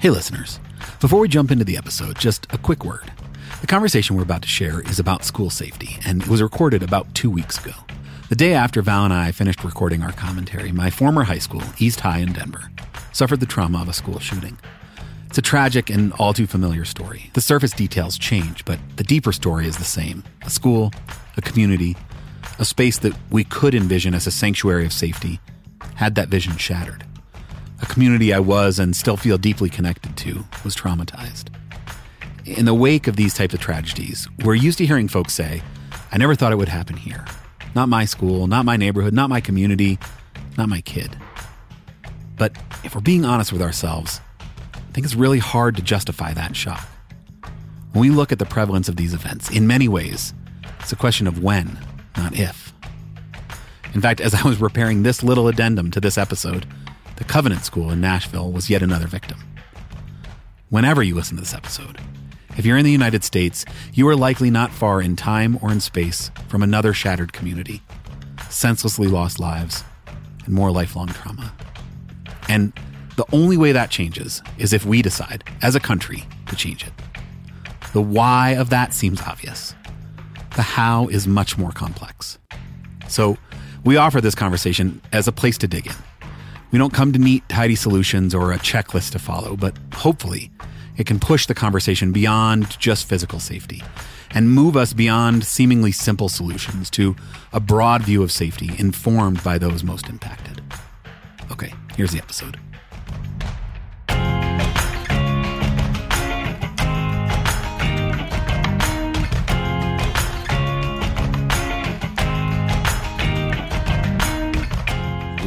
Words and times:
Hey, 0.00 0.10
listeners. 0.10 0.60
Before 1.00 1.18
we 1.18 1.26
jump 1.26 1.50
into 1.50 1.64
the 1.64 1.76
episode, 1.76 2.16
just 2.20 2.46
a 2.50 2.58
quick 2.58 2.84
word. 2.84 3.10
The 3.62 3.66
conversation 3.66 4.14
we're 4.14 4.22
about 4.22 4.42
to 4.42 4.48
share 4.48 4.80
is 4.82 5.00
about 5.00 5.24
school 5.24 5.50
safety, 5.50 5.98
and 6.06 6.22
it 6.22 6.28
was 6.28 6.40
recorded 6.40 6.84
about 6.84 7.12
two 7.16 7.28
weeks 7.28 7.58
ago. 7.58 7.74
The 8.28 8.36
day 8.36 8.54
after 8.54 8.80
Val 8.80 9.06
and 9.06 9.12
I 9.12 9.32
finished 9.32 9.64
recording 9.64 10.04
our 10.04 10.12
commentary, 10.12 10.70
my 10.70 10.88
former 10.88 11.24
high 11.24 11.40
school, 11.40 11.64
East 11.78 11.98
High 11.98 12.18
in 12.18 12.32
Denver, 12.32 12.70
suffered 13.12 13.40
the 13.40 13.46
trauma 13.46 13.82
of 13.82 13.88
a 13.88 13.92
school 13.92 14.20
shooting. 14.20 14.56
It's 15.26 15.38
a 15.38 15.42
tragic 15.42 15.90
and 15.90 16.12
all 16.12 16.32
too 16.32 16.46
familiar 16.46 16.84
story. 16.84 17.32
The 17.34 17.40
surface 17.40 17.72
details 17.72 18.16
change, 18.16 18.64
but 18.64 18.78
the 18.98 19.02
deeper 19.02 19.32
story 19.32 19.66
is 19.66 19.78
the 19.78 19.84
same 19.84 20.22
a 20.42 20.50
school, 20.50 20.92
a 21.36 21.42
community, 21.42 21.96
a 22.60 22.64
space 22.64 22.98
that 23.00 23.16
we 23.30 23.42
could 23.42 23.74
envision 23.74 24.14
as 24.14 24.28
a 24.28 24.30
sanctuary 24.30 24.86
of 24.86 24.92
safety, 24.92 25.40
had 25.96 26.14
that 26.14 26.28
vision 26.28 26.56
shattered. 26.56 27.04
A 27.80 27.86
community 27.86 28.32
I 28.32 28.40
was 28.40 28.78
and 28.78 28.96
still 28.96 29.16
feel 29.16 29.38
deeply 29.38 29.70
connected 29.70 30.16
to 30.18 30.44
was 30.64 30.74
traumatized. 30.74 31.48
In 32.44 32.64
the 32.64 32.74
wake 32.74 33.06
of 33.06 33.16
these 33.16 33.34
types 33.34 33.54
of 33.54 33.60
tragedies, 33.60 34.26
we're 34.44 34.54
used 34.54 34.78
to 34.78 34.86
hearing 34.86 35.06
folks 35.06 35.32
say, 35.32 35.62
I 36.10 36.18
never 36.18 36.34
thought 36.34 36.52
it 36.52 36.56
would 36.56 36.68
happen 36.68 36.96
here. 36.96 37.24
Not 37.74 37.88
my 37.88 38.04
school, 38.04 38.46
not 38.46 38.64
my 38.64 38.76
neighborhood, 38.76 39.12
not 39.12 39.30
my 39.30 39.40
community, 39.40 39.98
not 40.56 40.68
my 40.68 40.80
kid. 40.80 41.16
But 42.36 42.52
if 42.84 42.94
we're 42.94 43.00
being 43.00 43.24
honest 43.24 43.52
with 43.52 43.62
ourselves, 43.62 44.20
I 44.40 44.92
think 44.92 45.04
it's 45.04 45.14
really 45.14 45.38
hard 45.38 45.76
to 45.76 45.82
justify 45.82 46.32
that 46.32 46.56
shock. 46.56 46.86
When 47.92 48.00
we 48.00 48.10
look 48.10 48.32
at 48.32 48.38
the 48.38 48.46
prevalence 48.46 48.88
of 48.88 48.96
these 48.96 49.14
events, 49.14 49.50
in 49.50 49.66
many 49.66 49.86
ways, 49.88 50.34
it's 50.80 50.92
a 50.92 50.96
question 50.96 51.26
of 51.26 51.42
when, 51.42 51.78
not 52.16 52.38
if. 52.38 52.72
In 53.94 54.00
fact, 54.00 54.20
as 54.20 54.34
I 54.34 54.46
was 54.46 54.58
preparing 54.58 55.02
this 55.02 55.22
little 55.22 55.48
addendum 55.48 55.90
to 55.92 56.00
this 56.00 56.18
episode, 56.18 56.66
the 57.18 57.24
Covenant 57.24 57.64
School 57.64 57.90
in 57.90 58.00
Nashville 58.00 58.52
was 58.52 58.70
yet 58.70 58.80
another 58.80 59.08
victim. 59.08 59.38
Whenever 60.70 61.02
you 61.02 61.16
listen 61.16 61.36
to 61.36 61.42
this 61.42 61.52
episode, 61.52 61.98
if 62.56 62.64
you're 62.64 62.76
in 62.76 62.84
the 62.84 62.92
United 62.92 63.24
States, 63.24 63.64
you 63.92 64.06
are 64.08 64.14
likely 64.14 64.50
not 64.50 64.70
far 64.70 65.02
in 65.02 65.16
time 65.16 65.58
or 65.60 65.72
in 65.72 65.80
space 65.80 66.30
from 66.46 66.62
another 66.62 66.92
shattered 66.92 67.32
community, 67.32 67.82
senselessly 68.48 69.08
lost 69.08 69.40
lives, 69.40 69.82
and 70.44 70.54
more 70.54 70.70
lifelong 70.70 71.08
trauma. 71.08 71.52
And 72.48 72.72
the 73.16 73.26
only 73.32 73.56
way 73.56 73.72
that 73.72 73.90
changes 73.90 74.40
is 74.56 74.72
if 74.72 74.86
we 74.86 75.02
decide, 75.02 75.42
as 75.60 75.74
a 75.74 75.80
country, 75.80 76.24
to 76.46 76.54
change 76.54 76.86
it. 76.86 76.92
The 77.94 78.02
why 78.02 78.50
of 78.50 78.70
that 78.70 78.94
seems 78.94 79.20
obvious. 79.22 79.74
The 80.54 80.62
how 80.62 81.08
is 81.08 81.26
much 81.26 81.58
more 81.58 81.72
complex. 81.72 82.38
So, 83.08 83.36
we 83.84 83.96
offer 83.96 84.20
this 84.20 84.34
conversation 84.36 85.00
as 85.12 85.26
a 85.26 85.32
place 85.32 85.58
to 85.58 85.66
dig 85.66 85.86
in 85.88 85.94
we 86.70 86.78
don't 86.78 86.92
come 86.92 87.12
to 87.12 87.18
neat, 87.18 87.48
tidy 87.48 87.74
solutions 87.74 88.34
or 88.34 88.52
a 88.52 88.58
checklist 88.58 89.12
to 89.12 89.18
follow, 89.18 89.56
but 89.56 89.76
hopefully 89.94 90.50
it 90.96 91.06
can 91.06 91.18
push 91.18 91.46
the 91.46 91.54
conversation 91.54 92.12
beyond 92.12 92.78
just 92.78 93.08
physical 93.08 93.40
safety 93.40 93.82
and 94.32 94.50
move 94.50 94.76
us 94.76 94.92
beyond 94.92 95.44
seemingly 95.44 95.92
simple 95.92 96.28
solutions 96.28 96.90
to 96.90 97.16
a 97.52 97.60
broad 97.60 98.02
view 98.02 98.22
of 98.22 98.30
safety 98.30 98.70
informed 98.78 99.42
by 99.42 99.56
those 99.56 99.82
most 99.82 100.08
impacted. 100.08 100.60
Okay, 101.50 101.72
here's 101.96 102.10
the 102.10 102.18
episode. 102.18 102.58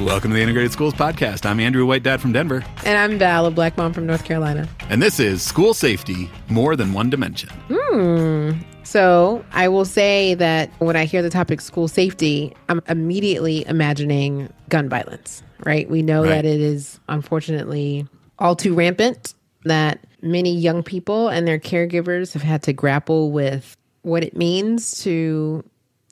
Welcome 0.05 0.31
to 0.31 0.35
the 0.35 0.41
Integrated 0.41 0.71
Schools 0.71 0.95
Podcast. 0.95 1.45
I'm 1.45 1.59
Andrew 1.59 1.85
White 1.85 2.01
Dad 2.01 2.19
from 2.19 2.31
Denver. 2.31 2.65
And 2.85 2.97
I'm 2.97 3.19
Val, 3.19 3.45
a 3.45 3.51
black 3.51 3.77
mom 3.77 3.93
from 3.93 4.07
North 4.07 4.25
Carolina. 4.25 4.67
And 4.89 4.99
this 4.99 5.19
is 5.19 5.43
School 5.43 5.75
Safety 5.75 6.27
More 6.49 6.75
Than 6.75 6.91
One 6.91 7.11
Dimension. 7.11 7.49
Hmm. 7.71 8.53
So 8.83 9.45
I 9.51 9.67
will 9.67 9.85
say 9.85 10.33
that 10.33 10.71
when 10.79 10.95
I 10.95 11.05
hear 11.05 11.21
the 11.21 11.29
topic 11.29 11.61
school 11.61 11.87
safety, 11.87 12.51
I'm 12.67 12.81
immediately 12.89 13.63
imagining 13.67 14.51
gun 14.69 14.89
violence, 14.89 15.43
right? 15.65 15.87
We 15.87 16.01
know 16.01 16.23
right. 16.23 16.29
that 16.29 16.45
it 16.45 16.59
is 16.59 16.99
unfortunately 17.07 18.07
all 18.39 18.55
too 18.55 18.73
rampant, 18.73 19.35
that 19.65 19.99
many 20.23 20.53
young 20.53 20.81
people 20.81 21.27
and 21.27 21.47
their 21.47 21.59
caregivers 21.59 22.33
have 22.33 22.41
had 22.41 22.63
to 22.63 22.73
grapple 22.73 23.31
with 23.31 23.77
what 24.01 24.23
it 24.23 24.35
means 24.35 25.03
to 25.03 25.63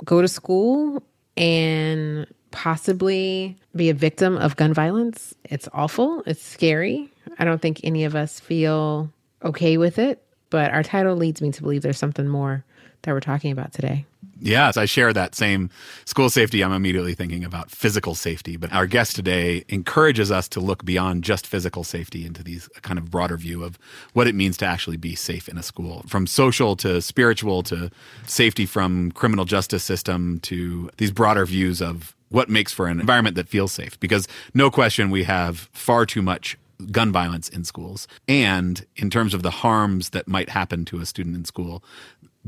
go 0.05 0.21
to 0.21 0.27
school 0.27 1.01
and 1.35 2.27
possibly 2.51 3.57
be 3.75 3.89
a 3.89 3.93
victim 3.93 4.37
of 4.37 4.55
gun 4.55 4.73
violence. 4.73 5.33
It's 5.45 5.67
awful. 5.73 6.23
It's 6.25 6.43
scary. 6.43 7.11
I 7.37 7.45
don't 7.45 7.61
think 7.61 7.81
any 7.83 8.05
of 8.05 8.15
us 8.15 8.39
feel 8.39 9.11
okay 9.43 9.77
with 9.77 9.99
it, 9.99 10.23
but 10.49 10.71
our 10.71 10.83
title 10.83 11.15
leads 11.15 11.41
me 11.41 11.51
to 11.51 11.61
believe 11.61 11.81
there's 11.81 11.97
something 11.97 12.27
more 12.27 12.65
that 13.03 13.13
we're 13.13 13.19
talking 13.19 13.51
about 13.51 13.71
today. 13.71 14.05
Yes, 14.41 14.77
I 14.77 14.85
share 14.85 15.11
that 15.13 15.35
same 15.35 15.69
school 16.05 16.29
safety. 16.29 16.63
I'm 16.63 16.71
immediately 16.71 17.13
thinking 17.13 17.43
about 17.43 17.71
physical 17.71 18.15
safety, 18.15 18.55
but 18.55 18.71
our 18.71 18.87
guest 18.87 19.15
today 19.15 19.65
encourages 19.67 20.31
us 20.31 20.47
to 20.49 20.59
look 20.59 20.85
beyond 20.85 21.23
just 21.23 21.45
physical 21.45 21.83
safety 21.83 22.25
into 22.25 22.43
these 22.43 22.69
kind 22.81 22.97
of 22.97 23.11
broader 23.11 23.37
view 23.37 23.63
of 23.63 23.77
what 24.13 24.27
it 24.27 24.35
means 24.35 24.57
to 24.57 24.65
actually 24.65 24.97
be 24.97 25.15
safe 25.15 25.49
in 25.49 25.57
a 25.57 25.63
school, 25.63 26.03
from 26.07 26.25
social 26.25 26.75
to 26.77 27.01
spiritual 27.01 27.63
to 27.63 27.91
safety 28.25 28.65
from 28.65 29.11
criminal 29.11 29.45
justice 29.45 29.83
system 29.83 30.39
to 30.41 30.89
these 30.97 31.11
broader 31.11 31.45
views 31.45 31.81
of 31.81 32.15
what 32.29 32.49
makes 32.49 32.71
for 32.73 32.87
an 32.87 32.99
environment 32.99 33.35
that 33.35 33.49
feels 33.49 33.71
safe. 33.71 33.99
Because 33.99 34.27
no 34.53 34.69
question, 34.71 35.09
we 35.09 35.23
have 35.23 35.69
far 35.73 36.05
too 36.05 36.21
much 36.21 36.57
gun 36.91 37.11
violence 37.11 37.49
in 37.49 37.63
schools. 37.63 38.07
And 38.27 38.85
in 38.95 39.09
terms 39.09 39.33
of 39.33 39.43
the 39.43 39.51
harms 39.51 40.11
that 40.11 40.27
might 40.27 40.49
happen 40.49 40.85
to 40.85 40.99
a 40.99 41.05
student 41.05 41.35
in 41.35 41.45
school, 41.45 41.83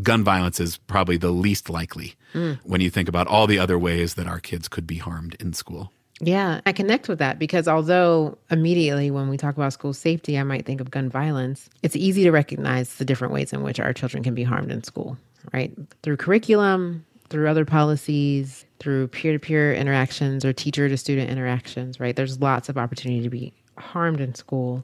gun 0.02 0.24
violence 0.24 0.59
is 0.59 0.78
probably 0.78 1.18
the 1.18 1.31
least 1.31 1.70
likely 1.70 2.16
mm. 2.34 2.58
when 2.64 2.81
you 2.81 2.90
think 2.90 3.09
about 3.09 3.28
all 3.28 3.47
the 3.47 3.59
other 3.59 3.78
ways 3.78 4.14
that 4.16 4.28
our 4.28 4.40
kids 4.40 4.68
could 4.68 4.88
be 4.88 4.97
harmed 4.97 5.36
in 5.40 5.53
school. 5.53 5.91
Yeah, 6.24 6.62
I 6.68 6.72
connect 6.72 7.09
with 7.09 7.18
that 7.18 7.40
because 7.40 7.68
although 7.68 8.38
immediately 8.52 9.09
when 9.09 9.28
we 9.28 9.38
talk 9.38 9.58
about 9.58 9.74
school 9.74 9.91
safety, 9.91 10.38
I 10.38 10.44
might 10.44 10.68
think 10.68 10.80
of 10.80 10.91
gun 10.91 11.09
violence, 11.09 11.68
it's 11.81 11.96
easy 11.96 12.24
to 12.24 12.31
recognize 12.31 12.96
the 12.96 13.06
different 13.06 13.34
ways 13.34 13.52
in 13.52 13.64
which 13.64 13.80
our 13.80 13.91
children 13.91 14.24
can 14.24 14.36
be 14.36 14.44
harmed 14.44 14.72
in 14.72 14.84
school, 14.84 15.18
right? 15.52 15.74
Through 16.03 16.18
curriculum, 16.18 17.03
through 17.30 17.50
other 17.50 17.66
policies, 17.66 18.66
through 18.81 19.08
peer 19.09 19.34
to 19.34 19.40
peer 19.40 19.74
interactions 19.74 20.44
or 20.44 20.52
teacher 20.52 20.90
to 20.90 20.97
student 20.97 21.30
interactions, 21.30 22.00
right? 22.00 22.16
There's 22.16 22.42
lots 22.42 22.68
of 22.68 22.80
opportunity 22.80 23.22
to 23.22 23.30
be 23.30 23.53
harmed 23.78 24.19
in 24.19 24.34
school. 24.34 24.84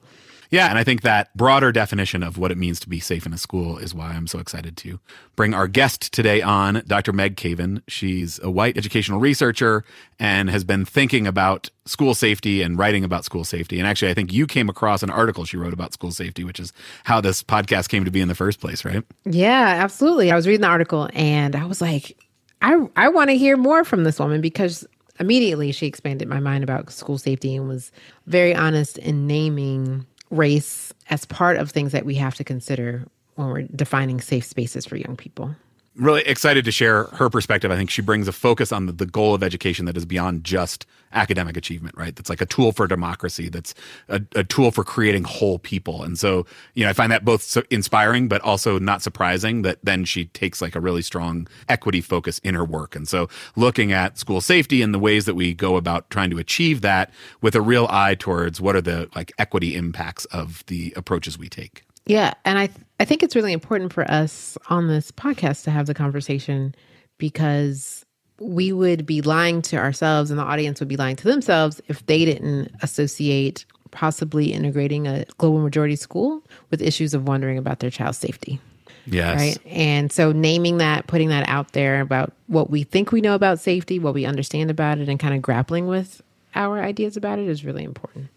Yeah, 0.49 0.69
and 0.69 0.77
I 0.77 0.83
think 0.83 1.01
that 1.01 1.35
broader 1.35 1.71
definition 1.71 2.23
of 2.23 2.37
what 2.37 2.51
it 2.51 2.57
means 2.57 2.79
to 2.81 2.89
be 2.89 2.99
safe 2.99 3.25
in 3.25 3.33
a 3.33 3.37
school 3.37 3.77
is 3.79 3.93
why 3.93 4.11
I'm 4.11 4.27
so 4.27 4.39
excited 4.39 4.77
to 4.77 4.99
bring 5.35 5.53
our 5.53 5.67
guest 5.67 6.13
today 6.13 6.41
on, 6.41 6.83
Dr. 6.87 7.11
Meg 7.11 7.35
Caven. 7.35 7.81
She's 7.87 8.39
a 8.41 8.49
white 8.49 8.77
educational 8.77 9.19
researcher 9.19 9.83
and 10.19 10.49
has 10.49 10.63
been 10.63 10.85
thinking 10.85 11.27
about 11.27 11.69
school 11.85 12.13
safety 12.13 12.61
and 12.61 12.77
writing 12.77 13.03
about 13.03 13.25
school 13.25 13.43
safety. 13.43 13.77
And 13.77 13.87
actually, 13.87 14.11
I 14.11 14.13
think 14.13 14.31
you 14.31 14.47
came 14.47 14.69
across 14.69 15.03
an 15.03 15.09
article 15.09 15.43
she 15.43 15.57
wrote 15.57 15.73
about 15.73 15.91
school 15.91 16.11
safety, 16.11 16.43
which 16.45 16.59
is 16.59 16.71
how 17.03 17.19
this 17.19 17.43
podcast 17.43 17.89
came 17.89 18.05
to 18.05 18.11
be 18.11 18.21
in 18.21 18.29
the 18.29 18.35
first 18.35 18.61
place, 18.61 18.85
right? 18.85 19.03
Yeah, 19.25 19.79
absolutely. 19.83 20.31
I 20.31 20.35
was 20.35 20.47
reading 20.47 20.61
the 20.61 20.67
article 20.67 21.09
and 21.13 21.57
I 21.57 21.65
was 21.65 21.81
like, 21.81 22.17
I 22.61 22.87
I 22.95 23.09
want 23.09 23.29
to 23.29 23.37
hear 23.37 23.57
more 23.57 23.83
from 23.83 24.03
this 24.03 24.19
woman 24.19 24.41
because 24.41 24.85
immediately 25.19 25.71
she 25.71 25.85
expanded 25.85 26.27
my 26.27 26.39
mind 26.39 26.63
about 26.63 26.91
school 26.91 27.17
safety 27.17 27.55
and 27.55 27.67
was 27.67 27.91
very 28.25 28.53
honest 28.55 28.97
in 28.97 29.27
naming 29.27 30.05
race 30.29 30.93
as 31.09 31.25
part 31.25 31.57
of 31.57 31.71
things 31.71 31.91
that 31.91 32.05
we 32.05 32.15
have 32.15 32.35
to 32.35 32.43
consider 32.43 33.05
when 33.35 33.47
we're 33.47 33.61
defining 33.75 34.19
safe 34.19 34.45
spaces 34.45 34.85
for 34.85 34.97
young 34.97 35.15
people 35.15 35.55
really 35.97 36.21
excited 36.21 36.63
to 36.65 36.71
share 36.71 37.05
her 37.05 37.29
perspective. 37.29 37.71
I 37.71 37.75
think 37.75 37.89
she 37.89 38.01
brings 38.01 38.27
a 38.27 38.31
focus 38.31 38.71
on 38.71 38.85
the, 38.85 38.91
the, 38.91 39.05
goal 39.05 39.33
of 39.33 39.41
education 39.41 39.85
that 39.85 39.97
is 39.97 40.05
beyond 40.05 40.43
just 40.43 40.85
academic 41.11 41.57
achievement, 41.57 41.97
right? 41.97 42.15
That's 42.15 42.29
like 42.29 42.41
a 42.41 42.45
tool 42.45 42.71
for 42.71 42.87
democracy, 42.87 43.49
that's 43.49 43.73
a, 44.07 44.21
a 44.35 44.43
tool 44.43 44.71
for 44.71 44.83
creating 44.83 45.23
whole 45.23 45.57
people. 45.57 46.03
And 46.03 46.19
so, 46.19 46.45
you 46.73 46.83
know, 46.83 46.89
I 46.89 46.93
find 46.93 47.11
that 47.11 47.25
both 47.25 47.41
so 47.41 47.63
inspiring, 47.71 48.27
but 48.27 48.41
also 48.41 48.77
not 48.77 49.01
surprising 49.01 49.63
that 49.63 49.79
then 49.83 50.05
she 50.05 50.25
takes 50.25 50.61
like 50.61 50.75
a 50.75 50.79
really 50.79 51.01
strong 51.01 51.47
equity 51.67 52.01
focus 52.01 52.39
in 52.39 52.53
her 52.53 52.65
work. 52.65 52.95
And 52.95 53.07
so, 53.07 53.29
looking 53.55 53.91
at 53.91 54.17
school 54.17 54.41
safety 54.41 54.81
and 54.81 54.93
the 54.93 54.99
ways 54.99 55.25
that 55.25 55.35
we 55.35 55.53
go 55.53 55.77
about 55.77 56.09
trying 56.09 56.29
to 56.29 56.37
achieve 56.37 56.81
that 56.81 57.11
with 57.41 57.55
a 57.55 57.61
real 57.61 57.87
eye 57.89 58.15
towards 58.15 58.61
what 58.61 58.75
are 58.75 58.81
the 58.81 59.09
like 59.15 59.31
equity 59.39 59.75
impacts 59.75 60.25
of 60.25 60.63
the 60.67 60.93
approaches 60.95 61.37
we 61.37 61.49
take. 61.49 61.83
Yeah, 62.05 62.33
and 62.45 62.57
I 62.57 62.69
I 62.99 63.05
think 63.05 63.23
it's 63.23 63.35
really 63.35 63.53
important 63.53 63.93
for 63.93 64.09
us 64.09 64.57
on 64.69 64.87
this 64.87 65.11
podcast 65.11 65.63
to 65.65 65.71
have 65.71 65.85
the 65.85 65.93
conversation 65.93 66.73
because 67.17 68.05
we 68.39 68.71
would 68.71 69.05
be 69.05 69.21
lying 69.21 69.61
to 69.63 69.77
ourselves 69.77 70.29
and 70.29 70.39
the 70.39 70.43
audience 70.43 70.79
would 70.79 70.89
be 70.89 70.97
lying 70.97 71.15
to 71.15 71.23
themselves 71.27 71.81
if 71.87 72.05
they 72.05 72.25
didn't 72.25 72.71
associate 72.81 73.65
possibly 73.91 74.51
integrating 74.51 75.07
a 75.07 75.25
global 75.37 75.59
majority 75.59 75.95
school 75.95 76.43
with 76.69 76.81
issues 76.81 77.13
of 77.13 77.27
wondering 77.27 77.57
about 77.57 77.79
their 77.79 77.89
child's 77.89 78.17
safety. 78.17 78.59
Yes. 79.05 79.39
Right. 79.39 79.57
And 79.67 80.11
so 80.11 80.31
naming 80.31 80.77
that, 80.77 81.07
putting 81.07 81.29
that 81.29 81.47
out 81.47 81.71
there 81.71 82.01
about 82.01 82.33
what 82.47 82.69
we 82.69 82.83
think 82.83 83.11
we 83.11 83.21
know 83.21 83.35
about 83.35 83.59
safety, 83.59 83.99
what 83.99 84.13
we 84.13 84.25
understand 84.25 84.69
about 84.69 84.97
it, 84.97 85.07
and 85.07 85.19
kind 85.19 85.33
of 85.33 85.41
grappling 85.41 85.87
with 85.87 86.21
our 86.55 86.81
ideas 86.81 87.15
about 87.15 87.39
it 87.39 87.47
is 87.47 87.63
really 87.63 87.83
important. 87.83 88.27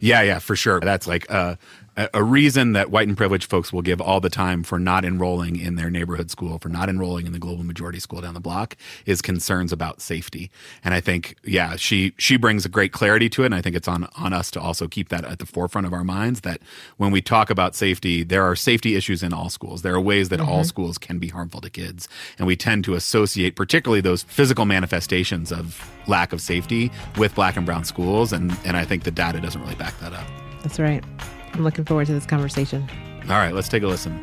Yeah, 0.00 0.22
yeah, 0.22 0.38
for 0.38 0.54
sure. 0.54 0.80
That's 0.80 1.06
like 1.06 1.30
uh, 1.30 1.56
a, 1.96 2.22
reason 2.22 2.72
that 2.72 2.90
white 2.90 3.06
and 3.06 3.16
privileged 3.16 3.48
folks 3.48 3.72
will 3.72 3.82
give 3.82 4.00
all 4.00 4.20
the 4.20 4.30
time 4.30 4.62
for 4.62 4.78
not 4.78 5.04
enrolling 5.04 5.56
in 5.56 5.76
their 5.76 5.90
neighborhood 5.90 6.30
school, 6.30 6.58
for 6.58 6.68
not 6.68 6.88
enrolling 6.88 7.26
in 7.26 7.32
the 7.32 7.38
global 7.38 7.64
majority 7.64 8.00
school 8.00 8.20
down 8.20 8.34
the 8.34 8.40
block, 8.40 8.76
is 9.06 9.22
concerns 9.22 9.72
about 9.72 10.00
safety. 10.00 10.50
And 10.82 10.94
I 10.94 11.00
think, 11.00 11.36
yeah, 11.44 11.76
she 11.76 12.12
she 12.18 12.36
brings 12.36 12.64
a 12.64 12.68
great 12.68 12.92
clarity 12.92 13.28
to 13.30 13.42
it, 13.42 13.46
and 13.46 13.54
I 13.54 13.60
think 13.60 13.76
it's 13.76 13.88
on 13.88 14.08
on 14.16 14.32
us 14.32 14.50
to 14.52 14.60
also 14.60 14.88
keep 14.88 15.08
that 15.10 15.24
at 15.24 15.38
the 15.38 15.46
forefront 15.46 15.86
of 15.86 15.92
our 15.92 16.04
minds. 16.04 16.40
That 16.40 16.60
when 16.96 17.10
we 17.10 17.20
talk 17.20 17.50
about 17.50 17.74
safety, 17.74 18.22
there 18.22 18.42
are 18.42 18.56
safety 18.56 18.96
issues 18.96 19.22
in 19.22 19.32
all 19.32 19.50
schools. 19.50 19.82
There 19.82 19.94
are 19.94 20.00
ways 20.00 20.30
that 20.30 20.40
mm-hmm. 20.40 20.48
all 20.48 20.64
schools 20.64 20.98
can 20.98 21.18
be 21.18 21.28
harmful 21.28 21.60
to 21.60 21.70
kids, 21.70 22.08
and 22.38 22.46
we 22.46 22.56
tend 22.56 22.84
to 22.84 22.94
associate, 22.94 23.56
particularly 23.56 24.00
those 24.00 24.24
physical 24.24 24.64
manifestations 24.64 25.52
of 25.52 25.80
lack 26.06 26.32
of 26.32 26.40
safety, 26.40 26.90
with 27.18 27.34
black 27.34 27.56
and 27.56 27.66
brown 27.66 27.84
schools, 27.84 28.32
and 28.32 28.56
and 28.64 28.76
I 28.76 28.84
think 28.84 29.04
the 29.04 29.10
data 29.10 29.40
doesn't 29.40 29.60
really 29.60 29.76
back 29.76 29.98
that 30.00 30.12
up. 30.12 30.26
That's 30.62 30.80
right. 30.80 31.04
I'm 31.54 31.62
looking 31.62 31.84
forward 31.84 32.06
to 32.08 32.12
this 32.12 32.26
conversation. 32.26 32.88
All 33.22 33.36
right, 33.36 33.54
let's 33.54 33.68
take 33.68 33.84
a 33.84 33.86
listen. 33.86 34.20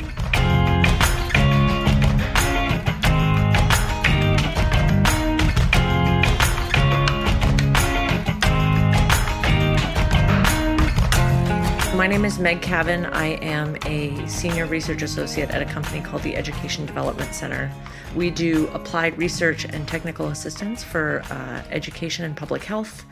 My 11.95 12.07
name 12.07 12.25
is 12.25 12.38
Meg 12.38 12.62
Caven. 12.62 13.06
I 13.06 13.38
am 13.44 13.77
a 13.86 14.27
senior 14.27 14.66
research 14.66 15.01
associate 15.01 15.51
at 15.51 15.62
a 15.62 15.66
company 15.66 16.01
called 16.01 16.24
the 16.24 16.36
Education 16.36 16.86
Development 16.86 17.34
Center. 17.34 17.72
We 18.13 18.30
do 18.30 18.68
applied 18.74 19.18
research 19.18 19.66
and 19.66 19.88
technical 19.88 20.27
assistance 20.27 20.84
for 20.84 21.22
uh, 21.30 21.63
education 21.69 22.25
and 22.25 22.36
public 22.36 22.63
health. 22.63 23.06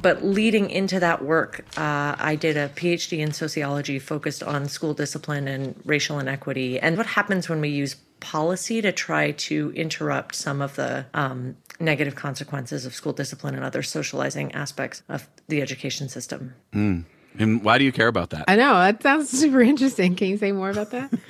But 0.00 0.24
leading 0.24 0.70
into 0.70 1.00
that 1.00 1.24
work, 1.24 1.64
uh, 1.76 2.16
I 2.18 2.36
did 2.36 2.56
a 2.56 2.68
PhD 2.70 3.18
in 3.18 3.32
sociology 3.32 3.98
focused 3.98 4.42
on 4.42 4.68
school 4.68 4.94
discipline 4.94 5.48
and 5.48 5.80
racial 5.84 6.18
inequity 6.18 6.78
and 6.78 6.96
what 6.96 7.06
happens 7.06 7.48
when 7.48 7.60
we 7.60 7.68
use 7.68 7.96
policy 8.20 8.82
to 8.82 8.92
try 8.92 9.32
to 9.32 9.72
interrupt 9.74 10.34
some 10.34 10.60
of 10.60 10.76
the 10.76 11.06
um, 11.14 11.56
negative 11.78 12.14
consequences 12.14 12.84
of 12.84 12.94
school 12.94 13.12
discipline 13.12 13.54
and 13.54 13.64
other 13.64 13.82
socializing 13.82 14.52
aspects 14.52 15.02
of 15.08 15.26
the 15.48 15.62
education 15.62 16.08
system. 16.08 16.54
Mm. 16.74 17.04
And 17.38 17.64
why 17.64 17.78
do 17.78 17.84
you 17.84 17.92
care 17.92 18.08
about 18.08 18.30
that? 18.30 18.44
I 18.48 18.56
know. 18.56 18.74
That 18.74 19.02
sounds 19.02 19.30
super 19.30 19.60
interesting. 19.62 20.16
Can 20.16 20.28
you 20.28 20.36
say 20.36 20.52
more 20.52 20.70
about 20.70 20.90
that? 20.90 21.12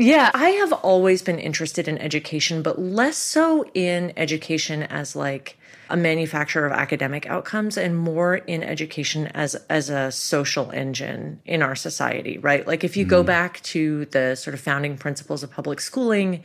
Yeah, 0.00 0.30
I 0.32 0.50
have 0.50 0.72
always 0.72 1.22
been 1.22 1.40
interested 1.40 1.88
in 1.88 1.98
education, 1.98 2.62
but 2.62 2.80
less 2.80 3.16
so 3.16 3.64
in 3.74 4.12
education 4.16 4.84
as 4.84 5.16
like 5.16 5.58
a 5.90 5.96
manufacturer 5.96 6.66
of 6.66 6.72
academic 6.72 7.26
outcomes 7.26 7.76
and 7.76 7.96
more 7.96 8.36
in 8.36 8.62
education 8.62 9.26
as 9.28 9.54
as 9.68 9.90
a 9.90 10.12
social 10.12 10.70
engine 10.70 11.40
in 11.44 11.62
our 11.62 11.74
society, 11.74 12.38
right? 12.38 12.66
Like 12.66 12.84
if 12.84 12.96
you 12.96 13.06
mm. 13.06 13.10
go 13.10 13.22
back 13.22 13.62
to 13.62 14.04
the 14.06 14.34
sort 14.34 14.54
of 14.54 14.60
founding 14.60 14.96
principles 14.96 15.42
of 15.42 15.50
public 15.50 15.80
schooling, 15.80 16.42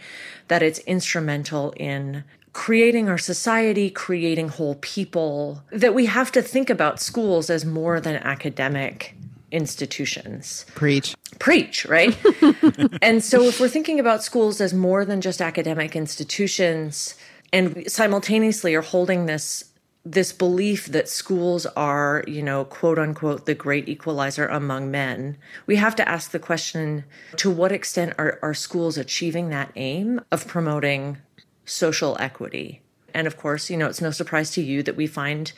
that 0.47 0.63
it's 0.63 0.79
instrumental 0.79 1.73
in 1.77 2.23
creating 2.53 3.09
our 3.09 3.17
society, 3.17 3.89
creating 3.89 4.47
whole 4.47 4.75
people, 4.75 5.63
that 5.71 5.93
we 5.93 6.05
have 6.05 6.31
to 6.31 6.41
think 6.41 6.69
about 6.69 6.99
schools 6.99 7.49
as 7.49 7.65
more 7.65 7.99
than 7.99 8.15
academic 8.17 9.15
institutions. 9.51 10.65
Preach. 10.75 11.15
Preach, 11.39 11.85
right? 11.85 12.17
and 13.01 13.23
so 13.23 13.43
if 13.43 13.59
we're 13.59 13.67
thinking 13.67 13.99
about 13.99 14.23
schools 14.23 14.61
as 14.61 14.73
more 14.73 15.03
than 15.05 15.21
just 15.21 15.41
academic 15.41 15.95
institutions 15.95 17.15
and 17.53 17.89
simultaneously 17.89 18.75
are 18.75 18.81
holding 18.81 19.27
this 19.27 19.65
this 20.05 20.33
belief 20.33 20.87
that 20.87 21.07
schools 21.07 21.65
are, 21.77 22.25
you 22.27 22.43
know, 22.43 22.65
quote 22.65 22.99
unquote, 22.99 23.45
the 23.45 23.55
great 23.55 23.87
equalizer 23.87 24.47
among 24.47 24.91
men, 24.91 25.37
we 25.65 25.77
have 25.77 25.95
to 25.95 26.09
ask 26.09 26.31
the 26.31 26.39
question 26.39 27.05
to 27.37 27.49
what 27.49 27.71
extent 27.71 28.13
are, 28.17 28.37
are 28.41 28.53
schools 28.53 28.97
achieving 28.97 29.47
that 29.47 29.71
aim 29.77 30.19
of 30.29 30.45
promoting 30.45 31.19
social 31.63 32.17
equity? 32.19 32.81
And 33.13 33.27
of 33.27 33.37
course, 33.37 33.69
you 33.69 33.77
know, 33.77 33.87
it's 33.87 34.01
no 34.01 34.11
surprise 34.11 34.51
to 34.51 34.61
you 34.61 34.83
that 34.83 34.97
we 34.97 35.07
find 35.07 35.53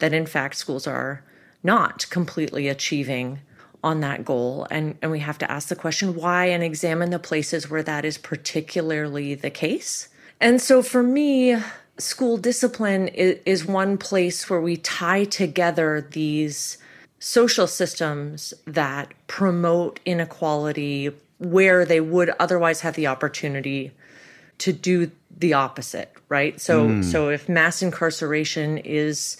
that 0.00 0.12
in 0.12 0.26
fact 0.26 0.56
schools 0.56 0.88
are 0.88 1.22
not 1.62 2.10
completely 2.10 2.66
achieving 2.66 3.38
on 3.84 4.00
that 4.00 4.24
goal. 4.24 4.66
And, 4.72 4.98
and 5.02 5.10
we 5.12 5.20
have 5.20 5.38
to 5.38 5.50
ask 5.50 5.68
the 5.68 5.76
question 5.76 6.16
why 6.16 6.46
and 6.46 6.64
examine 6.64 7.10
the 7.10 7.20
places 7.20 7.70
where 7.70 7.82
that 7.84 8.04
is 8.04 8.18
particularly 8.18 9.36
the 9.36 9.50
case. 9.50 10.08
And 10.40 10.60
so 10.60 10.82
for 10.82 11.02
me, 11.02 11.56
school 11.98 12.36
discipline 12.36 13.08
is, 13.08 13.38
is 13.46 13.64
one 13.64 13.98
place 13.98 14.48
where 14.50 14.60
we 14.60 14.76
tie 14.76 15.24
together 15.24 16.06
these 16.12 16.78
social 17.18 17.66
systems 17.66 18.52
that 18.66 19.12
promote 19.26 20.00
inequality 20.04 21.10
where 21.38 21.84
they 21.84 22.00
would 22.00 22.30
otherwise 22.38 22.80
have 22.80 22.94
the 22.94 23.06
opportunity 23.06 23.92
to 24.58 24.72
do 24.72 25.10
the 25.36 25.52
opposite 25.52 26.12
right 26.28 26.60
so 26.60 26.86
mm. 26.86 27.04
so 27.04 27.28
if 27.28 27.48
mass 27.48 27.82
incarceration 27.82 28.78
is 28.78 29.36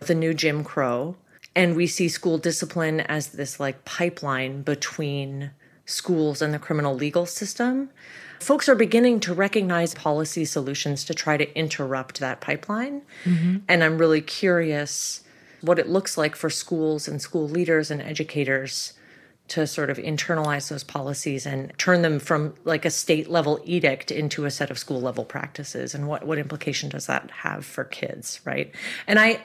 the 0.00 0.14
new 0.14 0.32
jim 0.32 0.64
crow 0.64 1.14
and 1.56 1.74
we 1.74 1.86
see 1.86 2.08
school 2.08 2.38
discipline 2.38 3.00
as 3.00 3.28
this 3.28 3.58
like 3.58 3.84
pipeline 3.84 4.62
between 4.62 5.50
schools 5.86 6.42
and 6.42 6.52
the 6.52 6.58
criminal 6.58 6.94
legal 6.94 7.24
system. 7.24 7.90
Folks 8.40 8.68
are 8.68 8.74
beginning 8.74 9.20
to 9.20 9.34
recognize 9.34 9.94
policy 9.94 10.44
solutions 10.44 11.04
to 11.04 11.14
try 11.14 11.36
to 11.36 11.58
interrupt 11.58 12.20
that 12.20 12.40
pipeline. 12.40 13.02
Mm-hmm. 13.24 13.58
And 13.68 13.84
I'm 13.84 13.98
really 13.98 14.20
curious 14.20 15.22
what 15.60 15.78
it 15.78 15.88
looks 15.88 16.18
like 16.18 16.36
for 16.36 16.50
schools 16.50 17.08
and 17.08 17.20
school 17.20 17.48
leaders 17.48 17.90
and 17.90 18.00
educators 18.00 18.92
to 19.48 19.66
sort 19.66 19.90
of 19.90 19.96
internalize 19.96 20.68
those 20.68 20.84
policies 20.84 21.46
and 21.46 21.72
turn 21.78 22.02
them 22.02 22.18
from 22.18 22.54
like 22.64 22.84
a 22.84 22.90
state 22.90 23.30
level 23.30 23.60
edict 23.64 24.10
into 24.10 24.44
a 24.44 24.50
set 24.50 24.70
of 24.70 24.78
school 24.78 25.00
level 25.00 25.24
practices 25.24 25.94
and 25.94 26.08
what 26.08 26.26
what 26.26 26.38
implication 26.38 26.88
does 26.88 27.06
that 27.06 27.30
have 27.30 27.64
for 27.64 27.84
kids 27.84 28.40
right 28.44 28.74
and 29.06 29.18
i 29.20 29.40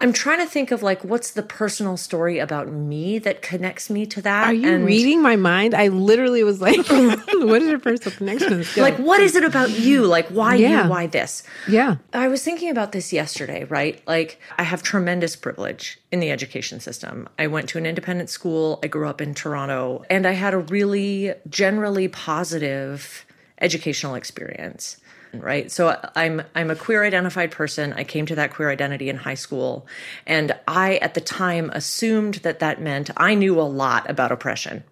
I'm 0.00 0.12
trying 0.12 0.40
to 0.40 0.46
think 0.46 0.70
of 0.72 0.82
like 0.82 1.04
what's 1.04 1.30
the 1.30 1.42
personal 1.42 1.96
story 1.96 2.38
about 2.38 2.68
me 2.68 3.18
that 3.20 3.40
connects 3.40 3.88
me 3.88 4.04
to 4.06 4.22
that. 4.22 4.48
Are 4.48 4.52
you 4.52 4.68
and 4.68 4.84
reading 4.84 5.22
my 5.22 5.36
mind? 5.36 5.74
I 5.74 5.88
literally 5.88 6.44
was 6.44 6.60
like, 6.60 6.76
what 6.88 7.62
is 7.62 7.68
your 7.68 7.78
personal 7.78 8.16
connection? 8.16 8.64
Like, 8.76 8.98
what 8.98 9.20
is 9.20 9.36
it 9.36 9.44
about 9.44 9.70
you? 9.70 10.04
Like, 10.04 10.28
why 10.28 10.56
yeah. 10.56 10.84
you? 10.84 10.90
Why 10.90 11.06
this? 11.06 11.42
Yeah. 11.66 11.96
I 12.12 12.28
was 12.28 12.42
thinking 12.42 12.68
about 12.68 12.92
this 12.92 13.12
yesterday, 13.12 13.64
right? 13.64 14.02
Like, 14.06 14.38
I 14.58 14.64
have 14.64 14.82
tremendous 14.82 15.34
privilege 15.34 15.98
in 16.12 16.20
the 16.20 16.30
education 16.30 16.78
system. 16.80 17.28
I 17.38 17.46
went 17.46 17.68
to 17.70 17.78
an 17.78 17.86
independent 17.86 18.28
school. 18.28 18.80
I 18.82 18.88
grew 18.88 19.08
up 19.08 19.22
in 19.22 19.34
Toronto, 19.34 20.04
and 20.10 20.26
I 20.26 20.32
had 20.32 20.52
a 20.52 20.58
really 20.58 21.32
generally 21.48 22.08
positive 22.08 23.24
educational 23.60 24.14
experience 24.14 24.98
right? 25.40 25.70
So 25.70 25.98
i'm 26.14 26.42
i'm 26.54 26.70
a 26.70 26.76
queer 26.76 27.04
identified 27.04 27.50
person. 27.50 27.92
I 27.92 28.04
came 28.04 28.26
to 28.26 28.34
that 28.36 28.52
queer 28.52 28.70
identity 28.70 29.08
in 29.08 29.16
high 29.16 29.34
school. 29.34 29.86
And 30.26 30.52
i 30.66 30.96
at 30.96 31.14
the 31.14 31.20
time 31.20 31.70
assumed 31.70 32.34
that 32.36 32.58
that 32.60 32.80
meant 32.80 33.10
i 33.16 33.34
knew 33.34 33.60
a 33.60 33.62
lot 33.62 34.08
about 34.08 34.32
oppression 34.32 34.84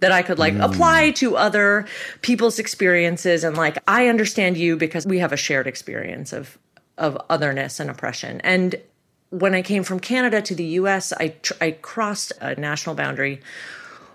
that 0.00 0.12
i 0.12 0.22
could 0.22 0.38
like 0.38 0.54
mm. 0.54 0.64
apply 0.64 1.10
to 1.12 1.36
other 1.36 1.86
people's 2.22 2.58
experiences 2.58 3.44
and 3.44 3.56
like 3.56 3.78
i 3.88 4.08
understand 4.08 4.56
you 4.56 4.76
because 4.76 5.06
we 5.06 5.18
have 5.18 5.32
a 5.32 5.36
shared 5.36 5.66
experience 5.66 6.32
of 6.32 6.58
of 6.96 7.16
otherness 7.30 7.78
and 7.78 7.90
oppression. 7.90 8.40
And 8.42 8.74
when 9.30 9.54
i 9.54 9.62
came 9.62 9.84
from 9.84 10.00
canada 10.00 10.40
to 10.40 10.54
the 10.54 10.64
us 10.64 11.12
i 11.12 11.28
tr- 11.28 11.52
i 11.60 11.70
crossed 11.70 12.32
a 12.40 12.54
national 12.54 12.94
boundary 12.94 13.40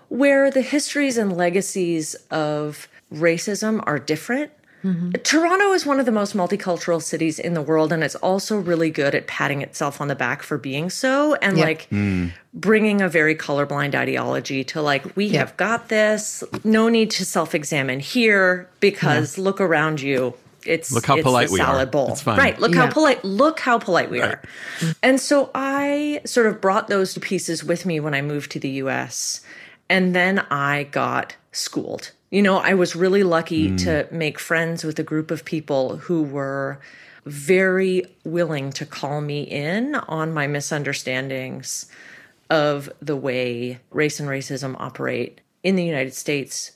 where 0.09 0.51
the 0.51 0.61
histories 0.61 1.17
and 1.17 1.35
legacies 1.35 2.15
of 2.29 2.87
racism 3.13 3.81
are 3.85 3.99
different 3.99 4.51
Mm-hmm. 4.83 5.11
Toronto 5.23 5.71
is 5.71 5.85
one 5.85 5.99
of 5.99 6.05
the 6.05 6.11
most 6.11 6.35
multicultural 6.35 7.01
cities 7.01 7.39
in 7.39 7.53
the 7.53 7.61
world, 7.61 7.93
and 7.93 8.03
it's 8.03 8.15
also 8.15 8.57
really 8.57 8.89
good 8.89 9.15
at 9.15 9.27
patting 9.27 9.61
itself 9.61 10.01
on 10.01 10.09
the 10.09 10.15
back 10.15 10.43
for 10.43 10.57
being 10.57 10.89
so 10.89 11.35
and 11.35 11.57
yep. 11.57 11.65
like 11.65 11.89
mm. 11.89 12.31
bringing 12.53 13.01
a 13.01 13.07
very 13.07 13.35
colorblind 13.35 13.95
ideology 13.95 14.63
to 14.65 14.81
like, 14.81 15.15
we 15.15 15.25
yep. 15.25 15.47
have 15.47 15.57
got 15.57 15.87
this. 15.87 16.43
No 16.63 16.89
need 16.89 17.11
to 17.11 17.25
self 17.25 17.55
examine 17.55 17.99
here 18.01 18.69
because 18.81 19.37
yeah. 19.37 19.43
look 19.43 19.61
around 19.61 20.01
you. 20.01 20.33
It's 20.65 20.91
look 20.91 21.05
how 21.05 21.15
it's 21.15 21.23
polite 21.23 21.49
we 21.49 21.57
salad 21.57 21.89
are. 21.89 21.91
Bowl. 21.91 22.11
It's 22.11 22.21
fine. 22.21 22.37
Right. 22.37 22.59
Look 22.59 22.73
yeah. 22.73 22.85
how 22.85 22.91
polite. 22.91 23.23
Look 23.23 23.59
how 23.59 23.79
polite 23.79 24.09
we 24.09 24.21
right. 24.21 24.31
are. 24.31 24.41
And 25.01 25.19
so 25.19 25.49
I 25.53 26.21
sort 26.25 26.47
of 26.47 26.61
brought 26.61 26.87
those 26.87 27.17
pieces 27.17 27.63
with 27.63 27.85
me 27.85 27.99
when 27.99 28.13
I 28.13 28.21
moved 28.21 28.51
to 28.51 28.59
the 28.59 28.69
U.S. 28.69 29.41
And 29.89 30.15
then 30.15 30.39
I 30.49 30.83
got 30.91 31.35
schooled 31.51 32.11
you 32.33 32.41
know, 32.41 32.57
I 32.57 32.73
was 32.73 32.95
really 32.95 33.21
lucky 33.21 33.69
mm. 33.69 33.83
to 33.83 34.07
make 34.11 34.39
friends 34.39 34.83
with 34.83 34.97
a 34.97 35.03
group 35.03 35.29
of 35.29 35.45
people 35.45 35.97
who 35.97 36.23
were 36.23 36.79
very 37.25 38.07
willing 38.23 38.71
to 38.71 38.87
call 38.87 39.21
me 39.21 39.43
in 39.43 39.93
on 39.93 40.33
my 40.33 40.47
misunderstandings 40.47 41.85
of 42.49 42.91
the 42.99 43.15
way 43.15 43.79
race 43.91 44.19
and 44.19 44.27
racism 44.27 44.75
operate 44.79 45.41
in 45.61 45.75
the 45.75 45.85
United 45.85 46.15
States. 46.15 46.71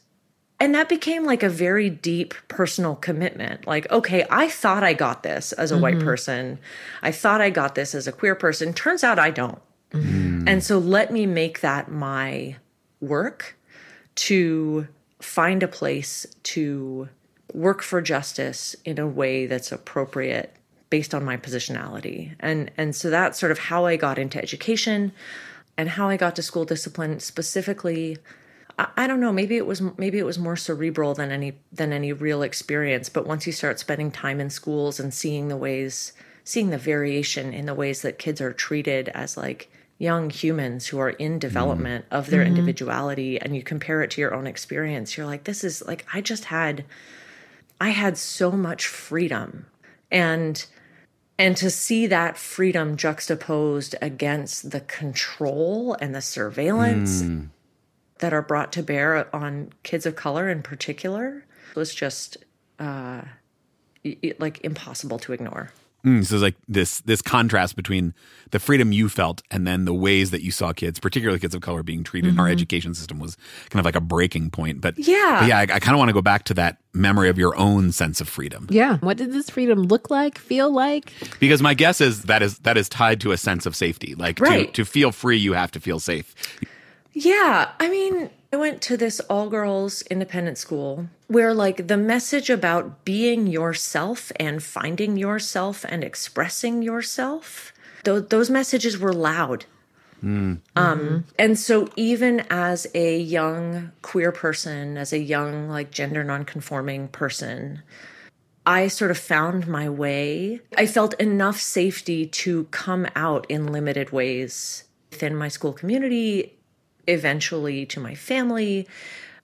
And 0.59 0.75
that 0.75 0.89
became 0.89 1.25
like 1.25 1.41
a 1.41 1.49
very 1.49 1.89
deep 1.89 2.35
personal 2.49 2.93
commitment. 2.95 3.65
Like, 3.65 3.89
okay, 3.91 4.27
I 4.29 4.49
thought 4.49 4.83
I 4.83 4.93
got 4.93 5.23
this 5.23 5.53
as 5.53 5.71
a 5.71 5.73
mm-hmm. 5.73 5.81
white 5.81 5.99
person. 5.99 6.59
I 7.01 7.11
thought 7.11 7.41
I 7.41 7.49
got 7.49 7.73
this 7.73 7.95
as 7.95 8.05
a 8.05 8.11
queer 8.11 8.35
person. 8.35 8.73
Turns 8.73 9.03
out 9.03 9.17
I 9.17 9.31
don't. 9.31 9.59
Mm-hmm. 9.89 10.47
And 10.47 10.63
so 10.63 10.77
let 10.77 11.11
me 11.11 11.25
make 11.25 11.61
that 11.61 11.89
my 11.89 12.57
work 13.01 13.57
to 14.15 14.87
find 15.19 15.63
a 15.63 15.67
place 15.67 16.25
to 16.43 17.09
work 17.53 17.81
for 17.81 18.01
justice 18.01 18.75
in 18.85 18.99
a 18.99 19.07
way 19.07 19.45
that's 19.45 19.71
appropriate 19.71 20.55
based 20.89 21.13
on 21.13 21.25
my 21.25 21.37
positionality. 21.37 22.35
And 22.39 22.71
and 22.77 22.95
so 22.95 23.09
that's 23.09 23.39
sort 23.39 23.51
of 23.51 23.59
how 23.59 23.85
I 23.85 23.95
got 23.95 24.19
into 24.19 24.41
education 24.41 25.11
and 25.77 25.89
how 25.89 26.09
I 26.09 26.17
got 26.17 26.35
to 26.37 26.43
school 26.43 26.65
discipline 26.65 27.19
specifically 27.19 28.17
I, 28.79 29.07
don't 29.07 29.19
know 29.19 29.33
maybe 29.33 29.57
it 29.57 29.65
was 29.65 29.81
maybe 29.97 30.19
it 30.19 30.25
was 30.25 30.37
more 30.37 30.55
cerebral 30.55 31.15
than 31.15 31.31
any 31.31 31.53
than 31.71 31.91
any 31.91 32.13
real 32.13 32.43
experience 32.43 33.09
but 33.09 33.25
once 33.25 33.47
you 33.47 33.53
start 33.53 33.79
spending 33.79 34.11
time 34.11 34.39
in 34.39 34.51
schools 34.51 34.99
and 34.99 35.13
seeing 35.13 35.47
the 35.47 35.57
ways 35.57 36.13
seeing 36.43 36.69
the 36.69 36.77
variation 36.77 37.53
in 37.53 37.65
the 37.65 37.73
ways 37.73 38.03
that 38.03 38.19
kids 38.19 38.39
are 38.39 38.53
treated 38.53 39.09
as 39.09 39.35
like 39.35 39.71
young 39.97 40.29
humans 40.29 40.87
who 40.87 40.99
are 40.99 41.09
in 41.09 41.39
development 41.39 42.05
mm. 42.09 42.17
of 42.17 42.29
their 42.29 42.41
mm-hmm. 42.41 42.49
individuality 42.49 43.39
and 43.39 43.55
you 43.55 43.63
compare 43.63 44.01
it 44.03 44.11
to 44.11 44.21
your 44.21 44.33
own 44.33 44.45
experience 44.45 45.17
you're 45.17 45.25
like 45.25 45.45
this 45.45 45.63
is 45.63 45.85
like 45.85 46.05
I 46.13 46.21
just 46.21 46.45
had 46.45 46.85
I 47.79 47.89
had 47.89 48.17
so 48.17 48.51
much 48.51 48.87
freedom 48.87 49.67
and 50.11 50.65
and 51.39 51.55
to 51.57 51.69
see 51.69 52.07
that 52.07 52.37
freedom 52.37 52.97
juxtaposed 52.97 53.95
against 54.01 54.71
the 54.71 54.81
control 54.81 55.95
and 56.01 56.15
the 56.15 56.21
surveillance 56.21 57.21
mm. 57.21 57.49
that 58.19 58.33
are 58.33 58.41
brought 58.41 58.73
to 58.73 58.83
bear 58.83 59.33
on 59.35 59.71
kids 59.83 60.05
of 60.05 60.15
color 60.15 60.49
in 60.49 60.63
particular 60.63 61.45
was 61.75 61.93
just 61.93 62.37
uh, 62.79 63.21
like 64.39 64.63
impossible 64.63 65.19
to 65.19 65.33
ignore. 65.33 65.71
Mm, 66.05 66.25
so 66.25 66.35
it's 66.35 66.43
like 66.43 66.55
this 66.67 67.01
this 67.01 67.21
contrast 67.21 67.75
between 67.75 68.13
the 68.51 68.59
freedom 68.59 68.91
you 68.91 69.09
felt 69.09 69.41
and 69.51 69.67
then 69.67 69.85
the 69.85 69.93
ways 69.93 70.31
that 70.31 70.41
you 70.41 70.51
saw 70.51 70.71
kids, 70.71 70.99
particularly 70.99 71.39
kids 71.39 71.55
of 71.55 71.61
color, 71.61 71.83
being 71.83 72.03
treated 72.03 72.29
mm-hmm. 72.29 72.39
in 72.39 72.45
our 72.45 72.47
education 72.47 72.93
system 72.93 73.19
was 73.19 73.35
kind 73.69 73.79
of 73.79 73.85
like 73.85 73.95
a 73.95 74.01
breaking 74.01 74.49
point. 74.51 74.79
But 74.79 74.97
yeah, 74.97 75.37
but 75.39 75.47
yeah, 75.49 75.57
I, 75.57 75.61
I 75.63 75.79
kind 75.79 75.89
of 75.89 75.97
want 75.97 76.09
to 76.09 76.13
go 76.13 76.21
back 76.21 76.43
to 76.45 76.53
that 76.53 76.77
memory 76.93 77.29
of 77.29 77.37
your 77.37 77.57
own 77.57 77.91
sense 77.91 78.21
of 78.21 78.29
freedom. 78.29 78.67
Yeah, 78.69 78.97
what 78.97 79.17
did 79.17 79.33
this 79.33 79.49
freedom 79.49 79.83
look 79.83 80.09
like, 80.09 80.37
feel 80.37 80.71
like? 80.71 81.11
Because 81.39 81.61
my 81.61 81.73
guess 81.73 81.99
is 81.99 82.23
that 82.23 82.41
is 82.41 82.59
that 82.59 82.77
is 82.77 82.87
tied 82.87 83.19
to 83.21 83.31
a 83.31 83.37
sense 83.37 83.65
of 83.65 83.75
safety. 83.75 84.15
Like 84.15 84.39
right. 84.39 84.73
to, 84.73 84.83
to 84.83 84.89
feel 84.89 85.11
free, 85.11 85.37
you 85.37 85.53
have 85.53 85.71
to 85.71 85.79
feel 85.79 85.99
safe. 85.99 86.35
Yeah, 87.13 87.71
I 87.79 87.89
mean, 87.89 88.29
I 88.51 88.55
went 88.55 88.81
to 88.83 88.95
this 88.95 89.19
all 89.21 89.49
girls 89.49 90.03
independent 90.03 90.57
school 90.57 91.07
where, 91.27 91.53
like, 91.53 91.87
the 91.87 91.97
message 91.97 92.49
about 92.49 93.03
being 93.03 93.45
yourself 93.47 94.31
and 94.37 94.63
finding 94.63 95.17
yourself 95.17 95.85
and 95.89 96.03
expressing 96.03 96.81
yourself, 96.81 97.73
th- 98.05 98.29
those 98.29 98.49
messages 98.49 98.97
were 98.97 99.13
loud. 99.13 99.65
Mm. 100.23 100.59
Um, 100.75 100.99
mm-hmm. 100.99 101.17
and 101.37 101.59
so 101.59 101.89
even 101.95 102.43
as 102.49 102.87
a 102.95 103.19
young 103.19 103.91
queer 104.01 104.31
person, 104.31 104.97
as 104.97 105.11
a 105.11 105.19
young, 105.19 105.67
like, 105.67 105.91
gender 105.91 106.23
nonconforming 106.23 107.09
person, 107.09 107.83
I 108.65 108.87
sort 108.87 109.11
of 109.11 109.17
found 109.17 109.67
my 109.67 109.89
way. 109.89 110.61
I 110.77 110.87
felt 110.87 111.13
enough 111.15 111.59
safety 111.59 112.25
to 112.27 112.63
come 112.65 113.07
out 113.15 113.45
in 113.49 113.71
limited 113.71 114.11
ways 114.11 114.85
within 115.11 115.35
my 115.35 115.49
school 115.49 115.73
community 115.73 116.56
eventually 117.07 117.85
to 117.87 117.99
my 117.99 118.15
family. 118.15 118.87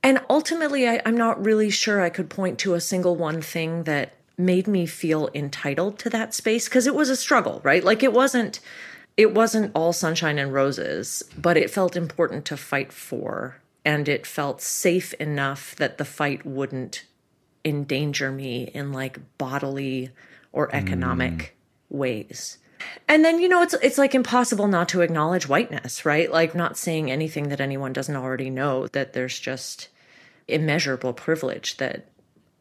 And 0.02 0.20
ultimately, 0.30 0.88
I, 0.88 0.96
am 1.06 1.18
not 1.18 1.44
really 1.44 1.70
sure 1.70 2.02
I 2.02 2.10
could 2.10 2.30
point 2.30 2.60
to 2.60 2.74
a 2.74 2.82
single 2.82 3.16
one 3.16 3.42
thing 3.42 3.84
that 3.84 4.14
made 4.38 4.68
me 4.68 4.86
feel 4.86 5.30
entitled 5.34 6.00
to 6.00 6.10
that 6.10 6.34
space 6.34 6.68
because 6.68 6.88
it 6.88 6.96
was 6.96 7.10
a 7.10 7.16
struggle, 7.16 7.62
right? 7.64 7.84
Like 7.84 8.04
it 8.04 8.14
wasn't 8.14 8.60
it 9.16 9.34
wasn't 9.34 9.72
all 9.76 9.94
sunshine 9.94 10.40
and 10.40 10.52
roses, 10.52 11.24
but 11.38 11.56
it 11.56 11.70
felt 11.70 11.96
important 11.96 12.46
to 12.46 12.58
fight 12.58 12.92
for 12.92 13.58
and 13.86 14.10
it 14.10 14.26
felt 14.26 14.62
safe 14.62 15.14
enough 15.16 15.76
that 15.76 15.98
the 15.98 16.06
fight 16.06 16.46
wouldn't 16.46 17.06
endanger 17.64 18.32
me 18.32 18.64
in 18.74 18.92
like 18.92 19.20
bodily 19.38 20.10
or 20.52 20.74
economic 20.74 21.34
mm. 21.34 21.50
ways. 21.98 22.58
And 23.08 23.24
then 23.24 23.40
you 23.40 23.50
know 23.50 23.62
it's 23.62 23.74
it's 23.76 23.98
like 23.98 24.16
impossible 24.16 24.68
not 24.68 24.90
to 24.90 25.02
acknowledge 25.02 25.48
whiteness, 25.48 26.06
right? 26.06 26.32
Like 26.32 26.56
not 26.56 26.78
saying 26.78 27.12
anything 27.12 27.50
that 27.50 27.62
anyone 27.62 27.94
doesn't 27.94 28.16
already 28.16 28.50
know 28.50 28.88
that 28.88 29.14
there's 29.14 29.40
just 29.40 29.90
immeasurable 30.48 31.14
privilege 31.14 31.78
that 31.78 32.08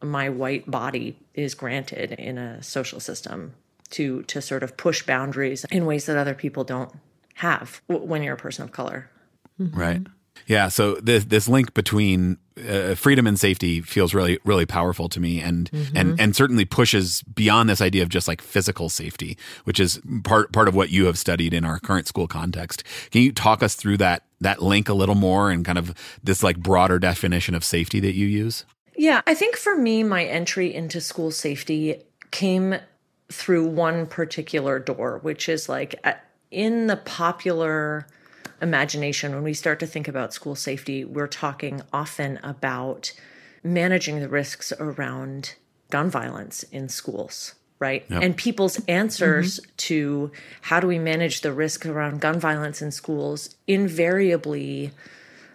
my 0.01 0.29
white 0.29 0.69
body 0.69 1.17
is 1.33 1.53
granted 1.53 2.11
in 2.13 2.37
a 2.37 2.61
social 2.61 2.99
system 2.99 3.53
to 3.91 4.23
to 4.23 4.41
sort 4.41 4.63
of 4.63 4.75
push 4.77 5.05
boundaries 5.05 5.65
in 5.71 5.85
ways 5.85 6.05
that 6.05 6.17
other 6.17 6.33
people 6.33 6.63
don't 6.63 6.91
have 7.35 7.81
when 7.87 8.23
you're 8.23 8.35
a 8.35 8.37
person 8.37 8.63
of 8.63 8.71
color. 8.71 9.09
Mm-hmm. 9.59 9.79
Right. 9.79 10.01
Yeah, 10.47 10.67
so 10.67 10.95
this 10.95 11.25
this 11.25 11.47
link 11.47 11.73
between 11.73 12.37
uh, 12.69 12.95
freedom 12.95 13.25
and 13.27 13.39
safety 13.39 13.81
feels 13.81 14.13
really 14.13 14.39
really 14.43 14.65
powerful 14.65 15.07
to 15.09 15.19
me, 15.19 15.39
and 15.39 15.71
mm-hmm. 15.71 15.95
and 15.97 16.19
and 16.19 16.35
certainly 16.35 16.65
pushes 16.65 17.23
beyond 17.23 17.69
this 17.69 17.81
idea 17.81 18.03
of 18.03 18.09
just 18.09 18.27
like 18.27 18.41
physical 18.41 18.89
safety, 18.89 19.37
which 19.63 19.79
is 19.79 20.01
part 20.23 20.51
part 20.51 20.67
of 20.67 20.75
what 20.75 20.89
you 20.89 21.05
have 21.05 21.17
studied 21.17 21.53
in 21.53 21.63
our 21.63 21.79
current 21.79 22.07
school 22.07 22.27
context. 22.27 22.83
Can 23.11 23.21
you 23.21 23.31
talk 23.31 23.63
us 23.63 23.75
through 23.75 23.97
that 23.97 24.23
that 24.41 24.61
link 24.61 24.89
a 24.89 24.93
little 24.93 25.15
more 25.15 25.49
and 25.49 25.63
kind 25.63 25.77
of 25.77 25.93
this 26.23 26.43
like 26.43 26.57
broader 26.57 26.99
definition 26.99 27.55
of 27.55 27.63
safety 27.63 27.99
that 28.01 28.13
you 28.13 28.27
use? 28.27 28.65
Yeah, 28.95 29.21
I 29.25 29.33
think 29.33 29.55
for 29.55 29.75
me, 29.75 30.03
my 30.03 30.25
entry 30.25 30.73
into 30.73 31.01
school 31.01 31.31
safety 31.31 32.03
came 32.31 32.75
through 33.29 33.67
one 33.67 34.05
particular 34.05 34.77
door, 34.77 35.19
which 35.23 35.49
is 35.49 35.67
like 35.67 35.95
in 36.51 36.87
the 36.87 36.97
popular 36.97 38.05
imagination, 38.63 39.35
when 39.35 39.43
we 39.43 39.53
start 39.53 39.79
to 39.81 39.87
think 39.87 40.07
about 40.07 40.33
school 40.33 40.55
safety, 40.55 41.05
we're 41.05 41.27
talking 41.27 41.81
often 41.91 42.39
about 42.41 43.11
managing 43.63 44.19
the 44.19 44.29
risks 44.29 44.73
around 44.79 45.55
gun 45.91 46.09
violence 46.09 46.63
in 46.63 46.89
schools, 46.89 47.53
right? 47.77 48.05
Yep. 48.09 48.23
And 48.23 48.35
people's 48.35 48.83
answers 48.85 49.59
mm-hmm. 49.59 49.71
to 49.77 50.31
how 50.61 50.79
do 50.79 50.87
we 50.87 50.97
manage 50.97 51.41
the 51.41 51.53
risk 51.53 51.85
around 51.85 52.21
gun 52.21 52.39
violence 52.39 52.81
in 52.81 52.91
schools 52.91 53.55
invariably 53.67 54.91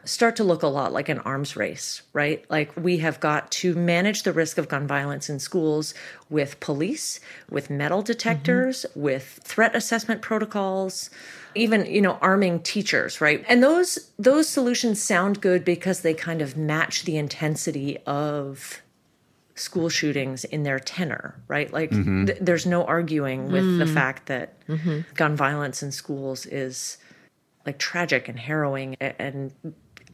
start 0.04 0.36
to 0.36 0.44
look 0.44 0.62
a 0.62 0.68
lot 0.68 0.92
like 0.92 1.08
an 1.08 1.18
arms 1.20 1.54
race, 1.54 2.02
right? 2.12 2.44
Like 2.48 2.72
we 2.76 2.98
have 2.98 3.20
got 3.20 3.50
to 3.52 3.74
manage 3.74 4.22
the 4.22 4.32
risk 4.32 4.56
of 4.56 4.68
gun 4.68 4.86
violence 4.86 5.28
in 5.28 5.38
schools 5.38 5.92
with 6.30 6.60
police, 6.60 7.20
with 7.50 7.68
metal 7.68 8.00
detectors, 8.00 8.86
mm-hmm. 8.88 9.00
with 9.00 9.40
threat 9.42 9.76
assessment 9.76 10.22
protocols, 10.22 11.10
even, 11.54 11.86
you 11.86 12.00
know, 12.00 12.18
arming 12.20 12.60
teachers, 12.60 13.20
right? 13.20 13.44
And 13.48 13.62
those 13.62 14.10
those 14.18 14.48
solutions 14.48 15.02
sound 15.02 15.40
good 15.40 15.64
because 15.64 16.00
they 16.00 16.14
kind 16.14 16.42
of 16.42 16.56
match 16.56 17.04
the 17.04 17.16
intensity 17.16 17.98
of 18.06 18.82
school 19.54 19.88
shootings 19.88 20.44
in 20.44 20.62
their 20.62 20.78
tenor, 20.78 21.34
right? 21.48 21.72
Like 21.72 21.90
mm-hmm. 21.90 22.26
th- 22.26 22.38
there's 22.40 22.66
no 22.66 22.84
arguing 22.84 23.50
with 23.50 23.64
mm. 23.64 23.78
the 23.78 23.86
fact 23.86 24.26
that 24.26 24.64
mm-hmm. 24.66 25.00
gun 25.14 25.36
violence 25.36 25.82
in 25.82 25.90
schools 25.90 26.46
is 26.46 26.98
like 27.66 27.78
tragic 27.78 28.28
and 28.28 28.38
harrowing 28.38 28.94
and 29.00 29.52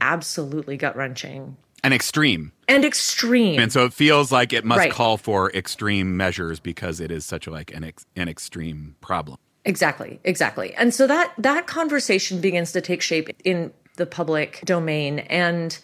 absolutely 0.01 0.77
gut 0.77 0.97
wrenching 0.97 1.57
and 1.85 1.95
extreme 1.95 2.51
and 2.67 2.85
extreme 2.85 3.61
and 3.61 3.73
so 3.73 3.85
it 3.85 3.93
feels 3.93 4.33
like 4.33 4.53
it 4.53 4.65
must 4.65 4.79
right. 4.79 4.91
call 4.91 5.17
for 5.17 5.53
extreme 5.53 6.17
measures 6.17 6.59
because 6.59 6.99
it 6.99 7.11
is 7.13 7.25
such 7.25 7.47
a 7.47 7.51
like 7.51 7.73
an, 7.73 7.85
ex, 7.85 8.07
an 8.17 8.29
extreme 8.29 8.97
problem 9.01 9.39
exactly 9.65 10.21
exactly. 10.25 10.75
And 10.75 10.93
so 10.95 11.07
that 11.07 11.33
that 11.39 11.67
conversation 11.67 12.41
begins 12.41 12.73
to 12.73 12.81
take 12.81 13.03
shape 13.03 13.31
in 13.45 13.73
the 13.97 14.07
public 14.07 14.61
domain. 14.65 15.21
And 15.21 15.79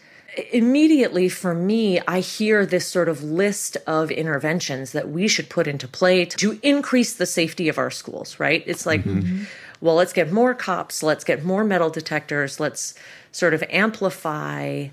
immediately 0.53 1.29
for 1.29 1.55
me 1.55 2.01
i 2.07 2.21
hear 2.21 2.65
this 2.65 2.87
sort 2.87 3.09
of 3.09 3.23
list 3.23 3.77
of 3.87 4.11
interventions 4.11 4.93
that 4.93 5.09
we 5.09 5.27
should 5.27 5.49
put 5.49 5.67
into 5.67 5.89
play 5.89 6.25
to 6.25 6.59
increase 6.63 7.15
the 7.15 7.27
safety 7.27 7.69
of 7.69 7.79
our 7.79 7.91
schools 7.91 8.39
right? 8.39 8.63
It's 8.67 8.87
like 8.87 9.03
mm-hmm. 9.03 9.45
well 9.81 9.97
let's 9.97 10.13
get 10.13 10.33
more 10.33 10.55
cops 10.55 11.03
let's 11.03 11.25
get 11.25 11.45
more 11.45 11.65
metal 11.65 11.91
detectors 11.91 12.61
let's 12.61 12.95
sort 13.33 13.55
of 13.55 13.65
amplify 13.71 14.89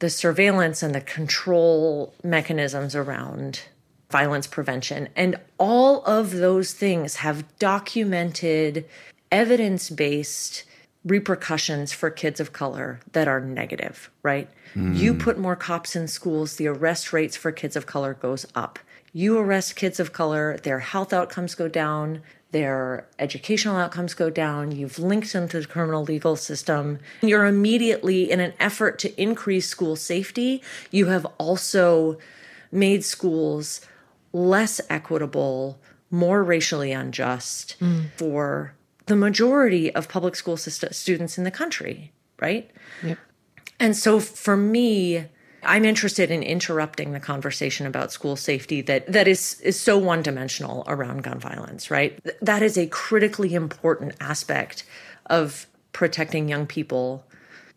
the 0.00 0.10
surveillance 0.10 0.82
and 0.82 0.94
the 0.94 1.00
control 1.00 2.12
mechanisms 2.22 2.94
around 2.94 3.62
violence 4.12 4.46
prevention. 4.46 5.08
And 5.16 5.40
all 5.58 6.04
of 6.04 6.32
those 6.32 6.74
things 6.74 7.16
have 7.16 7.58
documented 7.58 8.84
evidence 9.32 9.90
based 9.90 10.64
repercussions 11.04 11.92
for 11.92 12.10
kids 12.10 12.38
of 12.38 12.52
color 12.52 13.00
that 13.12 13.26
are 13.26 13.40
negative, 13.40 14.10
right? 14.22 14.48
Mm. 14.74 14.96
You 14.96 15.14
put 15.14 15.38
more 15.38 15.56
cops 15.56 15.96
in 15.96 16.06
schools, 16.06 16.56
the 16.56 16.68
arrest 16.68 17.12
rates 17.12 17.36
for 17.36 17.50
kids 17.50 17.74
of 17.74 17.86
color 17.86 18.14
goes 18.14 18.46
up. 18.54 18.78
You 19.12 19.38
arrest 19.38 19.74
kids 19.74 19.98
of 19.98 20.12
color, 20.12 20.58
their 20.62 20.78
health 20.78 21.12
outcomes 21.12 21.54
go 21.54 21.66
down, 21.66 22.22
their 22.52 23.06
educational 23.18 23.76
outcomes 23.76 24.14
go 24.14 24.30
down, 24.30 24.72
you've 24.72 24.98
linked 24.98 25.32
them 25.32 25.48
to 25.48 25.60
the 25.60 25.66
criminal 25.66 26.04
legal 26.04 26.36
system, 26.36 26.98
you're 27.22 27.46
immediately, 27.46 28.30
in 28.30 28.40
an 28.40 28.52
effort 28.60 28.98
to 29.00 29.20
increase 29.20 29.68
school 29.68 29.96
safety, 29.96 30.62
you 30.90 31.06
have 31.06 31.26
also 31.38 32.18
made 32.70 33.04
schools 33.04 33.80
less 34.32 34.80
equitable, 34.88 35.80
more 36.10 36.42
racially 36.42 36.92
unjust 36.92 37.76
mm. 37.80 38.10
for 38.16 38.74
the 39.06 39.16
majority 39.16 39.94
of 39.94 40.08
public 40.08 40.36
school 40.36 40.56
system, 40.56 40.92
students 40.92 41.38
in 41.38 41.44
the 41.44 41.50
country, 41.50 42.12
right? 42.40 42.70
Yep. 43.02 43.18
And 43.80 43.96
so 43.96 44.20
for 44.20 44.56
me, 44.56 45.26
I'm 45.64 45.84
interested 45.84 46.30
in 46.30 46.42
interrupting 46.42 47.12
the 47.12 47.20
conversation 47.20 47.86
about 47.86 48.12
school 48.12 48.36
safety 48.36 48.80
that 48.82 49.10
that 49.12 49.28
is 49.28 49.60
is 49.60 49.78
so 49.78 49.96
one-dimensional 49.96 50.84
around 50.86 51.22
gun 51.22 51.38
violence, 51.38 51.90
right? 51.90 52.18
That 52.40 52.62
is 52.62 52.76
a 52.76 52.86
critically 52.88 53.54
important 53.54 54.14
aspect 54.20 54.84
of 55.26 55.66
protecting 55.92 56.48
young 56.48 56.66
people. 56.66 57.24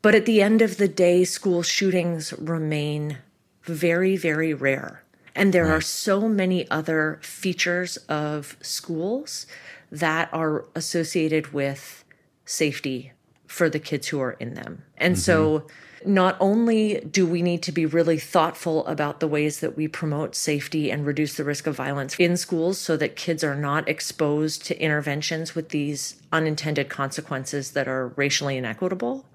But 0.01 0.15
at 0.15 0.25
the 0.25 0.41
end 0.41 0.61
of 0.61 0.77
the 0.77 0.87
day, 0.87 1.23
school 1.25 1.63
shootings 1.63 2.33
remain 2.33 3.17
very 3.63 4.17
very 4.17 4.53
rare. 4.53 5.03
And 5.35 5.53
there 5.53 5.65
right. 5.65 5.73
are 5.73 5.81
so 5.81 6.29
many 6.29 6.69
other 6.71 7.19
features 7.21 7.97
of 8.09 8.57
schools 8.61 9.45
that 9.91 10.29
are 10.33 10.65
associated 10.75 11.53
with 11.53 12.03
safety 12.45 13.11
for 13.45 13.69
the 13.69 13.79
kids 13.79 14.07
who 14.07 14.19
are 14.19 14.33
in 14.33 14.53
them. 14.53 14.83
And 14.97 15.15
mm-hmm. 15.15 15.21
so 15.21 15.67
not 16.05 16.37
only 16.39 16.99
do 16.99 17.25
we 17.25 17.41
need 17.41 17.63
to 17.63 17.71
be 17.71 17.85
really 17.85 18.19
thoughtful 18.19 18.85
about 18.85 19.19
the 19.19 19.27
ways 19.27 19.59
that 19.59 19.75
we 19.75 19.87
promote 19.87 20.35
safety 20.35 20.91
and 20.91 21.05
reduce 21.05 21.35
the 21.35 21.43
risk 21.43 21.67
of 21.67 21.75
violence 21.75 22.15
in 22.19 22.37
schools 22.37 22.77
so 22.77 22.95
that 22.97 23.15
kids 23.15 23.43
are 23.43 23.55
not 23.55 23.87
exposed 23.89 24.65
to 24.65 24.79
interventions 24.79 25.55
with 25.55 25.69
these 25.69 26.21
unintended 26.31 26.89
consequences 26.89 27.71
that 27.71 27.87
are 27.87 28.09
racially 28.09 28.57
inequitable, 28.57 29.25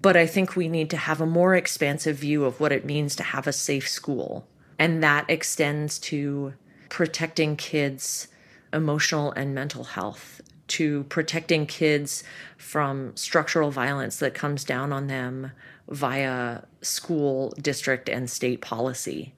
but 0.00 0.16
I 0.16 0.26
think 0.26 0.56
we 0.56 0.68
need 0.68 0.90
to 0.90 0.96
have 0.96 1.20
a 1.20 1.26
more 1.26 1.54
expansive 1.54 2.16
view 2.16 2.44
of 2.44 2.60
what 2.60 2.72
it 2.72 2.84
means 2.84 3.16
to 3.16 3.22
have 3.22 3.46
a 3.46 3.52
safe 3.52 3.88
school. 3.88 4.46
And 4.82 5.00
that 5.04 5.26
extends 5.30 6.00
to 6.00 6.54
protecting 6.88 7.54
kids' 7.54 8.26
emotional 8.72 9.30
and 9.30 9.54
mental 9.54 9.84
health, 9.84 10.40
to 10.66 11.04
protecting 11.04 11.66
kids 11.66 12.24
from 12.56 13.16
structural 13.16 13.70
violence 13.70 14.18
that 14.18 14.34
comes 14.34 14.64
down 14.64 14.92
on 14.92 15.06
them 15.06 15.52
via 15.88 16.62
school, 16.80 17.54
district, 17.62 18.08
and 18.08 18.28
state 18.28 18.60
policy. 18.60 19.32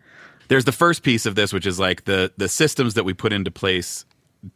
There's 0.49 0.65
the 0.65 0.73
first 0.73 1.03
piece 1.03 1.27
of 1.27 1.35
this, 1.35 1.53
which 1.53 1.67
is 1.67 1.79
like 1.79 2.07
the 2.07 2.33
the 2.39 2.49
systems 2.49 2.95
that 2.95 3.05
we 3.05 3.13
put 3.13 3.31
into 3.31 3.51
place 3.51 4.07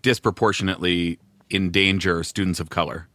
disproportionately 0.01 1.19
endanger 1.51 2.25
students 2.25 2.61
of 2.61 2.71
color. 2.71 3.09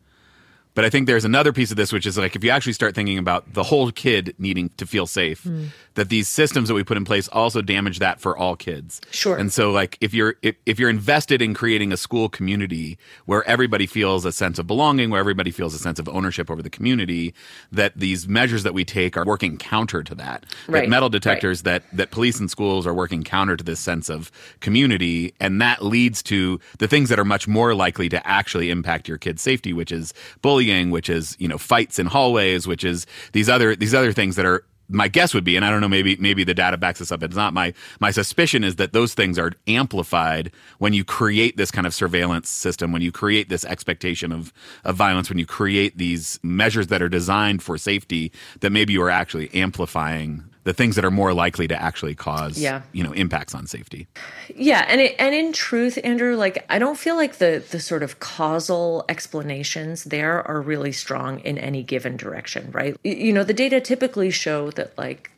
But 0.75 0.85
I 0.85 0.89
think 0.89 1.05
there's 1.05 1.25
another 1.25 1.53
piece 1.53 1.69
of 1.69 1.77
this, 1.77 1.93
which 1.93 2.05
is 2.05 2.17
like 2.17 2.35
if 2.35 2.43
you 2.43 2.49
actually 2.49 2.73
start 2.73 2.95
thinking 2.95 3.17
about 3.19 3.53
the 3.53 3.63
whole 3.63 3.91
kid 3.91 4.33
needing 4.39 4.69
to 4.77 4.87
feel 4.87 5.05
safe, 5.05 5.43
mm. 5.43 5.67
that 5.93 6.09
these 6.09 6.27
systems 6.27 6.67
that 6.67 6.73
we 6.73 6.83
put 6.83 6.97
in 6.97 7.05
place 7.05 7.27
also 7.27 7.61
damage 7.61 7.99
that 7.99 8.19
for 8.19 8.35
all 8.35 8.55
kids. 8.55 8.99
Sure. 9.11 9.37
And 9.37 9.53
so, 9.53 9.71
like 9.71 9.97
if 10.01 10.13
you're 10.13 10.35
if, 10.41 10.55
if 10.65 10.79
you're 10.79 10.89
invested 10.89 11.41
in 11.41 11.53
creating 11.53 11.91
a 11.91 11.97
school 11.97 12.27
community 12.27 12.97
where 13.25 13.47
everybody 13.47 13.85
feels 13.85 14.25
a 14.25 14.31
sense 14.31 14.57
of 14.57 14.65
belonging, 14.65 15.11
where 15.11 15.19
everybody 15.19 15.51
feels 15.51 15.75
a 15.75 15.77
sense 15.77 15.99
of 15.99 16.09
ownership 16.09 16.49
over 16.49 16.63
the 16.63 16.71
community, 16.71 17.35
that 17.71 17.93
these 17.95 18.27
measures 18.27 18.63
that 18.63 18.73
we 18.73 18.83
take 18.83 19.15
are 19.15 19.25
working 19.25 19.57
counter 19.57 20.01
to 20.01 20.15
that. 20.15 20.45
Right. 20.67 20.81
That 20.81 20.89
metal 20.89 21.09
detectors, 21.09 21.59
right. 21.59 21.83
that 21.83 21.97
that 21.97 22.11
police 22.11 22.39
and 22.39 22.49
schools 22.49 22.87
are 22.87 22.93
working 22.95 23.23
counter 23.23 23.55
to 23.55 23.63
this 23.63 23.79
sense 23.79 24.09
of 24.09 24.31
community, 24.59 25.35
and 25.39 25.61
that 25.61 25.83
leads 25.83 26.23
to 26.23 26.59
the 26.79 26.87
things 26.87 27.09
that 27.09 27.19
are 27.19 27.25
much 27.25 27.47
more 27.47 27.75
likely 27.75 28.09
to 28.09 28.27
actually 28.27 28.71
impact 28.71 29.07
your 29.07 29.19
kid's 29.19 29.43
safety, 29.43 29.71
which 29.71 29.91
is 29.91 30.15
bullying 30.41 30.62
bullying, 30.63 30.91
which 30.91 31.09
is 31.09 31.35
you 31.39 31.47
know 31.47 31.57
fights 31.57 31.99
in 31.99 32.07
hallways, 32.07 32.67
which 32.67 32.83
is 32.83 33.05
these 33.33 33.49
other 33.49 33.75
these 33.75 33.93
other 33.93 34.13
things 34.13 34.35
that 34.35 34.45
are 34.45 34.65
my 34.89 35.07
guess 35.07 35.33
would 35.33 35.45
be, 35.45 35.55
and 35.55 35.65
I 35.65 35.69
don't 35.71 35.81
know, 35.81 35.87
maybe 35.87 36.17
maybe 36.17 36.43
the 36.43 36.53
data 36.53 36.77
backs 36.77 36.99
this 36.99 37.11
up. 37.11 37.23
It's 37.23 37.35
not 37.35 37.53
my 37.53 37.73
my 37.99 38.11
suspicion 38.11 38.63
is 38.63 38.75
that 38.75 38.93
those 38.93 39.13
things 39.13 39.39
are 39.39 39.53
amplified 39.67 40.51
when 40.79 40.93
you 40.93 41.03
create 41.03 41.57
this 41.57 41.71
kind 41.71 41.87
of 41.87 41.93
surveillance 41.93 42.49
system, 42.49 42.91
when 42.91 43.01
you 43.01 43.11
create 43.11 43.49
this 43.49 43.65
expectation 43.65 44.31
of 44.31 44.53
of 44.83 44.95
violence, 44.95 45.29
when 45.29 45.39
you 45.39 45.45
create 45.45 45.97
these 45.97 46.39
measures 46.43 46.87
that 46.87 47.01
are 47.01 47.09
designed 47.09 47.63
for 47.63 47.77
safety. 47.77 48.31
That 48.59 48.71
maybe 48.71 48.93
you 48.93 49.01
are 49.01 49.09
actually 49.09 49.53
amplifying 49.53 50.43
the 50.63 50.73
things 50.73 50.95
that 50.95 51.03
are 51.05 51.11
more 51.11 51.33
likely 51.33 51.67
to 51.67 51.81
actually 51.81 52.15
cause 52.15 52.57
yeah. 52.57 52.81
you 52.91 53.03
know 53.03 53.11
impacts 53.13 53.53
on 53.53 53.67
safety. 53.67 54.07
Yeah 54.55 54.85
and 54.87 55.01
it, 55.01 55.15
and 55.19 55.35
in 55.35 55.53
truth 55.53 55.97
andrew 56.03 56.35
like 56.35 56.65
i 56.69 56.79
don't 56.79 56.97
feel 56.97 57.15
like 57.15 57.37
the 57.37 57.63
the 57.71 57.79
sort 57.79 58.03
of 58.03 58.19
causal 58.19 59.05
explanations 59.09 60.05
there 60.05 60.45
are 60.47 60.61
really 60.61 60.91
strong 60.91 61.39
in 61.39 61.57
any 61.57 61.83
given 61.83 62.17
direction 62.17 62.71
right? 62.71 62.97
You 63.03 63.33
know 63.33 63.43
the 63.43 63.53
data 63.53 63.81
typically 63.81 64.31
show 64.31 64.71
that 64.71 64.97
like 64.97 65.31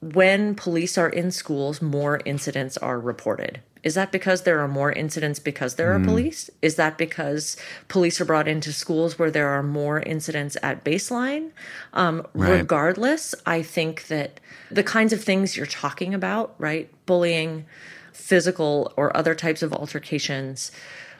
when 0.00 0.54
police 0.54 0.96
are 0.96 1.08
in 1.08 1.30
schools 1.30 1.82
more 1.82 2.20
incidents 2.24 2.78
are 2.78 2.98
reported 2.98 3.60
is 3.82 3.94
that 3.94 4.12
because 4.12 4.42
there 4.42 4.60
are 4.60 4.68
more 4.68 4.92
incidents 4.92 5.38
because 5.38 5.76
there 5.76 5.94
are 5.94 5.98
mm. 5.98 6.04
police? 6.04 6.50
Is 6.60 6.74
that 6.76 6.98
because 6.98 7.56
police 7.88 8.20
are 8.20 8.24
brought 8.24 8.48
into 8.48 8.72
schools 8.72 9.18
where 9.18 9.30
there 9.30 9.48
are 9.48 9.62
more 9.62 10.00
incidents 10.00 10.56
at 10.62 10.84
baseline? 10.84 11.50
Um, 11.94 12.26
right. 12.34 12.58
Regardless, 12.58 13.34
I 13.46 13.62
think 13.62 14.06
that 14.08 14.40
the 14.70 14.82
kinds 14.82 15.12
of 15.12 15.24
things 15.24 15.56
you're 15.56 15.66
talking 15.66 16.12
about, 16.12 16.54
right? 16.58 16.90
Bullying, 17.06 17.64
physical 18.12 18.92
or 18.96 19.16
other 19.16 19.34
types 19.34 19.62
of 19.62 19.72
altercations, 19.72 20.70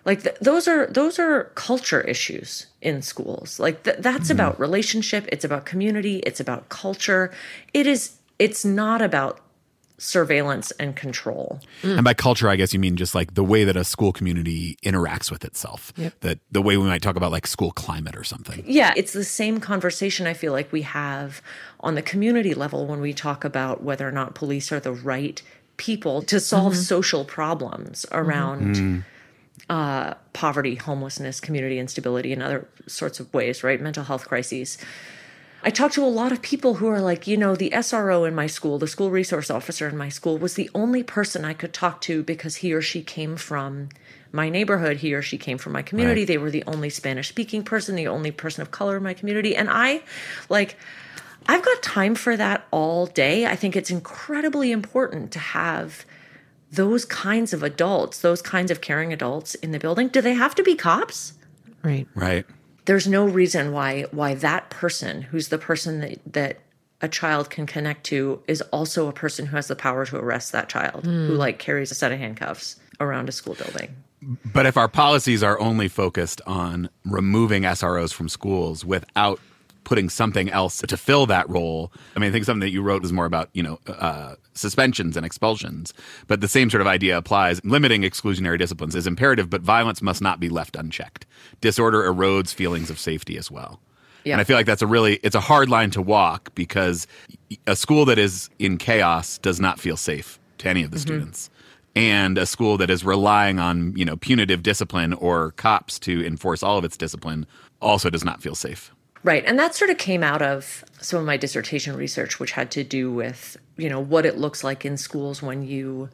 like 0.04 0.22
th- 0.22 0.36
those 0.40 0.68
are 0.68 0.86
those 0.86 1.18
are 1.18 1.44
culture 1.54 2.02
issues 2.02 2.66
in 2.80 3.02
schools. 3.02 3.58
Like 3.58 3.82
th- 3.84 3.98
that's 3.98 4.28
mm. 4.28 4.32
about 4.32 4.60
relationship. 4.60 5.26
It's 5.32 5.44
about 5.44 5.64
community. 5.64 6.18
It's 6.26 6.40
about 6.40 6.68
culture. 6.68 7.32
It 7.72 7.86
is. 7.86 8.16
It's 8.38 8.64
not 8.64 9.02
about 9.02 9.40
surveillance 10.00 10.70
and 10.72 10.96
control. 10.96 11.60
Mm. 11.82 11.96
And 11.96 12.04
by 12.04 12.14
culture, 12.14 12.48
I 12.48 12.56
guess 12.56 12.72
you 12.72 12.80
mean 12.80 12.96
just 12.96 13.14
like 13.14 13.34
the 13.34 13.44
way 13.44 13.64
that 13.64 13.76
a 13.76 13.84
school 13.84 14.12
community 14.12 14.78
interacts 14.82 15.30
with 15.30 15.44
itself. 15.44 15.92
Yep. 15.96 16.20
That 16.20 16.38
the 16.50 16.62
way 16.62 16.78
we 16.78 16.86
might 16.86 17.02
talk 17.02 17.16
about 17.16 17.30
like 17.30 17.46
school 17.46 17.70
climate 17.72 18.16
or 18.16 18.24
something. 18.24 18.64
Yeah, 18.66 18.94
it's 18.96 19.12
the 19.12 19.24
same 19.24 19.60
conversation 19.60 20.26
I 20.26 20.32
feel 20.32 20.52
like 20.52 20.72
we 20.72 20.82
have 20.82 21.42
on 21.80 21.94
the 21.94 22.02
community 22.02 22.54
level 22.54 22.86
when 22.86 23.00
we 23.00 23.12
talk 23.12 23.44
about 23.44 23.82
whether 23.82 24.08
or 24.08 24.12
not 24.12 24.34
police 24.34 24.72
are 24.72 24.80
the 24.80 24.92
right 24.92 25.42
people 25.76 26.22
to 26.22 26.40
solve 26.40 26.72
mm-hmm. 26.72 26.82
social 26.82 27.24
problems 27.24 28.06
around 28.10 28.76
mm-hmm. 28.76 29.00
uh, 29.68 30.14
poverty, 30.32 30.76
homelessness, 30.76 31.40
community 31.40 31.78
instability, 31.78 32.32
and 32.32 32.42
other 32.42 32.66
sorts 32.86 33.20
of 33.20 33.32
ways, 33.34 33.62
right? 33.62 33.80
Mental 33.80 34.04
health 34.04 34.26
crises. 34.26 34.78
I 35.62 35.70
talked 35.70 35.94
to 35.94 36.04
a 36.04 36.06
lot 36.06 36.32
of 36.32 36.40
people 36.40 36.74
who 36.74 36.88
are 36.88 37.00
like, 37.00 37.26
you 37.26 37.36
know, 37.36 37.54
the 37.54 37.70
SRO 37.70 38.26
in 38.26 38.34
my 38.34 38.46
school, 38.46 38.78
the 38.78 38.86
school 38.86 39.10
resource 39.10 39.50
officer 39.50 39.88
in 39.88 39.96
my 39.96 40.08
school 40.08 40.38
was 40.38 40.54
the 40.54 40.70
only 40.74 41.02
person 41.02 41.44
I 41.44 41.52
could 41.52 41.74
talk 41.74 42.00
to 42.02 42.22
because 42.22 42.56
he 42.56 42.72
or 42.72 42.80
she 42.80 43.02
came 43.02 43.36
from 43.36 43.90
my 44.32 44.48
neighborhood. 44.48 44.98
He 44.98 45.12
or 45.12 45.20
she 45.20 45.36
came 45.36 45.58
from 45.58 45.72
my 45.72 45.82
community. 45.82 46.22
Right. 46.22 46.28
They 46.28 46.38
were 46.38 46.50
the 46.50 46.64
only 46.66 46.88
Spanish 46.88 47.28
speaking 47.28 47.62
person, 47.62 47.94
the 47.94 48.08
only 48.08 48.30
person 48.30 48.62
of 48.62 48.70
color 48.70 48.96
in 48.96 49.02
my 49.02 49.12
community. 49.12 49.54
And 49.54 49.68
I, 49.70 50.02
like, 50.48 50.76
I've 51.46 51.64
got 51.64 51.82
time 51.82 52.14
for 52.14 52.36
that 52.38 52.66
all 52.70 53.06
day. 53.06 53.46
I 53.46 53.56
think 53.56 53.76
it's 53.76 53.90
incredibly 53.90 54.72
important 54.72 55.30
to 55.32 55.38
have 55.38 56.06
those 56.72 57.04
kinds 57.04 57.52
of 57.52 57.62
adults, 57.62 58.20
those 58.20 58.40
kinds 58.40 58.70
of 58.70 58.80
caring 58.80 59.12
adults 59.12 59.56
in 59.56 59.72
the 59.72 59.78
building. 59.78 60.08
Do 60.08 60.22
they 60.22 60.34
have 60.34 60.54
to 60.54 60.62
be 60.62 60.74
cops? 60.74 61.34
Right. 61.82 62.06
Right 62.14 62.46
there's 62.90 63.06
no 63.06 63.24
reason 63.24 63.70
why 63.70 64.02
why 64.10 64.34
that 64.34 64.68
person 64.68 65.22
who's 65.22 65.46
the 65.46 65.58
person 65.58 66.00
that 66.00 66.18
that 66.26 66.58
a 67.00 67.06
child 67.06 67.48
can 67.48 67.64
connect 67.64 68.02
to 68.02 68.42
is 68.48 68.62
also 68.72 69.06
a 69.06 69.12
person 69.12 69.46
who 69.46 69.54
has 69.54 69.68
the 69.68 69.76
power 69.76 70.04
to 70.04 70.16
arrest 70.16 70.50
that 70.50 70.68
child 70.68 71.04
mm. 71.04 71.28
who 71.28 71.34
like 71.34 71.60
carries 71.60 71.92
a 71.92 71.94
set 71.94 72.10
of 72.10 72.18
handcuffs 72.18 72.80
around 72.98 73.28
a 73.28 73.32
school 73.32 73.54
building. 73.54 73.94
But 74.44 74.66
if 74.66 74.76
our 74.76 74.88
policies 74.88 75.40
are 75.44 75.58
only 75.60 75.86
focused 75.86 76.40
on 76.48 76.90
removing 77.04 77.62
SROs 77.62 78.12
from 78.12 78.28
schools 78.28 78.84
without 78.84 79.38
putting 79.84 80.08
something 80.08 80.50
else 80.50 80.78
to 80.78 80.96
fill 80.96 81.26
that 81.26 81.48
role. 81.48 81.92
I 82.16 82.18
mean, 82.18 82.28
I 82.28 82.32
think 82.32 82.44
something 82.44 82.60
that 82.60 82.70
you 82.70 82.82
wrote 82.82 83.02
was 83.02 83.12
more 83.12 83.26
about, 83.26 83.50
you 83.52 83.62
know, 83.62 83.78
uh, 83.86 84.36
suspensions 84.54 85.16
and 85.16 85.24
expulsions, 85.24 85.94
but 86.26 86.40
the 86.40 86.48
same 86.48 86.70
sort 86.70 86.80
of 86.80 86.86
idea 86.86 87.16
applies. 87.16 87.64
Limiting 87.64 88.02
exclusionary 88.02 88.58
disciplines 88.58 88.94
is 88.94 89.06
imperative, 89.06 89.50
but 89.50 89.62
violence 89.62 90.02
must 90.02 90.20
not 90.20 90.40
be 90.40 90.48
left 90.48 90.76
unchecked. 90.76 91.26
Disorder 91.60 92.02
erodes 92.02 92.54
feelings 92.54 92.90
of 92.90 92.98
safety 92.98 93.36
as 93.36 93.50
well. 93.50 93.80
Yeah. 94.24 94.34
And 94.34 94.40
I 94.40 94.44
feel 94.44 94.56
like 94.56 94.66
that's 94.66 94.82
a 94.82 94.86
really 94.86 95.14
it's 95.22 95.34
a 95.34 95.40
hard 95.40 95.68
line 95.68 95.90
to 95.92 96.02
walk 96.02 96.54
because 96.54 97.06
a 97.66 97.74
school 97.74 98.04
that 98.04 98.18
is 98.18 98.50
in 98.58 98.76
chaos 98.76 99.38
does 99.38 99.60
not 99.60 99.80
feel 99.80 99.96
safe 99.96 100.38
to 100.58 100.68
any 100.68 100.82
of 100.82 100.90
the 100.90 100.98
mm-hmm. 100.98 101.02
students. 101.02 101.50
And 101.96 102.38
a 102.38 102.46
school 102.46 102.76
that 102.76 102.88
is 102.88 103.04
relying 103.04 103.58
on, 103.58 103.96
you 103.96 104.04
know, 104.04 104.16
punitive 104.16 104.62
discipline 104.62 105.12
or 105.14 105.52
cops 105.52 105.98
to 106.00 106.24
enforce 106.24 106.62
all 106.62 106.78
of 106.78 106.84
its 106.84 106.96
discipline 106.96 107.46
also 107.80 108.10
does 108.10 108.24
not 108.24 108.40
feel 108.40 108.54
safe. 108.54 108.92
Right. 109.22 109.44
And 109.44 109.58
that 109.58 109.74
sort 109.74 109.90
of 109.90 109.98
came 109.98 110.22
out 110.22 110.40
of 110.40 110.82
some 111.00 111.20
of 111.20 111.26
my 111.26 111.36
dissertation 111.36 111.94
research, 111.94 112.40
which 112.40 112.52
had 112.52 112.70
to 112.72 112.84
do 112.84 113.12
with, 113.12 113.56
you 113.76 113.88
know, 113.90 114.00
what 114.00 114.24
it 114.24 114.38
looks 114.38 114.64
like 114.64 114.84
in 114.86 114.96
schools 114.96 115.42
when 115.42 115.62
you 115.62 116.08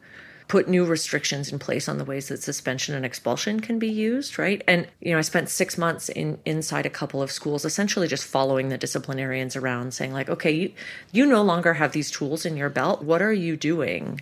put 0.49 0.67
new 0.67 0.85
restrictions 0.85 1.51
in 1.51 1.59
place 1.59 1.89
on 1.89 1.97
the 1.97 2.05
ways 2.05 2.29
that 2.29 2.41
suspension 2.41 2.95
and 2.95 3.05
expulsion 3.05 3.59
can 3.59 3.79
be 3.79 3.87
used, 3.87 4.37
right? 4.39 4.61
And 4.67 4.87
you 5.01 5.11
know, 5.11 5.17
I 5.17 5.21
spent 5.21 5.49
6 5.49 5.77
months 5.77 6.09
in 6.09 6.39
inside 6.45 6.85
a 6.85 6.89
couple 6.89 7.21
of 7.21 7.31
schools 7.31 7.65
essentially 7.65 8.07
just 8.07 8.25
following 8.25 8.69
the 8.69 8.77
disciplinarians 8.77 9.55
around 9.55 9.93
saying 9.93 10.13
like, 10.13 10.29
"Okay, 10.29 10.51
you 10.51 10.73
you 11.11 11.25
no 11.25 11.41
longer 11.41 11.75
have 11.75 11.91
these 11.91 12.11
tools 12.11 12.45
in 12.45 12.55
your 12.55 12.69
belt. 12.69 13.03
What 13.03 13.21
are 13.21 13.33
you 13.33 13.57
doing 13.57 14.21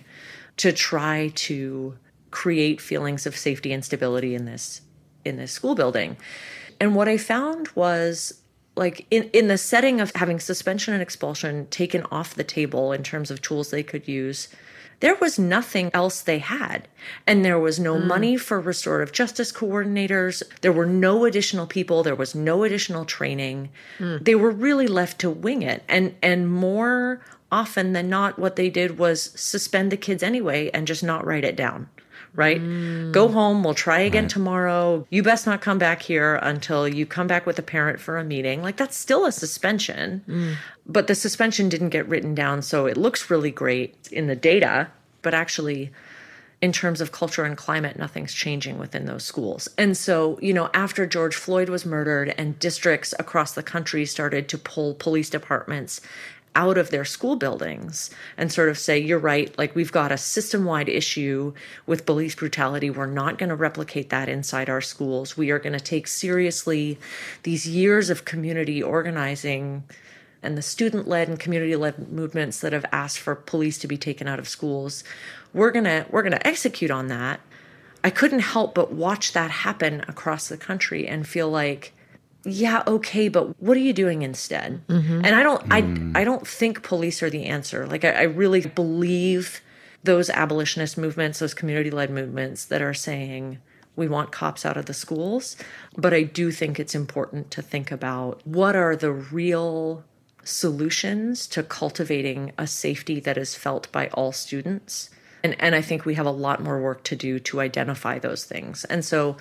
to 0.58 0.72
try 0.72 1.30
to 1.34 1.96
create 2.30 2.80
feelings 2.80 3.26
of 3.26 3.36
safety 3.36 3.72
and 3.72 3.84
stability 3.84 4.34
in 4.34 4.46
this 4.46 4.80
in 5.24 5.36
this 5.36 5.52
school 5.52 5.74
building?" 5.76 6.16
And 6.80 6.94
what 6.96 7.08
I 7.08 7.18
found 7.18 7.68
was 7.76 8.42
like 8.76 9.06
in, 9.10 9.24
in 9.32 9.48
the 9.48 9.58
setting 9.58 10.00
of 10.00 10.14
having 10.14 10.38
suspension 10.38 10.94
and 10.94 11.02
expulsion 11.02 11.66
taken 11.68 12.04
off 12.10 12.34
the 12.34 12.44
table 12.44 12.92
in 12.92 13.02
terms 13.02 13.30
of 13.30 13.42
tools 13.42 13.70
they 13.70 13.82
could 13.82 14.06
use 14.06 14.48
there 15.00 15.14
was 15.16 15.38
nothing 15.38 15.90
else 15.92 16.22
they 16.22 16.38
had. 16.38 16.88
And 17.26 17.44
there 17.44 17.58
was 17.58 17.78
no 17.78 17.96
mm. 17.96 18.06
money 18.06 18.36
for 18.36 18.60
restorative 18.60 19.12
justice 19.12 19.52
coordinators. 19.52 20.42
There 20.62 20.72
were 20.72 20.86
no 20.86 21.24
additional 21.24 21.66
people. 21.66 22.02
There 22.02 22.14
was 22.14 22.34
no 22.34 22.64
additional 22.64 23.04
training. 23.04 23.70
Mm. 23.98 24.24
They 24.24 24.34
were 24.34 24.50
really 24.50 24.86
left 24.86 25.18
to 25.20 25.30
wing 25.30 25.62
it. 25.62 25.82
And, 25.88 26.14
and 26.22 26.50
more 26.50 27.20
often 27.52 27.92
than 27.92 28.08
not, 28.08 28.38
what 28.38 28.56
they 28.56 28.70
did 28.70 28.98
was 28.98 29.30
suspend 29.38 29.92
the 29.92 29.96
kids 29.96 30.22
anyway 30.22 30.70
and 30.72 30.86
just 30.86 31.04
not 31.04 31.26
write 31.26 31.44
it 31.44 31.56
down. 31.56 31.88
Right? 32.36 32.60
Mm. 32.60 33.12
Go 33.12 33.28
home. 33.28 33.64
We'll 33.64 33.74
try 33.74 34.00
again 34.00 34.24
right. 34.24 34.30
tomorrow. 34.30 35.06
You 35.10 35.22
best 35.22 35.46
not 35.46 35.62
come 35.62 35.78
back 35.78 36.02
here 36.02 36.36
until 36.36 36.86
you 36.86 37.06
come 37.06 37.26
back 37.26 37.46
with 37.46 37.58
a 37.58 37.62
parent 37.62 37.98
for 37.98 38.18
a 38.18 38.24
meeting. 38.24 38.62
Like, 38.62 38.76
that's 38.76 38.96
still 38.96 39.26
a 39.26 39.32
suspension. 39.32 40.22
Mm 40.28 40.56
but 40.86 41.08
the 41.08 41.14
suspension 41.14 41.68
didn't 41.68 41.90
get 41.90 42.08
written 42.08 42.34
down, 42.34 42.62
so 42.62 42.86
it 42.86 42.96
looks 42.96 43.28
really 43.28 43.50
great 43.50 44.08
in 44.12 44.28
the 44.28 44.36
data, 44.36 44.88
but 45.22 45.34
actually, 45.34 45.90
in 46.62 46.72
terms 46.72 47.00
of 47.00 47.12
culture 47.12 47.44
and 47.44 47.56
climate, 47.56 47.98
nothing's 47.98 48.32
changing 48.32 48.78
within 48.78 49.04
those 49.04 49.24
schools. 49.24 49.68
And 49.76 49.96
so, 49.96 50.38
you 50.40 50.54
know, 50.54 50.70
after 50.72 51.04
George 51.04 51.34
Floyd 51.34 51.68
was 51.68 51.84
murdered 51.84 52.34
and 52.38 52.58
districts 52.58 53.14
across 53.18 53.52
the 53.52 53.62
country 53.62 54.06
started 54.06 54.48
to 54.48 54.58
pull 54.58 54.94
police 54.94 55.28
departments 55.28 56.00
out 56.56 56.78
of 56.78 56.90
their 56.90 57.04
school 57.04 57.36
buildings 57.36 58.10
and 58.36 58.50
sort 58.50 58.70
of 58.70 58.78
say, 58.78 58.98
you're 58.98 59.18
right, 59.18 59.56
like 59.58 59.76
we've 59.76 59.92
got 59.92 60.10
a 60.10 60.16
system 60.16 60.64
wide 60.64 60.88
issue 60.88 61.52
with 61.86 62.06
police 62.06 62.34
brutality. 62.34 62.88
We're 62.88 63.06
not 63.06 63.36
going 63.36 63.50
to 63.50 63.54
replicate 63.54 64.08
that 64.08 64.28
inside 64.28 64.70
our 64.70 64.80
schools. 64.80 65.36
We 65.36 65.50
are 65.50 65.58
going 65.58 65.74
to 65.74 65.80
take 65.80 66.08
seriously 66.08 66.98
these 67.42 67.68
years 67.68 68.08
of 68.08 68.24
community 68.24 68.82
organizing 68.82 69.84
and 70.42 70.56
the 70.56 70.62
student 70.62 71.06
led 71.06 71.28
and 71.28 71.38
community 71.38 71.76
led 71.76 72.10
movements 72.10 72.60
that 72.60 72.72
have 72.72 72.86
asked 72.90 73.18
for 73.18 73.34
police 73.34 73.78
to 73.78 73.86
be 73.86 73.98
taken 73.98 74.26
out 74.26 74.38
of 74.38 74.48
schools. 74.48 75.04
We're 75.52 75.70
going 75.70 75.84
to 75.84 76.06
we're 76.10 76.22
going 76.22 76.32
to 76.32 76.46
execute 76.46 76.90
on 76.90 77.08
that. 77.08 77.40
I 78.02 78.10
couldn't 78.10 78.40
help 78.40 78.74
but 78.74 78.92
watch 78.92 79.32
that 79.32 79.50
happen 79.50 80.04
across 80.08 80.48
the 80.48 80.56
country 80.56 81.06
and 81.06 81.26
feel 81.26 81.50
like 81.50 81.92
yeah, 82.46 82.82
okay, 82.86 83.28
but 83.28 83.60
what 83.60 83.76
are 83.76 83.80
you 83.80 83.92
doing 83.92 84.22
instead? 84.22 84.86
Mm-hmm. 84.86 85.24
And 85.24 85.34
I 85.34 85.42
don't 85.42 85.68
mm. 85.68 86.16
I 86.16 86.20
I 86.20 86.24
don't 86.24 86.46
think 86.46 86.82
police 86.82 87.22
are 87.22 87.30
the 87.30 87.44
answer. 87.44 87.86
Like 87.86 88.04
I, 88.04 88.10
I 88.10 88.22
really 88.22 88.60
believe 88.60 89.60
those 90.04 90.30
abolitionist 90.30 90.96
movements, 90.96 91.40
those 91.40 91.54
community 91.54 91.90
led 91.90 92.10
movements 92.10 92.64
that 92.66 92.80
are 92.80 92.94
saying 92.94 93.58
we 93.96 94.06
want 94.06 94.30
cops 94.30 94.64
out 94.64 94.76
of 94.76 94.86
the 94.86 94.94
schools. 94.94 95.56
But 95.96 96.14
I 96.14 96.22
do 96.22 96.52
think 96.52 96.78
it's 96.78 96.94
important 96.94 97.50
to 97.52 97.62
think 97.62 97.90
about 97.90 98.46
what 98.46 98.76
are 98.76 98.94
the 98.94 99.12
real 99.12 100.04
solutions 100.44 101.46
to 101.48 101.62
cultivating 101.62 102.52
a 102.56 102.66
safety 102.66 103.18
that 103.20 103.36
is 103.36 103.56
felt 103.56 103.90
by 103.90 104.08
all 104.08 104.30
students. 104.32 105.10
And, 105.42 105.56
and 105.58 105.74
I 105.74 105.80
think 105.80 106.04
we 106.04 106.14
have 106.14 106.26
a 106.26 106.30
lot 106.30 106.62
more 106.62 106.80
work 106.80 107.02
to 107.04 107.16
do 107.16 107.38
to 107.40 107.60
identify 107.60 108.18
those 108.18 108.44
things. 108.44 108.84
And 108.84 109.04
so, 109.04 109.36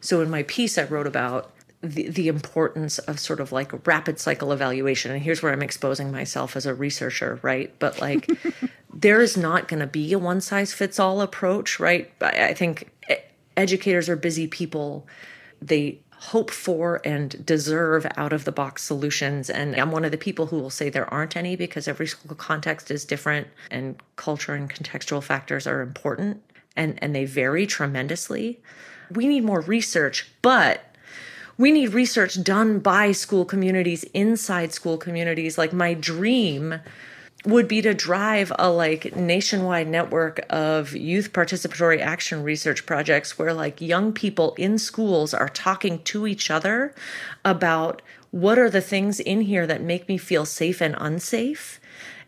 so 0.00 0.20
in 0.20 0.28
my 0.28 0.42
piece, 0.42 0.76
I 0.76 0.84
wrote 0.84 1.06
about 1.06 1.52
the, 1.82 2.08
the 2.08 2.28
importance 2.28 2.98
of 2.98 3.18
sort 3.18 3.40
of 3.40 3.52
like 3.52 3.86
rapid 3.86 4.18
cycle 4.18 4.52
evaluation. 4.52 5.12
And 5.12 5.22
here's 5.22 5.42
where 5.42 5.52
I'm 5.52 5.62
exposing 5.62 6.12
myself 6.12 6.56
as 6.56 6.66
a 6.66 6.74
researcher, 6.74 7.38
right? 7.42 7.72
But 7.78 8.00
like, 8.00 8.30
there 8.94 9.20
is 9.20 9.36
not 9.36 9.68
going 9.68 9.80
to 9.80 9.86
be 9.86 10.12
a 10.12 10.18
one 10.18 10.40
size 10.40 10.74
fits 10.74 10.98
all 10.98 11.20
approach, 11.20 11.80
right? 11.80 12.10
I 12.20 12.54
think 12.54 12.90
educators 13.56 14.08
are 14.08 14.16
busy 14.16 14.46
people. 14.46 15.06
They 15.62 16.00
hope 16.12 16.50
for 16.50 17.00
and 17.02 17.44
deserve 17.46 18.06
out 18.16 18.34
of 18.34 18.44
the 18.44 18.52
box 18.52 18.82
solutions. 18.82 19.48
And 19.48 19.74
I'm 19.74 19.90
one 19.90 20.04
of 20.04 20.10
the 20.10 20.18
people 20.18 20.46
who 20.46 20.58
will 20.58 20.68
say 20.68 20.90
there 20.90 21.12
aren't 21.12 21.34
any 21.34 21.56
because 21.56 21.88
every 21.88 22.06
school 22.06 22.36
context 22.36 22.90
is 22.90 23.06
different 23.06 23.48
and 23.70 23.96
culture 24.16 24.54
and 24.54 24.68
contextual 24.68 25.22
factors 25.22 25.66
are 25.66 25.80
important 25.80 26.42
and, 26.76 26.98
and 27.02 27.14
they 27.14 27.24
vary 27.24 27.66
tremendously. 27.66 28.60
We 29.10 29.28
need 29.28 29.44
more 29.44 29.62
research, 29.62 30.30
but 30.42 30.89
we 31.60 31.70
need 31.72 31.92
research 31.92 32.42
done 32.42 32.78
by 32.78 33.12
school 33.12 33.44
communities 33.44 34.02
inside 34.14 34.72
school 34.72 34.96
communities. 34.96 35.58
Like 35.58 35.74
my 35.74 35.92
dream 35.92 36.80
would 37.44 37.68
be 37.68 37.82
to 37.82 37.92
drive 37.92 38.50
a 38.58 38.70
like 38.70 39.14
nationwide 39.14 39.86
network 39.86 40.40
of 40.48 40.96
youth 40.96 41.34
participatory 41.34 42.00
action 42.00 42.42
research 42.42 42.86
projects 42.86 43.38
where 43.38 43.52
like 43.52 43.78
young 43.78 44.10
people 44.14 44.54
in 44.54 44.78
schools 44.78 45.34
are 45.34 45.50
talking 45.50 46.02
to 46.04 46.26
each 46.26 46.50
other 46.50 46.94
about 47.44 48.00
what 48.30 48.58
are 48.58 48.70
the 48.70 48.80
things 48.80 49.20
in 49.20 49.42
here 49.42 49.66
that 49.66 49.82
make 49.82 50.08
me 50.08 50.16
feel 50.16 50.46
safe 50.46 50.80
and 50.80 50.94
unsafe 50.96 51.78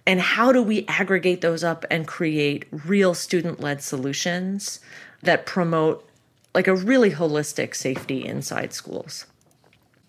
and 0.05 0.21
how 0.21 0.53
do 0.53 0.62
we 0.62 0.85
aggregate 0.88 1.40
those 1.40 1.64
up 1.64 1.87
and 1.90 2.07
create 2.07 2.66
real 2.85 3.14
student 3.14 3.61
led 3.61 3.81
solutions 3.83 4.79
that 5.23 5.47
promote 5.47 6.07
like 6.55 6.67
a 6.67 6.75
really 6.75 7.11
holistic 7.11 7.75
safety 7.75 8.25
inside 8.25 8.73
schools. 8.73 9.27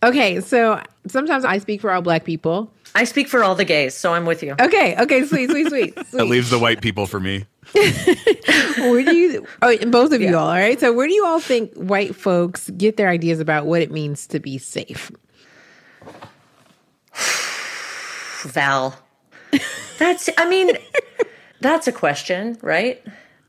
Okay, 0.01 0.41
so 0.41 0.81
sometimes 1.07 1.45
I 1.45 1.57
speak 1.59 1.81
for 1.81 1.91
all 1.91 2.01
black 2.01 2.25
people 2.25 2.71
I 2.95 3.05
speak 3.05 3.27
for 3.27 3.43
all 3.43 3.55
the 3.55 3.65
gays, 3.65 3.95
so 3.95 4.13
I'm 4.13 4.25
with 4.25 4.43
you. 4.43 4.55
Okay, 4.59 4.95
okay, 4.99 5.25
sweet, 5.25 5.49
sweet, 5.49 5.67
sweet. 5.67 5.93
sweet. 5.93 6.11
that 6.11 6.25
leaves 6.25 6.51
the 6.51 6.59
white 6.59 6.81
people 6.81 7.07
for 7.07 7.19
me. 7.19 7.45
where 7.73 9.03
do 9.03 9.15
you, 9.15 9.47
oh, 9.61 9.77
both 9.89 10.11
of 10.11 10.21
you 10.21 10.37
all, 10.37 10.47
all 10.47 10.53
right? 10.53 10.79
So, 10.79 10.93
where 10.93 11.07
do 11.07 11.13
you 11.13 11.25
all 11.25 11.39
think 11.39 11.73
white 11.73 12.15
folks 12.15 12.69
get 12.71 12.97
their 12.97 13.09
ideas 13.09 13.39
about 13.39 13.65
what 13.65 13.81
it 13.81 13.91
means 13.91 14.27
to 14.27 14.39
be 14.39 14.59
safe? 14.59 15.11
Val. 18.43 18.95
That's, 19.97 20.29
I 20.37 20.47
mean, 20.47 20.77
that's 21.61 21.87
a 21.87 21.91
question, 21.91 22.57
right? 22.61 23.03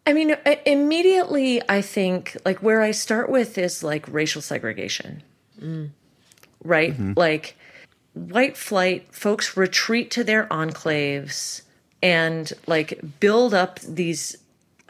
I 0.06 0.12
mean, 0.12 0.36
immediately, 0.66 1.62
I 1.68 1.80
think 1.80 2.36
like 2.44 2.62
where 2.62 2.82
I 2.82 2.90
start 2.90 3.30
with 3.30 3.56
is 3.56 3.82
like 3.82 4.06
racial 4.08 4.42
segregation, 4.42 5.22
mm. 5.58 5.90
right? 6.62 6.92
Mm-hmm. 6.92 7.12
Like, 7.16 7.56
white 8.14 8.56
flight 8.56 9.12
folks 9.12 9.56
retreat 9.56 10.10
to 10.12 10.24
their 10.24 10.46
enclaves 10.46 11.62
and 12.02 12.52
like 12.66 13.00
build 13.18 13.52
up 13.52 13.80
these 13.80 14.36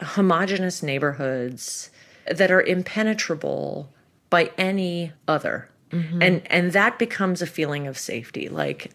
homogenous 0.01 0.83
neighborhoods 0.83 1.89
that 2.31 2.51
are 2.51 2.61
impenetrable 2.61 3.89
by 4.29 4.51
any 4.57 5.11
other 5.27 5.69
mm-hmm. 5.89 6.21
and 6.21 6.41
and 6.51 6.71
that 6.73 6.99
becomes 6.99 7.41
a 7.41 7.47
feeling 7.47 7.87
of 7.87 7.97
safety 7.97 8.49
like 8.49 8.91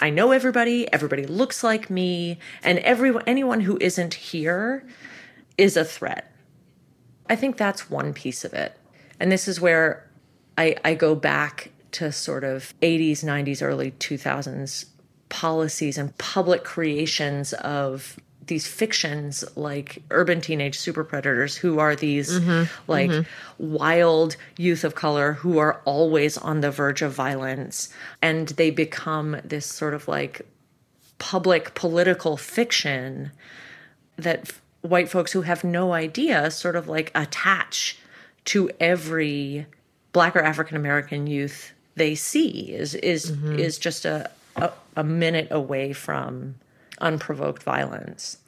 i 0.00 0.08
know 0.08 0.30
everybody 0.30 0.90
everybody 0.92 1.26
looks 1.26 1.64
like 1.64 1.90
me 1.90 2.38
and 2.62 2.78
everyone 2.80 3.22
anyone 3.26 3.60
who 3.60 3.76
isn't 3.80 4.14
here 4.14 4.86
is 5.58 5.76
a 5.76 5.84
threat. 5.84 6.32
I 7.28 7.36
think 7.36 7.56
that's 7.56 7.90
one 7.90 8.12
piece 8.12 8.44
of 8.44 8.52
it. 8.54 8.76
And 9.18 9.32
this 9.32 9.48
is 9.48 9.60
where 9.60 10.08
i 10.58 10.76
i 10.84 10.94
go 10.94 11.14
back 11.14 11.70
to 11.92 12.12
sort 12.12 12.44
of 12.44 12.74
80s, 12.82 13.24
90s, 13.24 13.62
early 13.62 13.92
2000s 13.92 14.86
policies 15.28 15.98
and 15.98 16.16
public 16.18 16.62
creations 16.62 17.52
of 17.54 18.18
these 18.46 18.66
fictions 18.66 19.44
like 19.56 20.02
urban 20.10 20.40
teenage 20.40 20.78
super 20.78 21.02
predators 21.02 21.56
who 21.56 21.78
are 21.78 21.96
these 21.96 22.38
mm-hmm, 22.38 22.64
like 22.90 23.10
mm-hmm. 23.10 23.74
wild 23.74 24.36
youth 24.56 24.84
of 24.84 24.94
color 24.94 25.32
who 25.32 25.58
are 25.58 25.80
always 25.84 26.38
on 26.38 26.60
the 26.60 26.70
verge 26.70 27.02
of 27.02 27.12
violence. 27.12 27.88
And 28.22 28.48
they 28.48 28.70
become 28.70 29.40
this 29.44 29.66
sort 29.66 29.94
of 29.94 30.06
like 30.06 30.42
public 31.18 31.74
political 31.74 32.36
fiction 32.36 33.32
that 34.16 34.40
f- 34.40 34.62
white 34.86 35.08
folks 35.08 35.32
who 35.32 35.42
have 35.42 35.64
no 35.64 35.92
idea 35.92 36.50
sort 36.50 36.76
of 36.76 36.88
like 36.88 37.10
attach 37.14 37.98
to 38.44 38.70
every 38.80 39.66
black 40.12 40.34
or 40.36 40.42
african 40.42 40.76
american 40.76 41.26
youth 41.26 41.72
they 41.96 42.14
see 42.14 42.72
is 42.72 42.94
is 42.94 43.32
mm-hmm. 43.32 43.58
is 43.58 43.78
just 43.78 44.04
a, 44.04 44.30
a 44.56 44.70
a 44.96 45.04
minute 45.04 45.48
away 45.50 45.92
from 45.92 46.56
unprovoked 47.00 47.62
violence. 47.62 48.38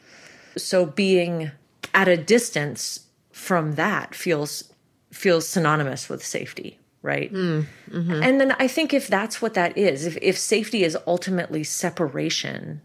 So 0.57 0.87
being 0.87 1.51
at 1.95 2.09
a 2.09 2.17
distance 2.17 3.07
from 3.31 3.75
that 3.75 4.15
feels 4.15 4.73
feels 5.13 5.49
synonymous 5.49 6.09
with 6.09 6.25
safety 6.25 6.79
right 7.01 7.33
mm, 7.33 7.65
mm-hmm. 7.89 8.23
and 8.23 8.41
then 8.41 8.53
i 8.59 8.69
think 8.69 8.93
if 8.93 9.09
that's 9.09 9.41
what 9.41 9.55
that 9.55 9.77
is 9.79 10.05
if, 10.05 10.19
if 10.21 10.37
safety 10.37 10.83
is 10.83 10.99
ultimately 11.07 11.65
separation 11.65 12.83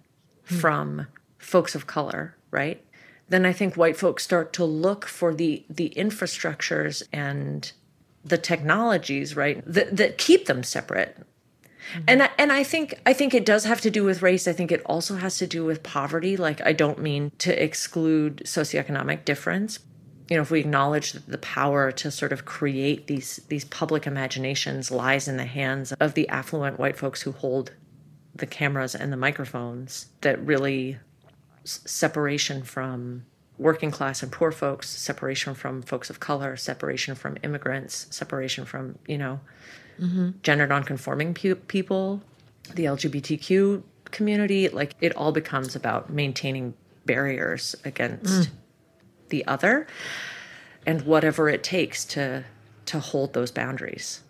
mm. 0.47 0.55
from 0.55 1.05
folks 1.37 1.75
of 1.75 1.85
color 1.85 2.33
right 2.49 2.81
then 3.29 3.45
i 3.45 3.53
think 3.53 3.75
white 3.75 3.97
folks 3.97 4.23
start 4.23 4.53
to 4.53 4.65
look 4.65 5.05
for 5.05 5.33
the 5.33 5.65
the 5.69 5.93
infrastructures 5.95 7.03
and 7.11 7.71
the 8.23 8.37
technologies, 8.37 9.35
right, 9.35 9.61
that, 9.65 9.97
that 9.97 10.17
keep 10.17 10.45
them 10.45 10.63
separate. 10.63 11.17
Mm-hmm. 11.17 12.01
And 12.07 12.23
I, 12.23 12.29
and 12.37 12.51
I 12.51 12.63
think 12.63 12.99
I 13.05 13.13
think 13.13 13.33
it 13.33 13.45
does 13.45 13.65
have 13.65 13.81
to 13.81 13.91
do 13.91 14.05
with 14.05 14.21
race. 14.21 14.47
I 14.47 14.53
think 14.53 14.71
it 14.71 14.81
also 14.85 15.15
has 15.15 15.37
to 15.39 15.47
do 15.47 15.65
with 15.65 15.83
poverty. 15.83 16.37
Like 16.37 16.65
I 16.65 16.71
don't 16.71 16.99
mean 16.99 17.31
to 17.39 17.63
exclude 17.63 18.43
socioeconomic 18.45 19.25
difference, 19.25 19.79
you 20.29 20.37
know, 20.37 20.41
if 20.41 20.49
we 20.49 20.61
acknowledge 20.61 21.11
that 21.11 21.27
the 21.27 21.37
power 21.37 21.91
to 21.91 22.09
sort 22.09 22.31
of 22.31 22.45
create 22.45 23.07
these 23.07 23.41
these 23.49 23.65
public 23.65 24.07
imaginations 24.07 24.91
lies 24.91 25.27
in 25.27 25.35
the 25.35 25.45
hands 25.45 25.91
of 25.99 26.13
the 26.13 26.29
affluent 26.29 26.79
white 26.79 26.95
folks 26.95 27.21
who 27.21 27.33
hold 27.33 27.73
the 28.33 28.47
cameras 28.47 28.95
and 28.95 29.11
the 29.11 29.17
microphones, 29.17 30.07
that 30.21 30.39
really 30.43 30.97
separation 31.63 32.63
from 32.63 33.25
working 33.57 33.91
class 33.91 34.23
and 34.23 34.31
poor 34.31 34.51
folks, 34.51 34.89
separation 34.89 35.53
from 35.53 35.81
folks 35.81 36.09
of 36.09 36.19
color, 36.19 36.55
separation 36.55 37.15
from 37.15 37.37
immigrants, 37.43 38.07
separation 38.09 38.65
from 38.65 38.97
you 39.07 39.17
know 39.17 39.39
mm-hmm. 39.99 40.31
gender 40.41 40.67
nonconforming 40.67 41.33
pe- 41.33 41.55
people, 41.55 42.21
the 42.73 42.85
LGBTQ 42.85 43.83
community, 44.05 44.69
like 44.69 44.95
it 45.01 45.15
all 45.15 45.31
becomes 45.31 45.75
about 45.75 46.09
maintaining 46.09 46.73
barriers 47.05 47.75
against. 47.85 48.49
Mm 48.49 48.51
the 49.33 49.45
other 49.47 49.87
and 50.85 51.01
whatever 51.01 51.49
it 51.49 51.63
takes 51.63 52.05
to 52.05 52.43
to 52.85 52.99
hold 52.99 53.33
those 53.33 53.49
boundaries. 53.49 54.21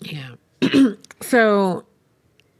Yeah. 0.00 0.36
so 1.20 1.84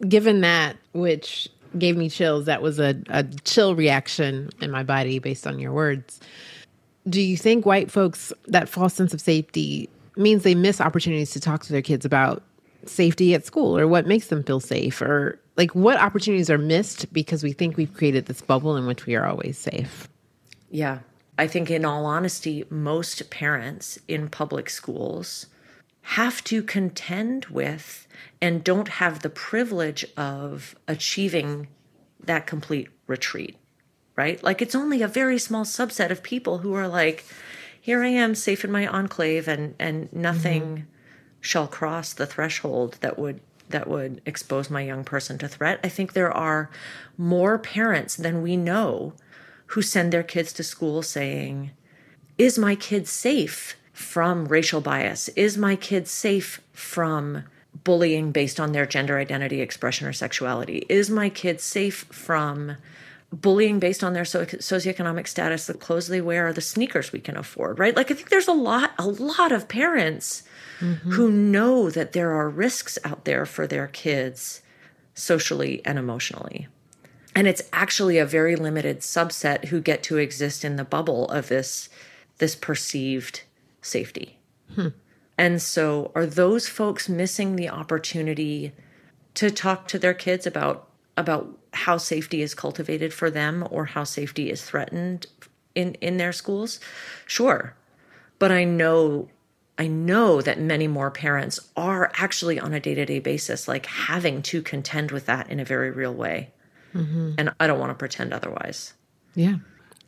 given 0.06 0.42
that 0.42 0.76
which 0.92 1.48
gave 1.76 1.96
me 1.96 2.08
chills, 2.08 2.46
that 2.46 2.62
was 2.62 2.78
a, 2.78 2.94
a 3.08 3.24
chill 3.44 3.74
reaction 3.74 4.50
in 4.60 4.70
my 4.70 4.82
body 4.82 5.18
based 5.18 5.46
on 5.46 5.58
your 5.58 5.72
words. 5.72 6.20
Do 7.08 7.20
you 7.20 7.36
think 7.36 7.66
white 7.66 7.90
folks 7.90 8.32
that 8.46 8.68
false 8.68 8.94
sense 8.94 9.12
of 9.12 9.20
safety 9.20 9.88
means 10.16 10.42
they 10.42 10.54
miss 10.54 10.80
opportunities 10.80 11.30
to 11.32 11.40
talk 11.40 11.62
to 11.64 11.72
their 11.72 11.82
kids 11.82 12.04
about 12.04 12.42
safety 12.84 13.34
at 13.34 13.44
school 13.44 13.76
or 13.76 13.86
what 13.86 14.06
makes 14.06 14.28
them 14.28 14.42
feel 14.42 14.60
safe 14.60 15.02
or 15.02 15.38
like 15.56 15.74
what 15.74 15.98
opportunities 15.98 16.48
are 16.48 16.58
missed 16.58 17.12
because 17.12 17.42
we 17.42 17.52
think 17.52 17.76
we've 17.76 17.92
created 17.92 18.26
this 18.26 18.40
bubble 18.40 18.76
in 18.76 18.86
which 18.86 19.06
we 19.06 19.14
are 19.14 19.26
always 19.26 19.58
safe? 19.58 20.08
Yeah. 20.70 21.00
I 21.38 21.46
think, 21.46 21.70
in 21.70 21.84
all 21.84 22.04
honesty, 22.04 22.64
most 22.68 23.30
parents 23.30 23.98
in 24.08 24.28
public 24.28 24.68
schools 24.68 25.46
have 26.12 26.42
to 26.42 26.62
contend 26.62 27.44
with 27.46 28.08
and 28.40 28.64
don't 28.64 28.88
have 28.88 29.20
the 29.20 29.28
privilege 29.28 30.06
of 30.16 30.74
achieving 30.88 31.68
that 32.24 32.46
complete 32.46 32.88
retreat, 33.06 33.58
right? 34.16 34.42
Like, 34.42 34.62
it's 34.62 34.74
only 34.74 35.02
a 35.02 35.08
very 35.08 35.38
small 35.38 35.66
subset 35.66 36.08
of 36.10 36.22
people 36.22 36.58
who 36.58 36.72
are 36.72 36.88
like, 36.88 37.26
here 37.78 38.02
I 38.02 38.08
am 38.08 38.34
safe 38.34 38.64
in 38.64 38.72
my 38.72 38.86
enclave 38.86 39.46
and, 39.48 39.74
and 39.78 40.10
nothing 40.10 40.62
mm-hmm. 40.62 40.84
shall 41.42 41.66
cross 41.66 42.14
the 42.14 42.26
threshold 42.26 42.96
that 43.02 43.18
would 43.18 43.40
that 43.68 43.86
would 43.86 44.22
expose 44.24 44.70
my 44.70 44.80
young 44.80 45.04
person 45.04 45.36
to 45.36 45.46
threat. 45.46 45.78
I 45.84 45.90
think 45.90 46.14
there 46.14 46.32
are 46.32 46.70
more 47.18 47.58
parents 47.58 48.16
than 48.16 48.40
we 48.40 48.56
know 48.56 49.12
who 49.66 49.82
send 49.82 50.10
their 50.10 50.22
kids 50.22 50.54
to 50.54 50.62
school 50.62 51.02
saying, 51.02 51.72
Is 52.38 52.58
my 52.58 52.74
kid 52.74 53.06
safe 53.06 53.76
from 53.98 54.46
racial 54.46 54.80
bias? 54.80 55.28
Is 55.30 55.58
my 55.58 55.76
kid 55.76 56.06
safe 56.06 56.60
from 56.72 57.44
bullying 57.84 58.32
based 58.32 58.60
on 58.60 58.72
their 58.72 58.86
gender 58.86 59.18
identity, 59.18 59.60
expression, 59.60 60.06
or 60.06 60.12
sexuality? 60.12 60.86
Is 60.88 61.10
my 61.10 61.28
kid 61.28 61.60
safe 61.60 62.04
from 62.10 62.76
bullying 63.32 63.78
based 63.78 64.02
on 64.02 64.14
their 64.14 64.24
so- 64.24 64.46
socioeconomic 64.46 65.26
status, 65.26 65.66
the 65.66 65.74
clothes 65.74 66.08
they 66.08 66.20
wear, 66.20 66.48
or 66.48 66.52
the 66.52 66.60
sneakers 66.60 67.12
we 67.12 67.20
can 67.20 67.36
afford, 67.36 67.78
right? 67.78 67.96
Like 67.96 68.10
I 68.10 68.14
think 68.14 68.30
there's 68.30 68.48
a 68.48 68.52
lot, 68.52 68.92
a 68.98 69.06
lot 69.06 69.52
of 69.52 69.68
parents 69.68 70.44
mm-hmm. 70.80 71.10
who 71.12 71.30
know 71.30 71.90
that 71.90 72.12
there 72.12 72.32
are 72.32 72.48
risks 72.48 72.98
out 73.04 73.24
there 73.24 73.44
for 73.44 73.66
their 73.66 73.88
kids 73.88 74.62
socially 75.14 75.82
and 75.84 75.98
emotionally 75.98 76.68
and 77.38 77.46
it's 77.46 77.62
actually 77.72 78.18
a 78.18 78.26
very 78.26 78.56
limited 78.56 78.98
subset 78.98 79.66
who 79.66 79.80
get 79.80 80.02
to 80.02 80.16
exist 80.16 80.64
in 80.64 80.74
the 80.74 80.84
bubble 80.84 81.28
of 81.28 81.48
this 81.48 81.88
this 82.38 82.56
perceived 82.56 83.42
safety 83.80 84.38
hmm. 84.74 84.88
and 85.36 85.62
so 85.62 86.10
are 86.14 86.26
those 86.26 86.68
folks 86.68 87.08
missing 87.08 87.56
the 87.56 87.68
opportunity 87.68 88.72
to 89.34 89.50
talk 89.50 89.88
to 89.88 89.98
their 89.98 90.14
kids 90.14 90.46
about 90.46 90.88
about 91.16 91.58
how 91.72 91.96
safety 91.96 92.42
is 92.42 92.54
cultivated 92.54 93.12
for 93.12 93.30
them 93.30 93.66
or 93.70 93.86
how 93.86 94.04
safety 94.04 94.50
is 94.50 94.62
threatened 94.62 95.26
in 95.74 95.94
in 95.94 96.16
their 96.16 96.32
schools 96.32 96.80
sure 97.26 97.74
but 98.38 98.50
i 98.50 98.64
know 98.64 99.28
I 99.78 99.86
know 99.86 100.42
that 100.42 100.58
many 100.58 100.88
more 100.88 101.10
parents 101.10 101.60
are 101.76 102.10
actually 102.14 102.58
on 102.58 102.74
a 102.74 102.80
day 102.80 102.96
to 102.96 103.06
day 103.06 103.20
basis, 103.20 103.68
like 103.68 103.86
having 103.86 104.42
to 104.42 104.60
contend 104.60 105.12
with 105.12 105.26
that 105.26 105.48
in 105.48 105.60
a 105.60 105.64
very 105.64 105.92
real 105.92 106.12
way. 106.12 106.50
Mm-hmm. 106.94 107.34
And 107.38 107.54
I 107.60 107.68
don't 107.68 107.78
want 107.78 107.90
to 107.90 107.94
pretend 107.94 108.32
otherwise. 108.32 108.94
Yeah. 109.36 109.56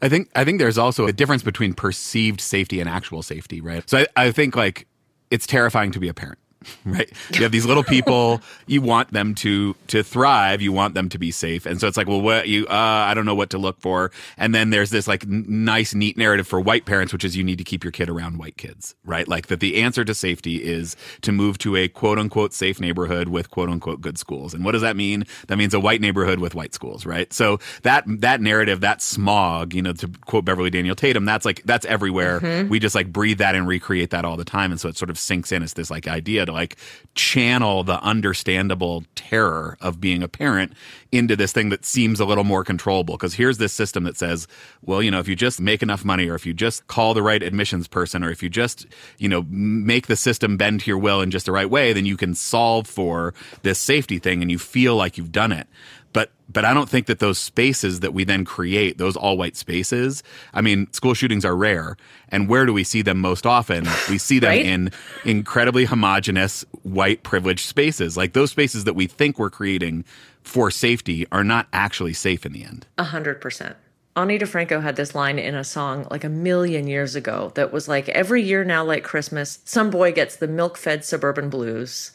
I 0.03 0.09
think 0.09 0.31
I 0.35 0.45
think 0.45 0.59
there's 0.59 0.79
also 0.79 1.07
a 1.07 1.13
difference 1.13 1.43
between 1.43 1.75
perceived 1.75 2.41
safety 2.41 2.81
and 2.81 2.89
actual 2.89 3.23
safety, 3.23 3.61
right? 3.61 3.89
So 3.89 3.99
I, 3.99 4.07
I 4.17 4.33
think 4.33 4.57
like 4.57 4.87
it's 5.31 5.47
terrifying 5.47 5.93
to 5.93 6.01
be 6.01 6.09
a 6.09 6.15
parent. 6.15 6.39
right? 6.85 7.11
You 7.33 7.43
have 7.43 7.53
these 7.53 7.67
little 7.67 7.85
people. 7.85 8.41
You 8.67 8.83
want 8.83 9.13
them 9.13 9.35
to 9.37 9.75
to 9.89 10.03
thrive. 10.03 10.61
You 10.61 10.73
want 10.73 10.95
them 10.95 11.09
to 11.09 11.19
be 11.19 11.31
safe. 11.31 11.67
And 11.67 11.81
so 11.81 11.89
it's 11.89 11.97
like 11.97 12.07
well 12.07 12.21
what 12.21 12.49
you 12.49 12.67
uh 12.67 12.75
i 13.09 13.15
don't 13.15 13.25
know 13.25 13.35
what 13.35 13.51
to 13.51 13.59
look 13.59 13.81
for. 13.81 14.11
And 14.37 14.55
then 14.55 14.71
there's 14.71 14.91
this 14.91 15.09
like 15.09 15.25
n- 15.25 15.45
nice 15.49 15.95
neat 15.95 16.17
narrative 16.17 16.47
for 16.47 16.61
white 16.61 16.85
parents 16.85 17.13
which 17.13 17.25
is 17.25 17.37
you 17.37 17.45
need 17.45 17.59
to 17.59 17.65
keep 17.65 17.83
your 17.83 17.91
kid 17.93 18.09
around 18.09 18.39
white 18.39 18.57
kids 18.57 18.95
right? 19.05 19.27
Like 19.27 19.47
that 19.47 19.61
the 19.61 19.81
answer 19.83 20.05
to 20.05 20.15
safety 20.15 20.63
is 20.63 20.97
to 21.23 21.33
move 21.33 21.59
to 21.59 21.77
a 21.77 21.89
quote 21.89 22.19
unquote 22.19 22.53
safe 22.53 22.81
neighborhood 22.81 23.29
with 23.29 23.51
quote 23.51 23.71
unquote 23.71 24.01
good 24.01 24.19
schools. 24.19 24.53
And 24.55 24.65
what 24.65 24.73
does 24.73 24.83
that 24.83 24.97
mean? 24.97 25.25
That 25.47 25.57
means 25.57 25.75
a 25.75 25.81
white 25.81 26.01
neighborhood 26.01 26.41
with 26.41 26.55
white 26.55 26.75
schools 26.75 27.07
right? 27.07 27.33
So 27.33 27.59
that 27.83 28.05
that 28.07 28.41
narrative 28.41 28.81
that 28.81 29.01
smog 29.01 29.73
you 29.75 29.83
know 29.83 29.93
to 29.95 30.09
quote 30.27 30.45
beverly 30.45 30.71
daniel 30.71 30.95
tatum 30.95 31.25
that's 31.25 31.45
like 31.45 31.63
that's 31.65 31.87
everywhere. 31.87 32.41
Mm-hmm. 32.41 32.69
we 32.69 32.79
just 32.79 32.95
like 32.95 33.13
breathe 33.13 33.39
that 33.39 33.55
and 33.55 33.67
recreate 33.67 34.11
that 34.11 34.25
all 34.25 34.37
the 34.37 34.45
time. 34.45 34.71
And 34.71 34.81
so 34.81 34.89
it 34.89 34.97
sort 34.97 35.11
of 35.11 35.19
sinks 35.19 35.53
in 35.53 35.63
as 35.63 35.75
this 35.75 35.91
like 35.91 36.09
idea 36.09 36.45
to 36.51 36.55
like 36.55 36.77
channel 37.15 37.83
the 37.83 38.01
understandable 38.03 39.05
terror 39.15 39.77
of 39.81 40.01
being 40.01 40.23
a 40.23 40.29
parent 40.29 40.73
into 41.13 41.37
this 41.37 41.53
thing 41.53 41.71
that 41.71 41.85
seems 41.85 42.21
a 42.21 42.25
little 42.25 42.45
more 42.45 42.65
controllable. 42.65 43.17
Because 43.17 43.35
here's 43.35 43.59
this 43.59 43.73
system 43.73 44.05
that 44.05 44.17
says, 44.17 44.47
well, 44.83 45.03
you 45.03 45.11
know, 45.11 45.19
if 45.19 45.29
you 45.29 45.37
just 45.37 45.61
make 45.61 45.83
enough 45.83 46.05
money, 46.05 46.29
or 46.29 46.35
if 46.35 46.47
you 46.47 46.53
just 46.53 46.87
call 46.87 47.15
the 47.15 47.23
right 47.23 47.43
admissions 47.43 47.89
person, 47.89 48.23
or 48.23 48.31
if 48.31 48.43
you 48.43 48.49
just, 48.49 48.87
you 49.19 49.29
know, 49.29 49.45
make 49.49 50.07
the 50.07 50.17
system 50.17 50.57
bend 50.57 50.81
to 50.81 50.87
your 50.87 50.99
will 50.99 51.21
in 51.21 51.31
just 51.31 51.47
the 51.47 51.53
right 51.53 51.71
way, 51.71 51.93
then 51.93 52.07
you 52.07 52.17
can 52.17 52.35
solve 52.35 52.87
for 52.87 53.35
this 53.63 53.79
safety 53.79 54.19
thing 54.19 54.43
and 54.43 54.51
you 54.51 54.59
feel 54.59 54.97
like 54.97 55.19
you've 55.19 55.33
done 55.33 55.53
it 55.53 55.67
but 56.13 56.31
but 56.49 56.65
I 56.65 56.75
don't 56.75 56.89
think 56.89 57.07
that 57.07 57.21
those 57.21 57.39
spaces 57.39 58.01
that 58.01 58.13
we 58.13 58.25
then 58.25 58.45
create, 58.45 58.99
those 58.99 59.17
all 59.17 59.37
white 59.37 59.57
spaces, 59.57 60.23
I 60.53 60.61
mean, 60.61 60.93
school 60.93 61.15
shootings 61.15 61.45
are 61.45 61.57
rare. 61.57 61.97
And 62.29 62.49
where 62.49 62.67
do 62.67 62.73
we 62.73 62.83
see 62.83 63.03
them 63.03 63.19
most 63.19 63.47
often? 63.47 63.87
We 64.09 64.19
see 64.19 64.41
them 64.41 64.51
right? 64.51 64.67
in 64.67 64.91
incredibly 65.25 65.85
homogenous 65.85 66.65
white 66.83 67.23
privileged 67.23 67.67
spaces. 67.67 68.17
Like 68.17 68.33
those 68.33 68.51
spaces 68.51 68.85
that 68.85 68.95
we 68.95 69.07
think 69.07 69.39
we're 69.39 69.51
creating 69.51 70.05
for 70.43 70.71
safety 70.71 71.27
are 71.31 71.45
not 71.45 71.69
actually 71.73 72.15
safe 72.15 72.45
in 72.45 72.53
the 72.53 72.65
end. 72.65 72.87
A 72.99 73.05
hundred 73.05 73.41
percent. 73.41 73.77
Ani 74.17 74.39
DiFranco 74.39 74.83
had 74.83 74.97
this 74.97 75.15
line 75.15 75.39
in 75.39 75.55
a 75.55 75.63
song 75.63 76.07
like 76.11 76.25
a 76.25 76.29
million 76.29 76.89
years 76.89 77.15
ago 77.15 77.53
that 77.55 77.73
was 77.73 77.87
like, 77.87 78.09
every 78.09 78.43
year 78.43 78.65
now, 78.65 78.85
like 78.85 79.05
Christmas, 79.05 79.61
some 79.65 79.89
boy 79.89 80.11
gets 80.11 80.37
the 80.37 80.49
milk 80.49 80.77
fed 80.77 81.05
suburban 81.05 81.49
blues 81.49 82.13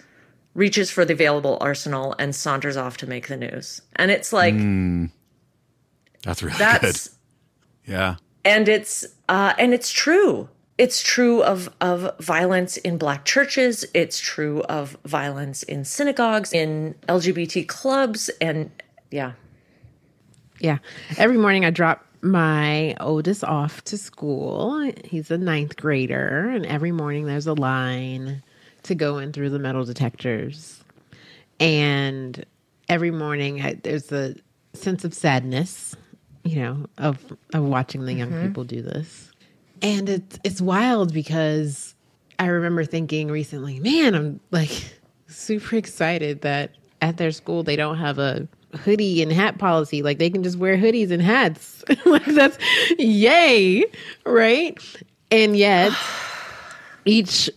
reaches 0.55 0.89
for 0.89 1.05
the 1.05 1.13
available 1.13 1.57
arsenal 1.61 2.15
and 2.17 2.33
saunters 2.33 2.77
off 2.77 2.97
to 2.97 3.07
make 3.07 3.27
the 3.27 3.37
news. 3.37 3.81
And 3.97 4.09
it's 4.09 4.33
like 4.33 4.55
mm, 4.55 5.11
that's 6.23 6.41
really 6.41 6.57
that's, 6.57 7.09
good. 7.09 7.91
Yeah. 7.91 8.15
And 8.43 8.67
it's 8.67 9.05
uh 9.29 9.53
and 9.59 9.73
it's 9.73 9.91
true. 9.91 10.49
It's 10.77 11.01
true 11.03 11.43
of 11.43 11.69
of 11.81 12.17
violence 12.19 12.77
in 12.77 12.97
black 12.97 13.25
churches, 13.25 13.85
it's 13.93 14.19
true 14.19 14.61
of 14.63 14.97
violence 15.05 15.61
in 15.63 15.85
synagogues, 15.85 16.51
in 16.51 16.95
LGBT 17.07 17.67
clubs 17.67 18.29
and 18.41 18.71
yeah. 19.11 19.33
Yeah. 20.59 20.79
Every 21.17 21.37
morning 21.37 21.65
I 21.65 21.69
drop 21.69 22.05
my 22.21 22.95
oldest 22.99 23.43
off 23.43 23.83
to 23.83 23.97
school. 23.97 24.91
He's 25.03 25.29
a 25.29 25.37
ninth 25.37 25.75
grader, 25.75 26.49
and 26.49 26.65
every 26.65 26.91
morning 26.91 27.25
there's 27.25 27.45
a 27.45 27.53
line 27.53 28.41
to 28.85 28.95
go 28.95 29.17
in 29.17 29.31
through 29.31 29.49
the 29.49 29.59
metal 29.59 29.83
detectors. 29.83 30.83
And 31.59 32.45
every 32.89 33.11
morning 33.11 33.61
I, 33.61 33.73
there's 33.75 34.11
a 34.11 34.35
sense 34.73 35.03
of 35.03 35.13
sadness, 35.13 35.95
you 36.43 36.57
know, 36.57 36.85
of 36.97 37.19
of 37.53 37.63
watching 37.63 38.05
the 38.05 38.13
young 38.13 38.29
mm-hmm. 38.29 38.47
people 38.47 38.63
do 38.63 38.81
this. 38.81 39.31
And 39.81 40.09
it's 40.09 40.39
it's 40.43 40.61
wild 40.61 41.13
because 41.13 41.95
I 42.39 42.47
remember 42.47 42.85
thinking 42.85 43.29
recently, 43.29 43.79
man, 43.79 44.15
I'm 44.15 44.39
like 44.51 44.71
super 45.27 45.75
excited 45.75 46.41
that 46.41 46.71
at 47.01 47.17
their 47.17 47.31
school 47.31 47.63
they 47.63 47.75
don't 47.75 47.97
have 47.97 48.19
a 48.19 48.47
hoodie 48.77 49.21
and 49.21 49.31
hat 49.31 49.57
policy. 49.57 50.01
Like 50.01 50.19
they 50.19 50.29
can 50.29 50.43
just 50.43 50.57
wear 50.57 50.77
hoodies 50.77 51.11
and 51.11 51.21
hats. 51.21 51.83
like 52.05 52.25
that's 52.25 52.57
yay, 52.97 53.85
right? 54.25 54.77
And 55.31 55.55
yet 55.55 55.91
each 57.05 57.49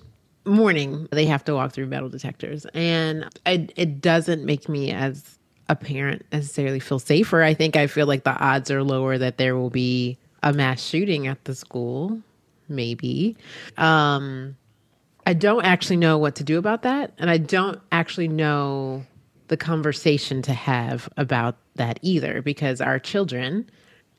morning 0.49 1.07
they 1.13 1.27
have 1.27 1.45
to 1.45 1.55
walk 1.55 1.73
through 1.73 1.87
metal 1.87 2.09
detectors 2.09 2.67
and 2.75 3.29
it, 3.47 3.73
it 3.77 4.01
doesn't 4.01 4.45
make 4.45 4.69
me 4.69 4.91
as 4.91 5.39
a 5.69 5.77
parent 5.77 6.25
necessarily 6.33 6.81
feel 6.81 6.99
safer 6.99 7.43
i 7.43 7.53
think 7.53 7.77
i 7.77 7.87
feel 7.87 8.07
like 8.07 8.25
the 8.25 8.37
odds 8.39 8.71
are 8.71 8.83
lower 8.83 9.19
that 9.19 9.37
there 9.37 9.57
will 9.57 9.71
be 9.71 10.17
a 10.43 10.53
mass 10.53 10.83
shooting 10.83 11.27
at 11.27 11.45
the 11.45 11.55
school 11.55 12.21
maybe. 12.69 13.37
Um, 13.77 14.57
I 15.27 15.35
don't 15.35 15.65
actually 15.65 15.97
know 15.97 16.19
what 16.19 16.37
to 16.37 16.45
do 16.45 16.59
about 16.59 16.83
that. 16.83 17.13
And 17.19 17.31
I 17.31 17.39
don't 17.39 17.81
actually 17.93 18.29
know 18.29 19.05
the 19.49 19.57
conversation 19.57 20.43
to 20.43 20.53
have 20.53 21.09
about 21.17 21.57
that 21.77 21.99
either 22.03 22.43
because 22.43 22.81
our 22.81 22.99
children 22.99 23.69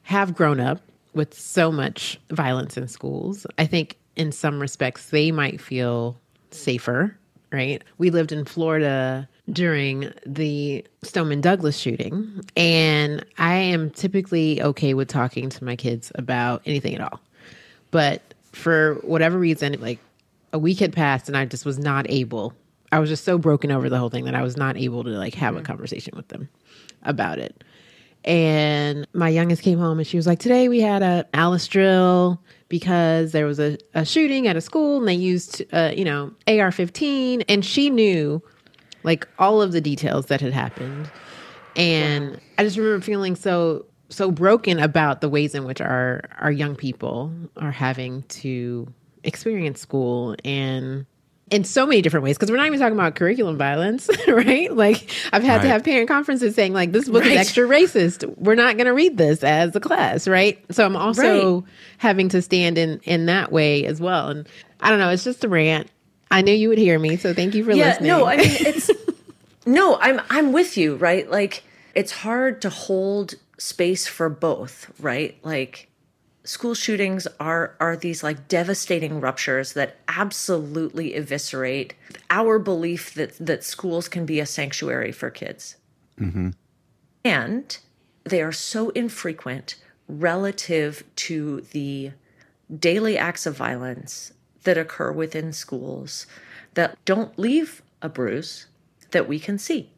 have 0.03 0.35
grown 0.35 0.59
up 0.59 0.81
with 1.13 1.33
so 1.33 1.71
much 1.71 2.19
violence 2.29 2.77
in 2.77 2.87
schools. 2.87 3.45
I 3.57 3.65
think 3.65 3.97
in 4.19 4.31
some 4.31 4.59
respects 4.59 5.09
they 5.09 5.31
might 5.31 5.61
feel 5.61 6.19
safer, 6.51 7.17
right? 7.51 7.83
We 7.97 8.09
lived 8.09 8.31
in 8.31 8.45
Florida 8.45 9.27
during 9.51 10.11
the 10.25 10.85
Stoneman 11.01 11.41
Douglas 11.41 11.77
shooting, 11.77 12.41
and 12.55 13.25
I 13.37 13.55
am 13.55 13.89
typically 13.91 14.61
okay 14.61 14.93
with 14.93 15.07
talking 15.07 15.49
to 15.49 15.63
my 15.63 15.75
kids 15.75 16.11
about 16.15 16.61
anything 16.65 16.93
at 16.93 17.01
all. 17.01 17.19
But 17.91 18.21
for 18.51 18.95
whatever 18.95 19.39
reason, 19.39 19.79
like 19.79 19.99
a 20.51 20.59
week 20.59 20.79
had 20.79 20.93
passed 20.93 21.27
and 21.27 21.37
I 21.37 21.45
just 21.45 21.65
was 21.65 21.79
not 21.79 22.05
able. 22.09 22.53
I 22.91 22.99
was 22.99 23.09
just 23.09 23.23
so 23.23 23.37
broken 23.37 23.71
over 23.71 23.89
the 23.89 23.97
whole 23.97 24.09
thing 24.09 24.25
that 24.25 24.35
I 24.35 24.41
was 24.41 24.57
not 24.57 24.77
able 24.77 25.03
to 25.03 25.11
like 25.11 25.35
have 25.35 25.55
a 25.55 25.61
mm. 25.61 25.65
conversation 25.65 26.13
with 26.15 26.27
them 26.27 26.49
about 27.03 27.39
it. 27.39 27.63
And 28.25 29.07
my 29.13 29.29
youngest 29.29 29.61
came 29.61 29.79
home 29.79 29.99
and 29.99 30.07
she 30.07 30.17
was 30.17 30.27
like, 30.27 30.39
Today 30.39 30.67
we 30.67 30.81
had 30.81 31.03
a 31.03 31.25
Alice 31.33 31.67
drill 31.67 32.41
because 32.69 33.31
there 33.31 33.45
was 33.45 33.59
a, 33.59 33.77
a 33.93 34.05
shooting 34.05 34.47
at 34.47 34.55
a 34.55 34.61
school 34.61 34.99
and 34.99 35.07
they 35.07 35.13
used, 35.13 35.63
uh, 35.73 35.91
you 35.95 36.05
know, 36.05 36.31
AR 36.47 36.71
15. 36.71 37.41
And 37.49 37.65
she 37.65 37.89
knew 37.89 38.41
like 39.03 39.27
all 39.37 39.61
of 39.61 39.71
the 39.71 39.81
details 39.81 40.27
that 40.27 40.39
had 40.39 40.53
happened. 40.53 41.09
And 41.75 42.39
I 42.57 42.63
just 42.63 42.77
remember 42.77 43.03
feeling 43.03 43.35
so 43.35 43.85
so 44.11 44.31
broken 44.31 44.79
about 44.79 45.21
the 45.21 45.29
ways 45.29 45.53
in 45.53 45.65
which 45.65 45.81
our 45.81 46.23
our 46.39 46.51
young 46.51 46.75
people 46.75 47.31
are 47.57 47.71
having 47.71 48.23
to 48.23 48.91
experience 49.23 49.79
school 49.79 50.35
and 50.43 51.05
in 51.51 51.63
so 51.63 51.85
many 51.85 52.01
different 52.01 52.23
ways 52.23 52.37
because 52.37 52.51
we're 52.51 52.57
not 52.57 52.67
even 52.67 52.79
talking 52.79 52.93
about 52.93 53.15
curriculum 53.15 53.57
violence 53.57 54.09
right? 54.27 54.71
Like 54.75 55.09
i've 55.33 55.43
had 55.43 55.55
Right. 55.57 55.61
to 55.63 55.67
have 55.69 55.83
parent 55.83 56.07
conferences 56.07 56.53
saying 56.55 56.73
like 56.73 56.91
this 56.91 57.09
book 57.09 57.23
Right. 57.23 57.31
is 57.33 57.37
extra 57.39 57.67
racist. 57.67 58.25
We're 58.37 58.55
not 58.55 58.75
going 58.77 58.85
to 58.85 58.93
read 58.93 59.17
this 59.17 59.43
as 59.43 59.75
a 59.75 59.79
class 59.79 60.27
right? 60.27 60.63
So 60.71 60.85
i'm 60.85 60.95
also 60.95 61.65
having 61.97 62.29
to 62.29 62.41
stand 62.41 62.77
in 62.77 62.99
in 63.03 63.25
that 63.27 63.51
way 63.51 63.85
as 63.85 63.99
well. 63.99 64.29
And 64.29 64.47
i 64.81 64.89
don't 64.89 64.99
know 64.99 65.09
it's 65.09 65.23
just 65.23 65.43
a 65.43 65.49
rant. 65.49 65.89
I 66.31 66.41
knew 66.41 66.53
you 66.53 66.69
would 66.69 66.77
hear 66.77 66.99
me 66.99 67.17
so 67.17 67.33
thank 67.33 67.55
you 67.55 67.63
for 67.63 67.71
yeah 67.71 67.87
listening. 67.87 68.07
no 68.09 68.25
i 68.25 68.37
mean 68.37 68.47
it's 68.59 68.89
no 69.65 69.97
i'm 69.99 70.21
i'm 70.29 70.51
with 70.53 70.77
you 70.77 70.95
right? 70.95 71.29
Like 71.29 71.63
it's 71.95 72.11
hard 72.11 72.61
to 72.61 72.69
hold 72.69 73.33
space 73.57 74.07
for 74.07 74.29
both 74.29 74.91
right? 75.01 75.37
Like 75.43 75.88
school 76.49 76.73
shootings 76.73 77.27
are 77.39 77.75
are 77.79 77.95
these 77.95 78.23
like 78.23 78.47
devastating 78.47 79.21
ruptures 79.21 79.73
that 79.73 79.97
absolutely 80.07 81.13
eviscerate 81.13 81.93
our 82.31 82.57
belief 82.57 83.13
that 83.13 83.37
that 83.37 83.63
schools 83.63 84.09
can 84.09 84.25
be 84.25 84.39
a 84.39 84.47
sanctuary 84.47 85.11
for 85.11 85.29
kids. 85.29 85.75
Mm-hmm. 86.19 86.49
And 87.23 87.77
they 88.23 88.41
are 88.41 88.51
so 88.51 88.89
infrequent 88.89 89.75
relative 90.07 91.03
to 91.17 91.61
the 91.71 92.13
daily 92.79 93.15
acts 93.15 93.45
of 93.45 93.55
violence 93.55 94.33
that 94.63 94.75
occur 94.75 95.11
within 95.11 95.53
schools 95.53 96.25
that 96.73 96.97
don't 97.05 97.37
leave 97.37 97.83
a 98.01 98.09
bruise 98.09 98.65
that 99.11 99.27
we 99.27 99.39
can 99.39 99.59
see. 99.59 99.91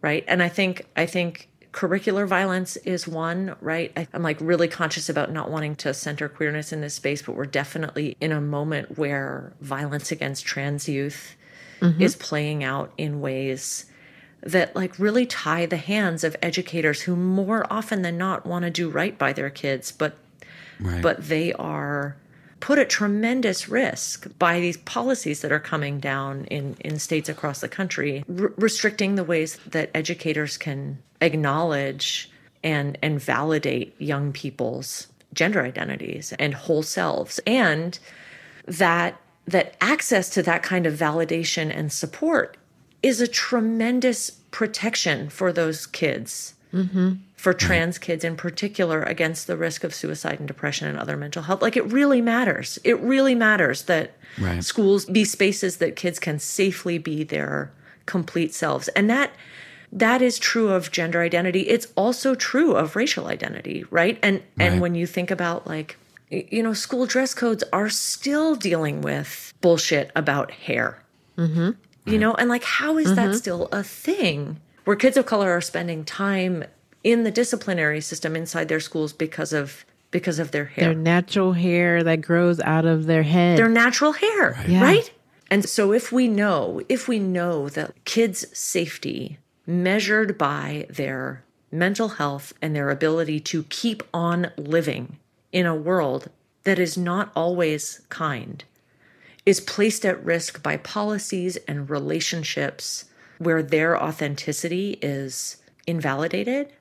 Right? 0.00 0.24
And 0.28 0.40
i 0.40 0.48
think 0.48 0.86
i 0.94 1.04
think 1.04 1.48
curricular 1.76 2.26
violence 2.26 2.76
is 2.78 3.06
one 3.06 3.54
right 3.60 3.92
I, 3.94 4.08
i'm 4.14 4.22
like 4.22 4.38
really 4.40 4.66
conscious 4.66 5.10
about 5.10 5.30
not 5.30 5.50
wanting 5.50 5.76
to 5.76 5.92
center 5.92 6.26
queerness 6.26 6.72
in 6.72 6.80
this 6.80 6.94
space 6.94 7.20
but 7.20 7.36
we're 7.36 7.44
definitely 7.44 8.16
in 8.18 8.32
a 8.32 8.40
moment 8.40 8.96
where 8.96 9.52
violence 9.60 10.10
against 10.10 10.46
trans 10.46 10.88
youth 10.88 11.36
mm-hmm. 11.80 12.00
is 12.00 12.16
playing 12.16 12.64
out 12.64 12.92
in 12.96 13.20
ways 13.20 13.84
that 14.40 14.74
like 14.74 14.98
really 14.98 15.26
tie 15.26 15.66
the 15.66 15.76
hands 15.76 16.24
of 16.24 16.34
educators 16.40 17.02
who 17.02 17.14
more 17.14 17.70
often 17.70 18.00
than 18.00 18.16
not 18.16 18.46
want 18.46 18.64
to 18.64 18.70
do 18.70 18.88
right 18.88 19.18
by 19.18 19.34
their 19.34 19.50
kids 19.50 19.92
but 19.92 20.16
Right. 20.78 21.02
but 21.02 21.26
they 21.26 21.54
are 21.54 22.16
put 22.60 22.78
at 22.78 22.88
tremendous 22.88 23.68
risk 23.68 24.26
by 24.38 24.60
these 24.60 24.76
policies 24.78 25.40
that 25.42 25.52
are 25.52 25.60
coming 25.60 26.00
down 26.00 26.44
in, 26.46 26.76
in 26.80 26.98
states 26.98 27.28
across 27.28 27.60
the 27.60 27.68
country, 27.68 28.24
restricting 28.26 29.14
the 29.14 29.24
ways 29.24 29.58
that 29.66 29.90
educators 29.94 30.56
can 30.56 30.98
acknowledge 31.20 32.30
and, 32.64 32.98
and 33.02 33.20
validate 33.20 33.94
young 34.00 34.32
people's 34.32 35.08
gender 35.32 35.62
identities 35.62 36.32
and 36.38 36.54
whole 36.54 36.82
selves. 36.82 37.38
And 37.46 37.98
that 38.66 39.20
that 39.48 39.76
access 39.80 40.28
to 40.30 40.42
that 40.42 40.64
kind 40.64 40.86
of 40.86 40.94
validation 40.94 41.70
and 41.72 41.92
support 41.92 42.56
is 43.02 43.20
a 43.20 43.28
tremendous 43.28 44.30
protection 44.50 45.30
for 45.30 45.52
those 45.52 45.86
kids 45.86 46.54
mm-hmm. 46.72 47.14
For 47.36 47.52
mm-hmm. 47.52 47.66
trans 47.66 47.98
kids 47.98 48.24
in 48.24 48.36
particular 48.36 49.02
against 49.02 49.46
the 49.46 49.56
risk 49.56 49.84
of 49.84 49.94
suicide 49.94 50.38
and 50.38 50.48
depression 50.48 50.88
and 50.88 50.98
other 50.98 51.16
mental 51.16 51.42
health. 51.42 51.62
Like 51.62 51.76
it 51.76 51.84
really 51.92 52.20
matters. 52.20 52.78
It 52.82 52.98
really 53.00 53.34
matters 53.34 53.84
that 53.84 54.12
Right. 54.38 54.62
schools 54.62 55.06
be 55.06 55.24
spaces 55.24 55.78
that 55.78 55.96
kids 55.96 56.18
can 56.18 56.38
safely 56.38 56.98
be 56.98 57.24
their 57.24 57.70
complete 58.04 58.52
selves. 58.54 58.88
And 58.88 59.08
that 59.08 59.32
that 59.92 60.20
is 60.20 60.38
true 60.38 60.70
of 60.70 60.90
gender 60.90 61.22
identity. 61.22 61.60
It's 61.60 61.86
also 61.94 62.34
true 62.34 62.72
of 62.72 62.96
racial 62.96 63.28
identity, 63.28 63.84
right? 63.90 64.18
And 64.22 64.42
Right. 64.56 64.66
and 64.66 64.80
when 64.80 64.94
you 64.94 65.06
think 65.06 65.30
about 65.30 65.66
like 65.66 65.96
you 66.28 66.62
know, 66.62 66.72
school 66.72 67.06
dress 67.06 67.34
codes 67.34 67.62
are 67.72 67.88
still 67.88 68.56
dealing 68.56 69.00
with 69.00 69.54
bullshit 69.60 70.10
about 70.16 70.50
hair. 70.50 71.02
Mm-hmm. 71.38 71.70
You 72.06 72.18
know, 72.18 72.34
and 72.34 72.48
like, 72.48 72.62
how 72.62 72.98
is 72.98 73.14
that 73.14 73.28
mm-hmm. 73.28 73.36
still 73.36 73.68
a 73.72 73.82
thing 73.82 74.60
where 74.84 74.96
kids 74.96 75.16
of 75.16 75.26
color 75.26 75.50
are 75.50 75.60
spending 75.60 76.04
time 76.04 76.64
in 77.06 77.22
the 77.22 77.30
disciplinary 77.30 78.00
system 78.00 78.34
inside 78.34 78.66
their 78.68 78.80
schools 78.80 79.12
because 79.12 79.52
of 79.52 79.86
because 80.10 80.38
of 80.40 80.50
their 80.50 80.64
hair, 80.64 80.86
their 80.86 80.94
natural 80.94 81.52
hair 81.52 82.02
that 82.02 82.20
grows 82.20 82.58
out 82.60 82.84
of 82.84 83.06
their 83.06 83.22
head 83.22 83.56
their 83.58 83.68
natural 83.68 84.12
hair, 84.12 84.58
Yeah. 84.66 84.82
right? 84.82 85.10
And 85.48 85.64
so, 85.68 85.92
if 85.92 86.10
we 86.10 86.26
know, 86.26 86.82
if 86.88 87.06
we 87.06 87.20
know 87.20 87.68
that 87.68 87.92
kids' 88.04 88.44
safety 88.58 89.38
measured 89.66 90.36
by 90.36 90.86
their 90.90 91.44
mental 91.70 92.08
health 92.20 92.52
and 92.60 92.74
their 92.74 92.90
ability 92.90 93.38
to 93.40 93.62
keep 93.64 94.02
on 94.12 94.50
living 94.56 95.18
in 95.52 95.64
a 95.66 95.74
world 95.76 96.28
that 96.64 96.78
is 96.80 96.96
not 96.98 97.30
always 97.36 98.00
kind 98.08 98.64
is 99.44 99.60
placed 99.60 100.04
at 100.04 100.24
risk 100.24 100.60
by 100.60 100.76
policies 100.76 101.54
and 101.68 101.88
relationships 101.88 103.04
where 103.38 103.62
their 103.62 103.96
authenticity 104.02 104.98
is 105.02 105.58
invalidated, 105.86 106.66
like, 106.66 106.75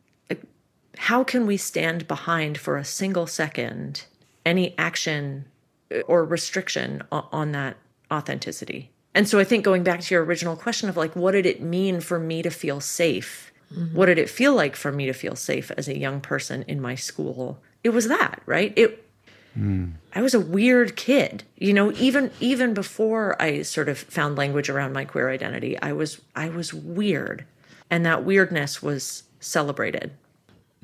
how 0.97 1.23
can 1.23 1.45
we 1.45 1.57
stand 1.57 2.07
behind 2.07 2.57
for 2.57 2.77
a 2.77 2.85
single 2.85 3.27
second 3.27 4.05
any 4.45 4.75
action 4.77 5.45
uh, 5.93 5.99
or 6.01 6.23
restriction 6.23 7.03
on 7.11 7.51
that 7.51 7.77
authenticity? 8.11 8.91
And 9.13 9.27
so 9.27 9.39
I 9.39 9.45
think 9.45 9.63
going 9.63 9.83
back 9.83 10.01
to 10.01 10.13
your 10.13 10.25
original 10.25 10.57
question 10.57 10.89
of 10.89 10.97
like, 10.97 11.15
what 11.15 11.31
did 11.31 11.45
it 11.45 11.61
mean 11.61 12.01
for 12.01 12.19
me 12.19 12.41
to 12.41 12.49
feel 12.49 12.81
safe? 12.81 13.51
Mm-hmm. 13.73 13.95
What 13.95 14.07
did 14.07 14.19
it 14.19 14.29
feel 14.29 14.53
like 14.53 14.75
for 14.75 14.91
me 14.91 15.05
to 15.05 15.13
feel 15.13 15.35
safe 15.35 15.71
as 15.71 15.87
a 15.87 15.97
young 15.97 16.21
person 16.21 16.63
in 16.67 16.81
my 16.81 16.95
school? 16.95 17.59
It 17.83 17.89
was 17.89 18.07
that, 18.07 18.41
right? 18.45 18.73
It 18.75 19.03
mm. 19.57 19.93
I 20.13 20.21
was 20.21 20.33
a 20.33 20.39
weird 20.39 20.95
kid. 20.95 21.43
You 21.57 21.73
know, 21.73 21.91
even 21.93 22.29
even 22.39 22.73
before 22.73 23.41
I 23.41 23.61
sort 23.61 23.89
of 23.89 23.97
found 23.97 24.37
language 24.37 24.69
around 24.69 24.93
my 24.93 25.05
queer 25.05 25.29
identity, 25.29 25.79
I 25.81 25.93
was 25.93 26.21
I 26.35 26.49
was 26.49 26.73
weird. 26.73 27.45
And 27.89 28.05
that 28.05 28.25
weirdness 28.25 28.81
was 28.81 29.23
celebrated. 29.39 30.11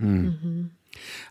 Mm. 0.02 0.26
Mm-hmm. 0.26 0.64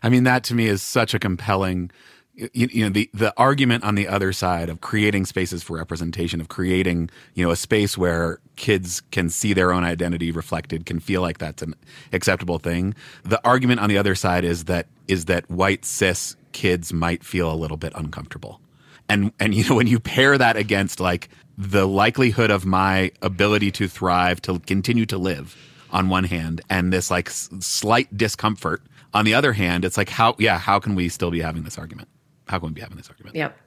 I 0.03 0.09
mean, 0.09 0.23
that 0.23 0.43
to 0.45 0.55
me 0.55 0.67
is 0.67 0.81
such 0.81 1.13
a 1.13 1.19
compelling, 1.19 1.91
you, 2.35 2.67
you 2.71 2.83
know, 2.83 2.89
the, 2.89 3.09
the 3.13 3.33
argument 3.37 3.83
on 3.83 3.95
the 3.95 4.07
other 4.07 4.33
side 4.33 4.69
of 4.69 4.81
creating 4.81 5.25
spaces 5.25 5.63
for 5.63 5.77
representation, 5.77 6.41
of 6.41 6.47
creating, 6.47 7.09
you 7.35 7.45
know, 7.45 7.51
a 7.51 7.55
space 7.55 7.97
where 7.97 8.39
kids 8.55 9.01
can 9.11 9.29
see 9.29 9.53
their 9.53 9.71
own 9.71 9.83
identity 9.83 10.31
reflected, 10.31 10.85
can 10.85 10.99
feel 10.99 11.21
like 11.21 11.37
that's 11.37 11.61
an 11.61 11.75
acceptable 12.11 12.59
thing. 12.59 12.95
The 13.23 13.41
argument 13.45 13.79
on 13.79 13.89
the 13.89 13.97
other 13.97 14.15
side 14.15 14.43
is 14.43 14.65
that 14.65 14.87
is 15.07 15.25
that 15.25 15.49
white 15.49 15.85
cis 15.85 16.35
kids 16.53 16.93
might 16.93 17.23
feel 17.23 17.51
a 17.51 17.55
little 17.55 17.77
bit 17.77 17.93
uncomfortable. 17.95 18.61
And 19.09 19.31
and 19.39 19.53
you 19.53 19.67
know, 19.67 19.75
when 19.75 19.87
you 19.87 19.99
pair 19.99 20.37
that 20.37 20.57
against 20.57 20.99
like 20.99 21.29
the 21.57 21.87
likelihood 21.87 22.49
of 22.49 22.65
my 22.65 23.11
ability 23.21 23.71
to 23.71 23.87
thrive, 23.87 24.41
to 24.43 24.59
continue 24.59 25.05
to 25.05 25.17
live 25.17 25.55
on 25.91 26.09
one 26.09 26.23
hand, 26.25 26.61
and 26.69 26.91
this 26.91 27.11
like 27.11 27.29
s- 27.29 27.49
slight 27.59 28.15
discomfort 28.17 28.81
on 29.13 29.25
the 29.25 29.33
other 29.33 29.53
hand, 29.53 29.85
it's 29.85 29.97
like 29.97 30.09
how 30.09 30.35
yeah, 30.39 30.57
how 30.57 30.79
can 30.79 30.95
we 30.95 31.09
still 31.09 31.31
be 31.31 31.41
having 31.41 31.63
this 31.63 31.77
argument? 31.77 32.07
How 32.47 32.59
can 32.59 32.69
we 32.69 32.73
be 32.73 32.81
having 32.81 32.97
this 32.97 33.09
argument? 33.09 33.35
Yep. 33.35 33.57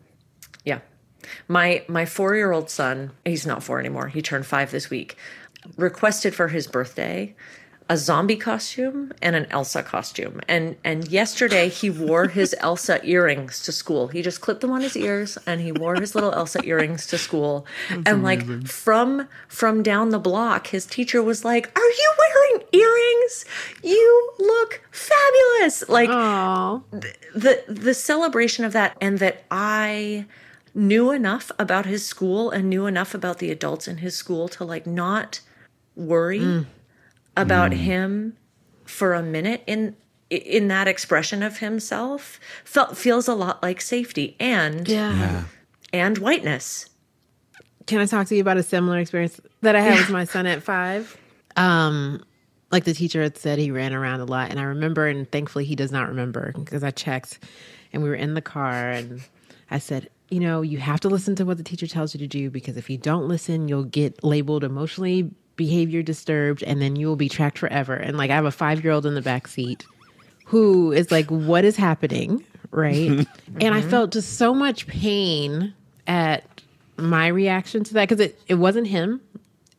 Yeah. 0.64 0.81
My 1.49 1.85
my 1.89 2.05
4-year-old 2.05 2.68
son, 2.70 3.12
he's 3.25 3.47
not 3.47 3.62
4 3.62 3.81
anymore. 3.81 4.09
He 4.09 4.20
turned 4.22 4.47
5 4.47 4.70
this 4.70 4.91
week. 4.91 5.16
Requested 5.77 6.35
for 6.35 6.49
his 6.49 6.66
birthday 6.66 7.35
a 7.89 7.99
zombie 7.99 8.37
costume 8.37 9.12
and 9.20 9.37
an 9.37 9.47
Elsa 9.51 9.82
costume. 9.82 10.41
And 10.49 10.76
and 10.85 11.07
yesterday 11.09 11.68
he 11.68 11.91
wore 11.91 12.28
his 12.28 12.55
Elsa 12.61 13.05
earrings 13.07 13.62
to 13.64 13.72
school. 13.72 14.09
He 14.09 14.22
just 14.22 14.41
clipped 14.41 14.62
them 14.62 14.70
on 14.70 14.80
his 14.80 14.97
ears 14.97 15.37
and 15.47 15.61
he 15.61 15.70
wore 15.70 15.95
his 15.95 16.14
little 16.14 16.32
Elsa 16.32 16.64
earrings 16.64 17.07
to 17.09 17.18
school. 17.18 17.66
That's 17.89 18.09
and 18.09 18.24
amazing. 18.24 18.61
like 18.61 18.66
from 18.66 19.28
from 19.49 19.82
down 19.82 20.11
the 20.11 20.18
block, 20.18 20.68
his 20.68 20.87
teacher 20.87 21.22
was 21.22 21.45
like, 21.45 21.70
"Are 21.78 21.82
you 21.82 22.14
wearing 22.18 22.66
earrings? 22.72 23.45
You 23.82 24.32
look 24.39 24.82
fabulous." 24.91 25.87
Like 25.89 26.09
the, 26.09 27.14
the 27.35 27.64
the 27.68 27.95
celebration 27.95 28.64
of 28.64 28.72
that 28.72 28.97
and 29.01 29.18
that 29.18 29.45
I 29.51 30.24
knew 30.74 31.11
enough 31.11 31.53
about 31.59 31.87
his 31.87 32.05
school 32.05 32.51
and 32.51 32.70
knew 32.70 32.87
enough 32.87 33.14
about 33.14 33.39
the 33.39 33.51
adults 33.51 33.87
in 33.87 33.99
his 33.99 34.16
school 34.16 34.49
to 34.49 34.64
like 34.64 34.87
not 34.87 35.41
worry 35.95 36.41
mm 36.41 36.66
about 37.37 37.72
mm. 37.72 37.76
him 37.76 38.37
for 38.85 39.14
a 39.14 39.22
minute 39.22 39.62
in 39.66 39.97
in 40.30 40.68
that 40.68 40.89
expression 40.89 41.43
of 41.43 41.59
himself 41.59 42.41
felt 42.64 42.97
feels 42.97 43.28
a 43.28 43.35
lot 43.35 43.62
like 43.62 43.80
safety 43.80 44.37
and 44.41 44.89
yeah. 44.89 45.14
yeah. 45.14 45.45
and 45.93 46.18
whiteness. 46.18 46.89
Can 47.87 48.01
I 48.01 48.07
talk 48.07 48.26
to 48.28 48.35
you 48.35 48.41
about 48.41 48.57
a 48.57 48.62
similar 48.62 48.99
experience 48.99 49.41
that 49.61 49.76
I 49.76 49.80
had 49.80 49.99
with 49.99 50.11
my 50.11 50.24
son 50.24 50.47
at 50.47 50.62
five? 50.62 51.18
Um, 51.57 52.20
like 52.72 52.82
the 52.82 52.95
teacher 52.95 53.22
had 53.22 53.39
said, 53.39 53.61
he 53.61 53.70
ran 53.70 53.95
around 53.95 54.18
a 54.18 54.24
lot, 54.24 54.51
and 54.51 54.59
I 54.59 54.64
remember, 54.64 55.07
and 55.07 55.30
thankfully 55.30 55.64
he 55.64 55.76
does 55.76 55.93
not 55.93 56.09
remember 56.09 56.53
because 56.57 56.82
I 56.82 56.91
checked, 56.91 57.39
and 57.93 58.03
we 58.03 58.09
were 58.09 58.16
in 58.16 58.35
the 58.35 58.43
car, 58.43 58.91
and 58.91 59.22
I 59.70 59.78
said, 59.78 60.11
you 60.30 60.41
know, 60.41 60.62
you 60.62 60.78
have 60.78 60.99
to 61.01 61.09
listen 61.09 61.37
to 61.37 61.45
what 61.45 61.59
the 61.59 61.62
teacher 61.62 61.87
tells 61.87 62.12
you 62.12 62.18
to 62.18 62.26
do 62.26 62.51
because 62.51 62.76
if 62.76 62.91
you 62.91 62.99
don't 62.99 63.28
listen, 63.28 63.68
you'll 63.68 63.85
get 63.85 64.24
labeled 64.24 64.64
emotionally 64.64 65.30
behavior 65.57 66.02
disturbed 66.02 66.62
and 66.62 66.80
then 66.80 66.96
you 66.96 67.07
will 67.07 67.16
be 67.16 67.28
tracked 67.28 67.59
forever. 67.59 67.94
And 67.94 68.16
like 68.16 68.30
I 68.30 68.34
have 68.34 68.44
a 68.44 68.50
five 68.50 68.82
year 68.82 68.92
old 68.92 69.07
in 69.07 69.14
the 69.14 69.22
back 69.22 69.46
seat 69.46 69.84
who 70.46 70.92
is 70.92 71.11
like, 71.11 71.30
what 71.30 71.64
is 71.64 71.76
happening? 71.76 72.44
Right. 72.70 73.11
mm-hmm. 73.11 73.59
And 73.61 73.74
I 73.74 73.82
felt 73.82 74.12
just 74.12 74.36
so 74.36 74.55
much 74.55 74.86
pain 74.86 75.74
at 76.07 76.44
my 76.96 77.28
reaction 77.28 77.84
to 77.84 77.94
that 77.94 78.09
because 78.09 78.24
it, 78.24 78.38
it 78.48 78.55
wasn't 78.55 78.86
him 78.88 79.20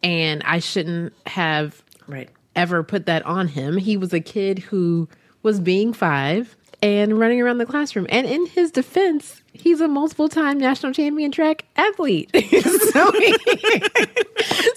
and 0.02 0.44
I 0.44 0.60
shouldn't 0.60 1.14
have 1.26 1.84
right 2.08 2.30
ever 2.56 2.84
put 2.84 3.06
that 3.08 3.26
on 3.26 3.48
him. 3.50 3.78
He 3.78 3.98
was 3.98 4.14
a 4.14 4.20
kid 4.20 4.60
who 4.60 5.10
was 5.44 5.60
being 5.60 5.94
five 5.94 6.56
and 6.82 7.20
running 7.20 7.42
around 7.42 7.58
the 7.58 7.66
classroom. 7.66 8.08
And 8.10 8.26
in 8.28 8.46
his 8.48 8.72
defense, 8.72 9.42
he's 9.60 9.82
a 9.82 9.88
multiple 9.88 10.30
time 10.30 10.58
national 10.58 10.94
champion 10.94 11.32
track 11.32 11.66
athlete. 11.76 12.30
so 12.34 13.12
he, 13.12 13.34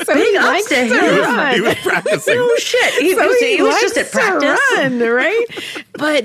so 0.05 0.17
he 0.17 0.39
likes 0.39 0.69
to, 0.69 0.89
to 0.89 1.21
run. 1.21 1.55
He 1.55 1.61
was 1.61 1.75
practicing. 1.77 2.35
oh 2.39 2.57
shit! 2.59 3.03
He, 3.03 3.15
so 3.15 3.27
was, 3.27 3.39
he, 3.39 3.57
he 3.57 3.63
was 3.63 3.81
just 3.81 3.97
at 3.99 4.11
practice, 4.11 4.61
run, 4.77 5.01
right? 5.01 5.47
but 5.95 6.25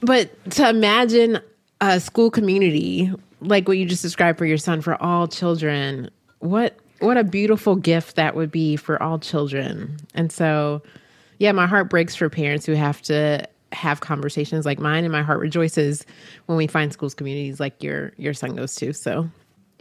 but 0.00 0.50
to 0.52 0.68
imagine 0.68 1.40
a 1.80 2.00
school 2.00 2.30
community 2.30 3.10
like 3.40 3.68
what 3.68 3.78
you 3.78 3.86
just 3.86 4.02
described 4.02 4.38
for 4.38 4.46
your 4.46 4.58
son 4.58 4.80
for 4.80 5.00
all 5.02 5.26
children, 5.26 6.10
what 6.40 6.76
what 7.00 7.16
a 7.16 7.24
beautiful 7.24 7.76
gift 7.76 8.16
that 8.16 8.34
would 8.36 8.50
be 8.50 8.76
for 8.76 9.02
all 9.02 9.18
children. 9.18 9.96
And 10.14 10.30
so, 10.30 10.82
yeah, 11.38 11.52
my 11.52 11.66
heart 11.66 11.88
breaks 11.88 12.14
for 12.14 12.28
parents 12.28 12.66
who 12.66 12.74
have 12.74 13.00
to 13.02 13.48
have 13.72 14.00
conversations 14.00 14.66
like 14.66 14.78
mine 14.78 15.04
and 15.04 15.12
my 15.12 15.22
heart 15.22 15.40
rejoices 15.40 16.04
when 16.46 16.58
we 16.58 16.66
find 16.66 16.92
schools 16.92 17.14
communities 17.14 17.60
like 17.60 17.82
your 17.82 18.12
your 18.16 18.34
son 18.34 18.56
goes 18.56 18.74
to 18.76 18.92
so. 18.92 19.28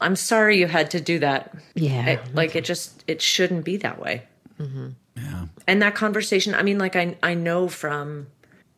I'm 0.02 0.16
sorry 0.16 0.58
you 0.58 0.68
had 0.68 0.92
to 0.92 1.02
do 1.02 1.20
that. 1.20 1.54
Yeah 1.76 2.06
it, 2.06 2.36
like 2.36 2.56
it 2.56 2.64
just 2.64 3.04
it 3.08 3.22
shouldn't 3.22 3.66
be 3.66 3.78
that 3.78 4.00
way. 4.00 4.24
Mm-hmm. 4.60 4.90
yeah. 5.16 5.46
And 5.68 5.82
that 5.82 5.96
conversation 5.96 6.54
i 6.54 6.62
mean 6.62 6.78
like 6.78 6.96
i 6.96 7.18
i 7.24 7.34
know 7.34 7.68
from 7.68 8.28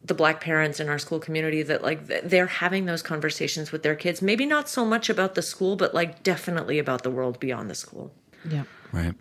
the 0.03 0.13
black 0.13 0.41
parents 0.41 0.79
in 0.79 0.89
our 0.89 0.97
school 0.97 1.19
community 1.19 1.61
that 1.61 1.83
like 1.83 2.07
they're 2.23 2.47
having 2.47 2.85
those 2.85 3.03
conversations 3.03 3.71
with 3.71 3.83
their 3.83 3.93
kids. 3.95 4.19
Maybe 4.19 4.47
not 4.47 4.67
so 4.67 4.83
much 4.83 5.09
about 5.09 5.35
the 5.35 5.41
school 5.41 5.75
but 5.75 5.93
like 5.93 6.23
definitely 6.23 6.79
about 6.79 7.03
the 7.03 7.11
world 7.11 7.39
beyond 7.39 7.69
the 7.69 7.75
school. 7.75 8.13
Yeah 8.49 8.63
right 8.91 9.15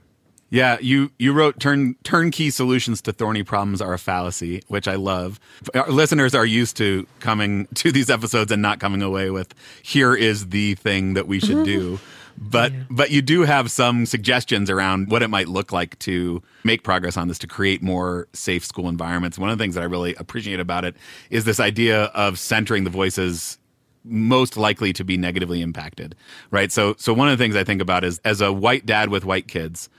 yeah, 0.50 0.78
you 0.80 1.12
you 1.18 1.32
wrote 1.32 1.60
turn 1.60 1.94
turnkey 2.02 2.50
solutions 2.50 3.00
to 3.02 3.12
thorny 3.12 3.44
problems 3.44 3.80
are 3.80 3.94
a 3.94 3.98
fallacy, 3.98 4.62
which 4.66 4.88
I 4.88 4.96
love. 4.96 5.38
Our 5.74 5.90
listeners 5.90 6.34
are 6.34 6.44
used 6.44 6.76
to 6.78 7.06
coming 7.20 7.66
to 7.74 7.92
these 7.92 8.10
episodes 8.10 8.50
and 8.50 8.60
not 8.60 8.80
coming 8.80 9.00
away 9.00 9.30
with 9.30 9.54
here 9.82 10.14
is 10.14 10.48
the 10.48 10.74
thing 10.74 11.14
that 11.14 11.26
we 11.26 11.40
should 11.40 11.64
do. 11.64 11.98
But 12.42 12.72
yeah. 12.72 12.78
but 12.88 13.10
you 13.10 13.20
do 13.20 13.42
have 13.42 13.70
some 13.70 14.06
suggestions 14.06 14.70
around 14.70 15.10
what 15.10 15.22
it 15.22 15.28
might 15.28 15.48
look 15.48 15.72
like 15.72 15.98
to 16.00 16.42
make 16.64 16.84
progress 16.84 17.18
on 17.18 17.28
this 17.28 17.38
to 17.40 17.46
create 17.46 17.82
more 17.82 18.28
safe 18.32 18.64
school 18.64 18.88
environments. 18.88 19.38
One 19.38 19.50
of 19.50 19.58
the 19.58 19.62
things 19.62 19.74
that 19.74 19.82
I 19.82 19.84
really 19.84 20.14
appreciate 20.14 20.58
about 20.58 20.86
it 20.86 20.96
is 21.28 21.44
this 21.44 21.60
idea 21.60 22.04
of 22.04 22.38
centering 22.38 22.84
the 22.84 22.90
voices 22.90 23.58
most 24.04 24.56
likely 24.56 24.94
to 24.94 25.04
be 25.04 25.18
negatively 25.18 25.60
impacted, 25.60 26.14
right? 26.50 26.72
So 26.72 26.94
so 26.96 27.12
one 27.12 27.28
of 27.28 27.36
the 27.36 27.42
things 27.44 27.56
I 27.56 27.64
think 27.64 27.82
about 27.82 28.04
is 28.04 28.20
as 28.24 28.40
a 28.40 28.50
white 28.50 28.86
dad 28.86 29.10
with 29.10 29.26
white 29.26 29.46
kids, 29.46 29.90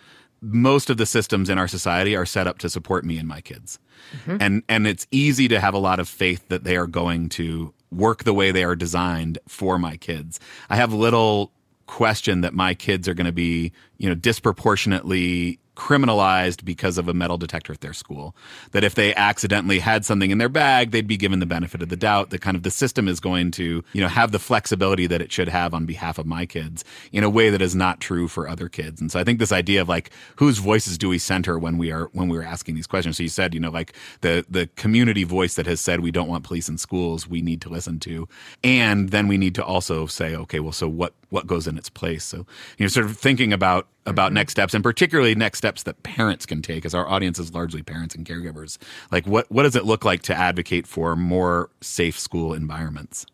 most 0.42 0.89
of 0.89 0.98
the 0.98 1.06
systems 1.06 1.50
in 1.50 1.58
our 1.58 1.68
society 1.68 2.16
are 2.16 2.26
set 2.26 2.48
up 2.48 2.58
to 2.60 2.70
support 2.70 3.06
me 3.06 3.18
and 3.18 3.28
my 3.28 3.42
kids. 3.42 3.80
Mm-hmm. 4.18 4.38
And 4.39 4.64
and 4.68 4.88
it's 4.88 5.06
easy 5.12 5.48
to 5.48 5.60
have 5.60 5.74
a 5.74 5.80
lot 5.80 6.00
of 6.00 6.10
faith 6.10 6.48
that 6.50 6.64
they 6.64 6.76
are 6.76 6.88
going 6.88 7.30
to 7.30 7.74
work 7.92 8.24
the 8.24 8.34
way 8.34 8.52
they 8.52 8.64
are 8.64 8.76
designed 8.76 9.38
for 9.48 9.78
my 9.78 9.98
kids. 9.98 10.39
I 10.70 10.76
have 10.78 10.94
little 10.94 11.52
question 11.86 12.42
that 12.42 12.54
my 12.54 12.74
kids 12.74 13.08
are 13.08 13.14
going 13.14 13.26
to 13.26 13.32
be, 13.32 13.72
you 13.98 14.10
know, 14.10 14.16
disproportionately 14.16 15.60
criminalized 15.82 16.63
because 16.63 16.99
of 16.99 17.07
a 17.07 17.13
metal 17.13 17.39
detector 17.39 17.73
at 17.73 17.82
their 17.82 17.91
school. 17.91 18.36
That 18.71 18.84
if 18.84 18.93
they 18.93 19.15
accidentally 19.15 19.79
had 19.79 20.05
something 20.05 20.29
in 20.29 20.38
their 20.38 20.47
bag, 20.47 20.91
they'd 20.91 21.07
be 21.07 21.17
given 21.17 21.39
the 21.39 21.47
benefit 21.47 21.82
of 21.82 21.89
the 21.89 21.95
doubt. 21.95 22.29
That 22.29 22.41
kind 22.41 22.55
of 22.55 22.61
the 22.61 22.69
system 22.69 23.07
is 23.07 23.19
going 23.19 23.49
to, 23.51 23.84
you 23.91 24.01
know, 24.01 24.07
have 24.07 24.32
the 24.32 24.38
flexibility 24.38 25.07
that 25.07 25.21
it 25.21 25.32
should 25.32 25.49
have 25.49 25.73
on 25.73 25.88
behalf 25.88 26.19
of 26.19 26.27
my 26.27 26.45
kids 26.45 26.84
in 27.11 27.23
a 27.23 27.32
way 27.32 27.49
that 27.49 27.63
is 27.63 27.73
not 27.73 27.99
true 27.99 28.27
for 28.27 28.47
other 28.47 28.69
kids. 28.69 29.01
And 29.01 29.11
so 29.11 29.19
I 29.19 29.23
think 29.23 29.39
this 29.39 29.51
idea 29.51 29.82
of 29.82 29.89
like 29.89 30.11
whose 30.36 30.59
voices 30.59 30.99
do 30.99 31.09
we 31.09 31.17
center 31.17 31.57
when 31.57 31.79
we 31.79 31.91
are 31.91 32.11
when 32.13 32.29
we 32.29 32.38
are 32.38 32.43
asking 32.43 32.75
these 32.75 32.88
questions. 32.88 33.17
So 33.17 33.23
you 33.23 33.29
said, 33.29 33.55
you 33.55 33.59
know, 33.59 33.71
like 33.71 33.93
the 34.21 34.45
the 34.47 34.67
community 34.75 35.23
voice 35.23 35.55
that 35.55 35.65
has 35.65 35.82
said 35.82 36.01
we 36.01 36.11
don't 36.11 36.29
want 36.29 36.43
police 36.43 36.69
in 36.69 36.77
schools, 36.77 37.27
we 37.27 37.41
need 37.41 37.59
to 37.61 37.69
listen 37.69 37.99
to. 38.01 38.27
And 38.63 39.09
then 39.09 39.27
we 39.27 39.38
need 39.38 39.55
to 39.55 39.65
also 39.65 40.05
say, 40.05 40.36
okay, 40.36 40.59
well, 40.59 40.73
so 40.73 40.88
what 40.88 41.15
what 41.32 41.47
goes 41.47 41.65
in 41.65 41.77
its 41.77 41.89
place. 41.89 42.23
So, 42.23 42.45
you 42.77 42.86
know, 42.86 42.88
sort 42.88 43.07
of 43.07 43.17
thinking 43.17 43.51
about 43.51 43.88
about 44.05 44.27
mm-hmm. 44.27 44.36
next 44.36 44.51
steps 44.51 44.73
and 44.73 44.84
particularly 44.84 45.36
next 45.36 45.57
steps 45.57 45.84
that 45.84 46.03
parents 46.03 46.45
can 46.45 46.61
take 46.61 46.86
as 46.86 46.93
our 46.93 47.07
audience 47.07 47.39
is 47.39 47.53
largely 47.53 47.82
parents 47.82 48.13
and 48.13 48.25
caregivers. 48.25 48.77
Like 49.11 49.25
what 49.25 49.51
what 49.51 49.63
does 49.63 49.75
it 49.75 49.86
look 49.86 50.05
like 50.05 50.21
to 50.23 50.36
advocate 50.36 50.86
for 50.86 51.15
more 51.15 51.69
safe 51.82 52.19
school 52.19 52.53
environments? 52.53 53.25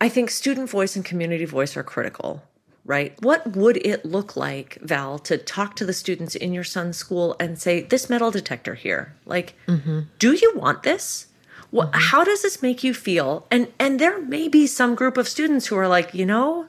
I 0.00 0.08
think 0.08 0.30
student 0.30 0.68
voice 0.68 0.96
and 0.96 1.04
community 1.04 1.44
voice 1.44 1.76
are 1.76 1.82
critical 1.82 2.42
right? 2.84 3.14
What 3.22 3.56
would 3.56 3.76
it 3.86 4.04
look 4.04 4.36
like, 4.36 4.78
Val, 4.82 5.18
to 5.20 5.38
talk 5.38 5.76
to 5.76 5.84
the 5.84 5.92
students 5.92 6.34
in 6.34 6.52
your 6.52 6.64
son's 6.64 6.96
school 6.96 7.36
and 7.38 7.58
say, 7.58 7.82
this 7.82 8.10
metal 8.10 8.30
detector 8.30 8.74
here, 8.74 9.14
like, 9.24 9.54
mm-hmm. 9.68 10.00
do 10.18 10.32
you 10.32 10.52
want 10.56 10.82
this? 10.82 11.28
What, 11.70 11.92
mm-hmm. 11.92 12.00
How 12.00 12.24
does 12.24 12.42
this 12.42 12.60
make 12.60 12.84
you 12.84 12.92
feel? 12.92 13.46
And 13.50 13.68
and 13.78 13.98
there 13.98 14.20
may 14.20 14.48
be 14.48 14.66
some 14.66 14.94
group 14.94 15.16
of 15.16 15.28
students 15.28 15.66
who 15.66 15.76
are 15.76 15.88
like, 15.88 16.12
you 16.12 16.26
know, 16.26 16.66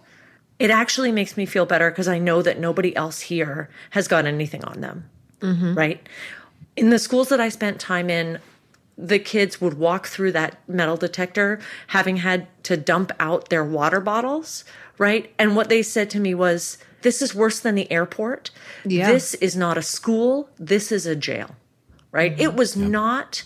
it 0.60 0.70
actually 0.70 1.12
makes 1.12 1.36
me 1.36 1.46
feel 1.46 1.66
better 1.66 1.90
because 1.90 2.08
I 2.08 2.20
know 2.20 2.42
that 2.42 2.60
nobody 2.60 2.96
else 2.96 3.22
here 3.22 3.70
has 3.92 4.08
got 4.08 4.26
anything 4.26 4.64
on 4.66 4.82
them. 4.82 5.10
Mm-hmm. 5.42 5.74
Right. 5.74 6.08
In 6.76 6.90
the 6.90 7.00
schools 7.00 7.30
that 7.30 7.42
I 7.42 7.50
spent 7.50 7.80
time 7.80 8.10
in, 8.10 8.40
the 8.98 9.20
kids 9.20 9.60
would 9.60 9.74
walk 9.76 10.08
through 10.08 10.32
that 10.34 10.58
metal 10.70 10.98
detector 10.98 11.60
having 11.88 12.18
had 12.18 12.48
to 12.64 12.78
dump 12.78 13.12
out 13.20 13.50
their 13.50 13.64
water 13.64 14.00
bottles. 14.00 14.64
Right. 14.98 15.34
And 15.40 15.56
what 15.56 15.70
they 15.70 15.82
said 15.82 16.10
to 16.12 16.20
me 16.20 16.34
was, 16.34 16.78
this 17.02 17.22
is 17.22 17.36
worse 17.36 17.60
than 17.60 17.76
the 17.76 17.92
airport. 17.92 18.52
Yeah. 18.86 19.12
This 19.12 19.34
is 19.36 19.56
not 19.56 19.78
a 19.78 19.82
school. 19.82 20.50
This 20.58 20.92
is 20.92 21.06
a 21.06 21.16
jail. 21.16 21.56
Right. 22.12 22.32
Mm-hmm. 22.32 22.42
It 22.42 22.56
was 22.56 22.78
yep. 22.78 22.90
not 22.90 23.44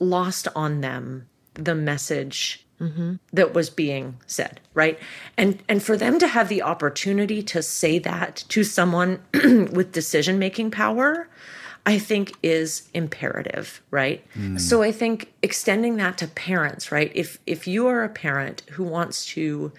lost 0.00 0.48
on 0.56 0.80
them 0.80 1.28
the 1.54 1.74
message 1.74 2.63
mm-hmm. 2.84 3.14
that 3.32 3.54
was 3.54 3.70
being 3.70 4.16
said, 4.26 4.60
right? 4.74 4.98
And 5.36 5.62
and 5.68 5.82
for 5.82 5.96
them 5.96 6.18
to 6.18 6.26
have 6.26 6.48
the 6.48 6.62
opportunity 6.62 7.42
to 7.44 7.62
say 7.62 7.98
that 8.00 8.44
to 8.48 8.64
someone 8.64 9.20
with 9.32 9.92
decision 9.92 10.38
making 10.38 10.70
power, 10.70 11.28
I 11.86 11.98
think 11.98 12.32
is 12.42 12.88
imperative, 12.94 13.82
right? 13.90 14.24
Mm. 14.34 14.58
So 14.58 14.82
I 14.82 14.92
think 14.92 15.32
extending 15.42 15.96
that 15.96 16.18
to 16.18 16.28
parents, 16.28 16.90
right? 16.90 17.12
If 17.14 17.38
if 17.46 17.66
you 17.66 17.86
are 17.86 18.04
a 18.04 18.08
parent 18.08 18.62
who 18.72 18.84
wants 18.84 19.26
to 19.26 19.72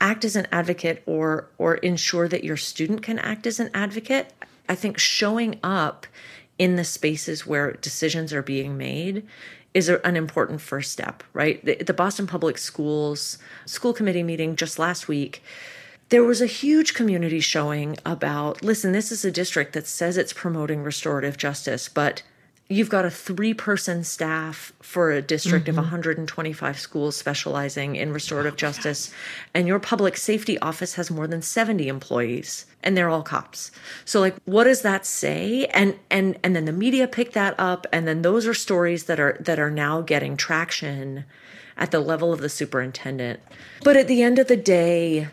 act 0.00 0.24
as 0.24 0.36
an 0.36 0.46
advocate 0.52 1.02
or 1.06 1.48
or 1.58 1.76
ensure 1.76 2.28
that 2.28 2.44
your 2.44 2.56
student 2.56 3.02
can 3.02 3.18
act 3.18 3.46
as 3.46 3.60
an 3.60 3.70
advocate, 3.74 4.32
I 4.68 4.74
think 4.74 4.98
showing 4.98 5.58
up 5.62 6.06
in 6.58 6.76
the 6.76 6.84
spaces 6.84 7.46
where 7.46 7.72
decisions 7.72 8.32
are 8.32 8.42
being 8.42 8.76
made 8.76 9.26
is 9.78 9.88
an 9.88 10.16
important 10.16 10.60
first 10.60 10.90
step, 10.90 11.22
right? 11.32 11.64
The, 11.64 11.76
the 11.76 11.94
Boston 11.94 12.26
Public 12.26 12.58
Schools 12.58 13.38
school 13.64 13.92
committee 13.92 14.24
meeting 14.24 14.56
just 14.56 14.78
last 14.78 15.06
week, 15.06 15.42
there 16.08 16.24
was 16.24 16.40
a 16.40 16.46
huge 16.46 16.94
community 16.94 17.38
showing 17.38 17.96
about 18.04 18.62
listen, 18.62 18.92
this 18.92 19.12
is 19.12 19.24
a 19.24 19.30
district 19.30 19.72
that 19.74 19.86
says 19.86 20.16
it's 20.16 20.32
promoting 20.32 20.82
restorative 20.82 21.36
justice, 21.36 21.88
but 21.88 22.22
you've 22.68 22.90
got 22.90 23.06
a 23.06 23.10
three 23.10 23.54
person 23.54 24.04
staff 24.04 24.72
for 24.80 25.10
a 25.10 25.22
district 25.22 25.66
mm-hmm. 25.66 25.78
of 25.78 25.84
125 25.84 26.78
schools 26.78 27.16
specializing 27.16 27.96
in 27.96 28.12
restorative 28.12 28.54
oh, 28.54 28.56
justice. 28.56 29.12
And 29.54 29.66
your 29.66 29.78
public 29.78 30.16
safety 30.16 30.58
office 30.58 30.94
has 30.94 31.10
more 31.10 31.26
than 31.26 31.40
70 31.40 31.88
employees 31.88 32.66
and 32.82 32.96
they're 32.96 33.08
all 33.08 33.22
cops. 33.22 33.70
So 34.04 34.20
like 34.20 34.36
what 34.44 34.64
does 34.64 34.82
that 34.82 35.06
say? 35.06 35.66
And 35.66 35.98
and 36.10 36.38
and 36.44 36.54
then 36.54 36.66
the 36.66 36.72
media 36.72 37.08
pick 37.08 37.32
that 37.32 37.54
up 37.58 37.86
and 37.92 38.06
then 38.06 38.22
those 38.22 38.46
are 38.46 38.54
stories 38.54 39.04
that 39.04 39.18
are 39.18 39.38
that 39.40 39.58
are 39.58 39.70
now 39.70 40.02
getting 40.02 40.36
traction 40.36 41.24
at 41.76 41.90
the 41.90 42.00
level 42.00 42.32
of 42.32 42.40
the 42.40 42.48
superintendent. 42.48 43.40
But 43.82 43.96
at 43.96 44.08
the 44.08 44.22
end 44.22 44.38
of 44.38 44.48
the 44.48 44.56
day 44.56 45.28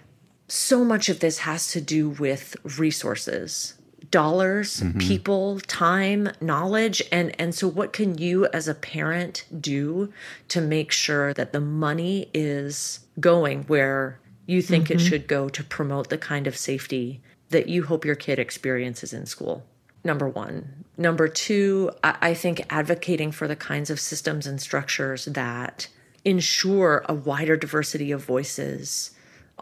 so 0.47 0.85
much 0.85 1.09
of 1.09 1.21
this 1.21 1.39
has 1.39 1.71
to 1.71 1.81
do 1.81 2.07
with 2.07 2.55
resources 2.77 3.73
dollars, 4.15 4.79
mm-hmm. 4.79 4.97
people, 4.99 5.59
time, 5.59 6.29
knowledge 6.39 7.03
and 7.11 7.35
and 7.37 7.53
so 7.53 7.67
what 7.67 7.91
can 7.91 8.17
you 8.17 8.45
as 8.53 8.65
a 8.69 8.73
parent 8.73 9.43
do 9.59 10.09
to 10.47 10.61
make 10.61 10.89
sure 10.89 11.33
that 11.33 11.51
the 11.51 11.59
money 11.59 12.29
is 12.33 13.01
going 13.19 13.63
where 13.63 14.17
you 14.45 14.61
think 14.61 14.85
mm-hmm. 14.85 14.93
it 14.93 15.01
should 15.01 15.27
go 15.27 15.49
to 15.49 15.61
promote 15.65 16.09
the 16.09 16.17
kind 16.17 16.47
of 16.47 16.55
safety 16.55 17.19
that 17.49 17.67
you 17.67 17.83
hope 17.83 18.05
your 18.05 18.15
kid 18.15 18.39
experiences 18.39 19.11
in 19.11 19.25
school? 19.25 19.65
Number 20.05 20.29
one. 20.29 20.85
Number 20.95 21.27
two, 21.27 21.91
I, 22.01 22.15
I 22.21 22.33
think 22.33 22.65
advocating 22.69 23.33
for 23.33 23.49
the 23.49 23.55
kinds 23.57 23.89
of 23.89 23.99
systems 23.99 24.47
and 24.47 24.61
structures 24.61 25.25
that 25.25 25.89
ensure 26.23 27.03
a 27.09 27.13
wider 27.13 27.57
diversity 27.57 28.13
of 28.13 28.23
voices 28.23 29.11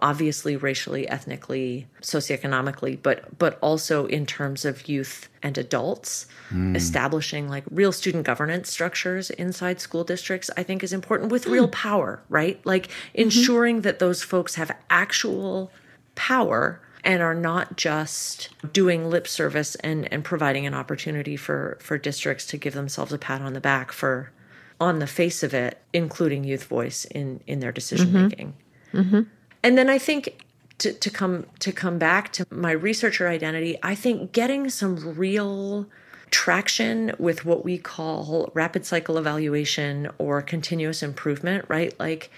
obviously 0.03 0.57
racially, 0.57 1.07
ethnically, 1.07 1.87
socioeconomically, 2.01 3.01
but 3.01 3.39
but 3.39 3.57
also 3.61 4.05
in 4.05 4.25
terms 4.25 4.65
of 4.65 4.87
youth 4.87 5.29
and 5.41 5.57
adults. 5.57 6.27
Mm. 6.51 6.75
Establishing 6.75 7.49
like 7.49 7.63
real 7.71 7.91
student 7.91 8.25
governance 8.25 8.69
structures 8.69 9.31
inside 9.31 9.79
school 9.79 10.03
districts, 10.03 10.51
I 10.57 10.63
think 10.63 10.83
is 10.83 10.93
important 10.93 11.31
with 11.31 11.45
mm. 11.45 11.51
real 11.53 11.69
power, 11.69 12.21
right? 12.29 12.63
Like 12.65 12.87
mm-hmm. 12.87 13.21
ensuring 13.21 13.81
that 13.81 13.99
those 13.99 14.21
folks 14.21 14.55
have 14.55 14.75
actual 14.89 15.71
power 16.15 16.81
and 17.05 17.21
are 17.21 17.33
not 17.33 17.75
just 17.75 18.49
doing 18.71 19.09
lip 19.09 19.27
service 19.27 19.75
and, 19.75 20.11
and 20.11 20.23
providing 20.23 20.65
an 20.65 20.73
opportunity 20.73 21.35
for, 21.35 21.77
for 21.81 21.97
districts 21.97 22.45
to 22.47 22.57
give 22.57 22.73
themselves 22.73 23.11
a 23.11 23.17
pat 23.17 23.41
on 23.41 23.53
the 23.53 23.59
back 23.59 23.91
for 23.91 24.31
on 24.79 24.99
the 24.99 25.07
face 25.07 25.43
of 25.43 25.53
it, 25.53 25.79
including 25.91 26.43
youth 26.43 26.65
voice 26.65 27.05
in, 27.05 27.41
in 27.47 27.59
their 27.59 27.71
decision 27.71 28.07
mm-hmm. 28.07 28.23
making. 28.23 28.53
Mm-hmm. 28.93 29.21
And 29.63 29.77
then 29.77 29.89
I 29.89 29.97
think 29.97 30.45
to, 30.79 30.93
to 30.93 31.09
come 31.09 31.45
to 31.59 31.71
come 31.71 31.97
back 31.97 32.31
to 32.33 32.45
my 32.49 32.71
researcher 32.71 33.27
identity, 33.27 33.77
I 33.81 33.95
think 33.95 34.31
getting 34.33 34.69
some 34.69 35.15
real 35.17 35.87
traction 36.31 37.13
with 37.19 37.45
what 37.45 37.63
we 37.63 37.77
call 37.77 38.51
rapid 38.53 38.85
cycle 38.85 39.17
evaluation 39.17 40.09
or 40.17 40.41
continuous 40.41 41.03
improvement, 41.03 41.65
right? 41.67 41.97
Like 41.99 42.31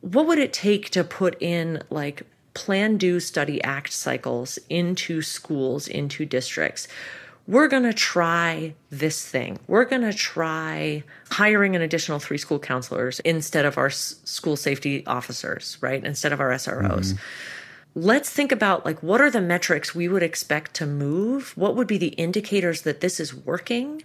what 0.00 0.26
would 0.26 0.38
it 0.38 0.52
take 0.52 0.90
to 0.90 1.04
put 1.04 1.36
in 1.40 1.82
like 1.90 2.22
plan 2.54 2.96
do 2.96 3.20
study 3.20 3.62
act 3.62 3.92
cycles 3.92 4.58
into 4.68 5.22
schools 5.22 5.86
into 5.86 6.24
districts 6.24 6.88
we're 7.50 7.66
going 7.66 7.82
to 7.82 7.92
try 7.92 8.72
this 8.90 9.26
thing. 9.26 9.58
We're 9.66 9.84
going 9.84 10.02
to 10.02 10.14
try 10.14 11.02
hiring 11.32 11.74
an 11.74 11.82
additional 11.82 12.20
three 12.20 12.38
school 12.38 12.60
counselors 12.60 13.18
instead 13.20 13.64
of 13.64 13.76
our 13.76 13.90
school 13.90 14.56
safety 14.56 15.04
officers, 15.04 15.76
right? 15.80 16.02
Instead 16.04 16.32
of 16.32 16.40
our 16.40 16.50
SROs. 16.50 16.88
Mm-hmm. 16.88 17.18
Let's 17.94 18.30
think 18.30 18.52
about 18.52 18.84
like 18.84 19.02
what 19.02 19.20
are 19.20 19.30
the 19.30 19.40
metrics 19.40 19.94
we 19.94 20.06
would 20.06 20.22
expect 20.22 20.74
to 20.74 20.86
move? 20.86 21.56
What 21.56 21.74
would 21.74 21.88
be 21.88 21.98
the 21.98 22.08
indicators 22.08 22.82
that 22.82 23.00
this 23.00 23.18
is 23.18 23.34
working? 23.34 24.04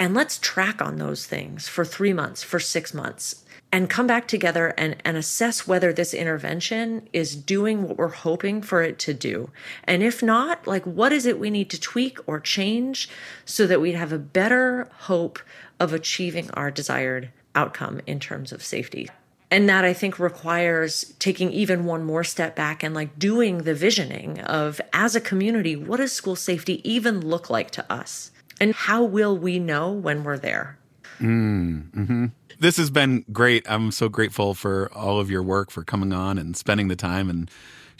And 0.00 0.14
let's 0.14 0.38
track 0.38 0.82
on 0.82 0.96
those 0.96 1.26
things 1.26 1.68
for 1.68 1.84
3 1.84 2.12
months, 2.12 2.42
for 2.42 2.58
6 2.58 2.94
months 2.94 3.44
and 3.72 3.88
come 3.88 4.06
back 4.06 4.26
together 4.26 4.74
and, 4.76 4.96
and 5.04 5.16
assess 5.16 5.66
whether 5.66 5.92
this 5.92 6.12
intervention 6.12 7.08
is 7.12 7.36
doing 7.36 7.82
what 7.82 7.96
we're 7.96 8.08
hoping 8.08 8.62
for 8.62 8.82
it 8.82 8.98
to 8.98 9.14
do. 9.14 9.50
And 9.84 10.02
if 10.02 10.22
not, 10.22 10.66
like 10.66 10.84
what 10.84 11.12
is 11.12 11.24
it 11.24 11.38
we 11.38 11.50
need 11.50 11.70
to 11.70 11.80
tweak 11.80 12.18
or 12.26 12.40
change 12.40 13.08
so 13.44 13.66
that 13.66 13.80
we 13.80 13.92
have 13.92 14.12
a 14.12 14.18
better 14.18 14.88
hope 15.02 15.38
of 15.78 15.92
achieving 15.92 16.50
our 16.52 16.70
desired 16.70 17.30
outcome 17.54 18.00
in 18.06 18.18
terms 18.18 18.50
of 18.52 18.64
safety. 18.64 19.08
And 19.50 19.68
that 19.68 19.84
I 19.84 19.92
think 19.92 20.18
requires 20.18 21.12
taking 21.18 21.50
even 21.50 21.84
one 21.84 22.04
more 22.04 22.22
step 22.22 22.54
back 22.54 22.82
and 22.82 22.94
like 22.94 23.18
doing 23.18 23.58
the 23.58 23.74
visioning 23.74 24.40
of 24.40 24.80
as 24.92 25.16
a 25.16 25.20
community, 25.20 25.74
what 25.74 25.96
does 25.96 26.12
school 26.12 26.36
safety 26.36 26.80
even 26.88 27.20
look 27.20 27.50
like 27.50 27.70
to 27.72 27.92
us? 27.92 28.30
And 28.60 28.74
how 28.74 29.02
will 29.02 29.36
we 29.36 29.58
know 29.58 29.90
when 29.90 30.22
we're 30.22 30.38
there? 30.38 30.78
Mm, 31.18 31.90
mm-hmm 31.90 32.26
this 32.60 32.76
has 32.76 32.90
been 32.90 33.24
great. 33.32 33.68
I'm 33.68 33.90
so 33.90 34.08
grateful 34.08 34.54
for 34.54 34.92
all 34.92 35.18
of 35.18 35.30
your 35.30 35.42
work, 35.42 35.70
for 35.70 35.82
coming 35.82 36.12
on 36.12 36.38
and 36.38 36.56
spending 36.56 36.88
the 36.88 36.96
time 36.96 37.28
and 37.28 37.50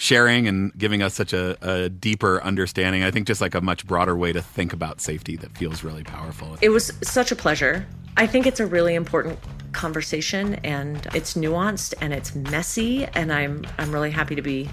sharing 0.00 0.48
and 0.48 0.72
giving 0.78 1.02
us 1.02 1.12
such 1.12 1.34
a, 1.34 1.58
a, 1.60 1.90
deeper 1.90 2.42
understanding. 2.42 3.04
I 3.04 3.10
think 3.10 3.26
just 3.26 3.42
like 3.42 3.54
a 3.54 3.60
much 3.60 3.86
broader 3.86 4.16
way 4.16 4.32
to 4.32 4.40
think 4.40 4.72
about 4.72 4.98
safety 4.98 5.36
that 5.36 5.54
feels 5.58 5.84
really 5.84 6.04
powerful. 6.04 6.56
It 6.62 6.70
was 6.70 6.90
such 7.02 7.30
a 7.30 7.36
pleasure. 7.36 7.86
I 8.16 8.26
think 8.26 8.46
it's 8.46 8.60
a 8.60 8.66
really 8.66 8.94
important 8.94 9.38
conversation 9.72 10.54
and 10.64 11.06
it's 11.12 11.34
nuanced 11.34 11.92
and 12.00 12.14
it's 12.14 12.34
messy 12.34 13.04
and 13.04 13.30
I'm 13.30 13.66
I'm 13.76 13.92
really 13.92 14.10
happy 14.10 14.34
to 14.34 14.42
be 14.42 14.70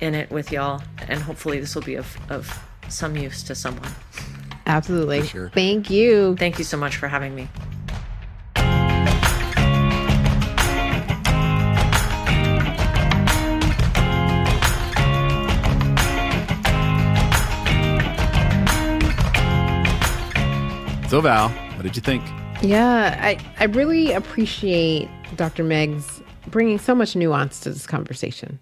in 0.00 0.14
it 0.14 0.30
with 0.30 0.50
y'all 0.50 0.82
and 1.08 1.20
hopefully 1.20 1.60
this 1.60 1.74
will 1.74 1.82
be 1.82 1.96
of, 1.96 2.16
of 2.30 2.58
some 2.88 3.18
use 3.18 3.42
to 3.42 3.54
someone. 3.54 3.92
Absolutely. 4.64 5.26
Sure. 5.26 5.50
Thank 5.50 5.90
you. 5.90 6.36
Thank 6.36 6.56
you 6.56 6.64
so 6.64 6.78
much 6.78 6.96
for 6.96 7.06
having 7.06 7.34
me. 7.34 7.48
So, 21.14 21.20
Val, 21.20 21.48
what 21.48 21.84
did 21.84 21.94
you 21.94 22.02
think? 22.02 22.24
Yeah, 22.60 23.16
I, 23.22 23.38
I 23.60 23.66
really 23.66 24.10
appreciate 24.10 25.08
Dr. 25.36 25.62
Meg's 25.62 26.20
bringing 26.48 26.76
so 26.76 26.92
much 26.92 27.14
nuance 27.14 27.60
to 27.60 27.70
this 27.70 27.86
conversation. 27.86 28.58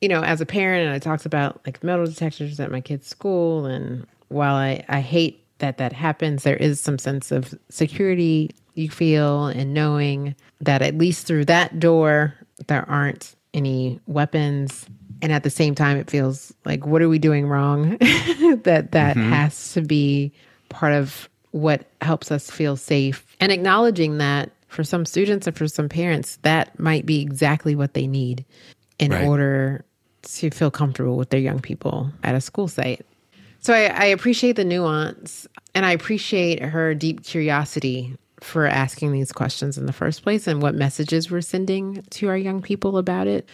You 0.00 0.08
know, 0.08 0.24
as 0.24 0.40
a 0.40 0.44
parent, 0.44 0.84
and 0.84 0.92
I 0.92 0.98
talked 0.98 1.24
about 1.24 1.64
like 1.64 1.84
metal 1.84 2.04
detectors 2.04 2.58
at 2.58 2.72
my 2.72 2.80
kid's 2.80 3.06
school, 3.06 3.64
and 3.66 4.04
while 4.26 4.56
I, 4.56 4.84
I 4.88 4.98
hate 4.98 5.46
that 5.58 5.78
that 5.78 5.92
happens, 5.92 6.42
there 6.42 6.56
is 6.56 6.80
some 6.80 6.98
sense 6.98 7.30
of 7.30 7.54
security 7.68 8.50
you 8.74 8.90
feel 8.90 9.46
and 9.46 9.72
knowing 9.72 10.34
that 10.62 10.82
at 10.82 10.98
least 10.98 11.28
through 11.28 11.44
that 11.44 11.78
door, 11.78 12.34
there 12.66 12.90
aren't 12.90 13.36
any 13.54 14.00
weapons 14.08 14.86
and 15.20 15.30
at 15.30 15.44
the 15.44 15.50
same 15.50 15.76
time 15.76 15.96
it 15.96 16.10
feels 16.10 16.52
like 16.64 16.84
what 16.86 17.02
are 17.02 17.08
we 17.08 17.20
doing 17.20 17.46
wrong 17.46 17.90
that 18.00 18.88
that 18.90 19.16
mm-hmm. 19.16 19.30
has 19.30 19.74
to 19.74 19.80
be 19.80 20.32
part 20.68 20.94
of 20.94 21.28
what 21.52 21.86
helps 22.00 22.30
us 22.30 22.50
feel 22.50 22.76
safe 22.76 23.24
and 23.40 23.52
acknowledging 23.52 24.18
that 24.18 24.50
for 24.68 24.82
some 24.82 25.04
students 25.04 25.46
and 25.46 25.56
for 25.56 25.68
some 25.68 25.88
parents, 25.88 26.38
that 26.42 26.78
might 26.78 27.06
be 27.06 27.20
exactly 27.20 27.74
what 27.74 27.94
they 27.94 28.06
need 28.06 28.44
in 28.98 29.12
right. 29.12 29.26
order 29.26 29.84
to 30.22 30.50
feel 30.50 30.70
comfortable 30.70 31.16
with 31.16 31.30
their 31.30 31.40
young 31.40 31.60
people 31.60 32.10
at 32.22 32.34
a 32.34 32.40
school 32.40 32.68
site. 32.68 33.04
So 33.60 33.74
I, 33.74 33.84
I, 33.84 34.04
appreciate 34.06 34.56
the 34.56 34.64
nuance 34.64 35.46
and 35.74 35.84
I 35.84 35.92
appreciate 35.92 36.62
her 36.62 36.94
deep 36.94 37.22
curiosity 37.22 38.16
for 38.40 38.66
asking 38.66 39.12
these 39.12 39.30
questions 39.30 39.78
in 39.78 39.86
the 39.86 39.92
first 39.92 40.22
place 40.22 40.46
and 40.46 40.60
what 40.60 40.74
messages 40.74 41.30
we're 41.30 41.42
sending 41.42 42.02
to 42.10 42.28
our 42.28 42.36
young 42.36 42.62
people 42.62 42.98
about 42.98 43.26
it. 43.26 43.48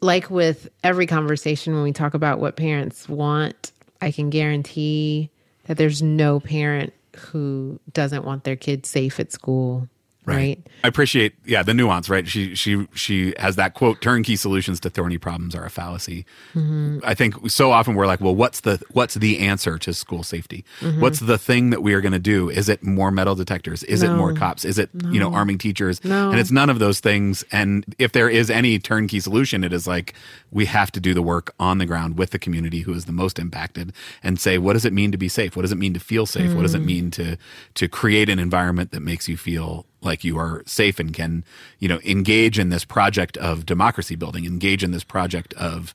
Like 0.00 0.30
with 0.30 0.68
every 0.84 1.06
conversation, 1.06 1.74
when 1.74 1.82
we 1.82 1.92
talk 1.92 2.14
about 2.14 2.40
what 2.40 2.56
parents 2.56 3.08
want, 3.08 3.72
I 4.00 4.10
can 4.10 4.28
guarantee 4.28 5.30
that 5.64 5.76
there's 5.76 6.02
no 6.02 6.40
parent 6.40 6.92
who 7.18 7.80
doesn't 7.92 8.24
want 8.24 8.44
their 8.44 8.56
kids 8.56 8.88
safe 8.88 9.20
at 9.20 9.32
school 9.32 9.88
right. 10.28 10.36
right. 10.36 10.66
I 10.84 10.88
appreciate 10.88 11.34
yeah 11.44 11.62
the 11.62 11.74
nuance 11.74 12.08
right 12.08 12.26
she 12.26 12.54
she 12.54 12.86
she 12.94 13.34
has 13.38 13.56
that 13.56 13.74
quote 13.74 14.00
turnkey 14.00 14.36
solutions 14.36 14.80
to 14.80 14.90
thorny 14.90 15.18
problems 15.18 15.54
are 15.54 15.64
a 15.64 15.70
fallacy. 15.70 16.24
Mm-hmm. 16.54 17.00
I 17.04 17.14
think 17.14 17.50
so 17.50 17.72
often 17.72 17.94
we're 17.94 18.06
like 18.06 18.20
well 18.20 18.34
what's 18.34 18.60
the 18.60 18.80
what's 18.92 19.14
the 19.14 19.38
answer 19.40 19.78
to 19.78 19.92
school 19.92 20.22
safety? 20.22 20.64
Mm-hmm. 20.80 21.00
What's 21.00 21.20
the 21.20 21.38
thing 21.38 21.70
that 21.70 21.82
we 21.82 21.94
are 21.94 22.00
going 22.00 22.12
to 22.12 22.18
do? 22.18 22.48
Is 22.50 22.68
it 22.68 22.82
more 22.82 23.10
metal 23.10 23.34
detectors? 23.34 23.82
Is 23.84 24.02
no. 24.02 24.12
it 24.12 24.16
more 24.16 24.32
cops? 24.32 24.64
Is 24.64 24.78
it 24.78 24.90
no. 24.94 25.10
you 25.10 25.20
know 25.20 25.32
arming 25.32 25.58
teachers? 25.58 26.04
No. 26.04 26.30
And 26.30 26.38
it's 26.38 26.50
none 26.50 26.70
of 26.70 26.78
those 26.78 27.00
things 27.00 27.44
and 27.50 27.84
if 27.98 28.12
there 28.12 28.28
is 28.28 28.50
any 28.50 28.78
turnkey 28.78 29.20
solution 29.20 29.64
it 29.64 29.72
is 29.72 29.86
like 29.86 30.14
we 30.50 30.66
have 30.66 30.90
to 30.92 31.00
do 31.00 31.14
the 31.14 31.22
work 31.22 31.54
on 31.58 31.78
the 31.78 31.86
ground 31.86 32.18
with 32.18 32.30
the 32.30 32.38
community 32.38 32.80
who 32.80 32.92
is 32.92 33.04
the 33.06 33.12
most 33.12 33.38
impacted 33.38 33.92
and 34.22 34.40
say 34.40 34.58
what 34.58 34.74
does 34.74 34.84
it 34.84 34.92
mean 34.92 35.12
to 35.12 35.18
be 35.18 35.28
safe? 35.28 35.56
What 35.56 35.62
does 35.62 35.72
it 35.72 35.78
mean 35.78 35.94
to 35.94 36.00
feel 36.00 36.26
safe? 36.26 36.50
Mm. 36.50 36.56
What 36.56 36.62
does 36.62 36.74
it 36.74 36.82
mm. 36.82 36.86
mean 36.86 37.10
to 37.12 37.36
to 37.74 37.88
create 37.88 38.28
an 38.28 38.38
environment 38.38 38.92
that 38.92 39.00
makes 39.00 39.28
you 39.28 39.36
feel 39.36 39.86
like 40.00 40.24
you 40.24 40.38
are 40.38 40.62
safe 40.66 40.98
and 40.98 41.12
can 41.12 41.44
you 41.78 41.88
know 41.88 42.00
engage 42.04 42.58
in 42.58 42.68
this 42.68 42.84
project 42.84 43.36
of 43.38 43.66
democracy 43.66 44.14
building 44.14 44.44
engage 44.44 44.84
in 44.84 44.90
this 44.90 45.04
project 45.04 45.54
of 45.54 45.94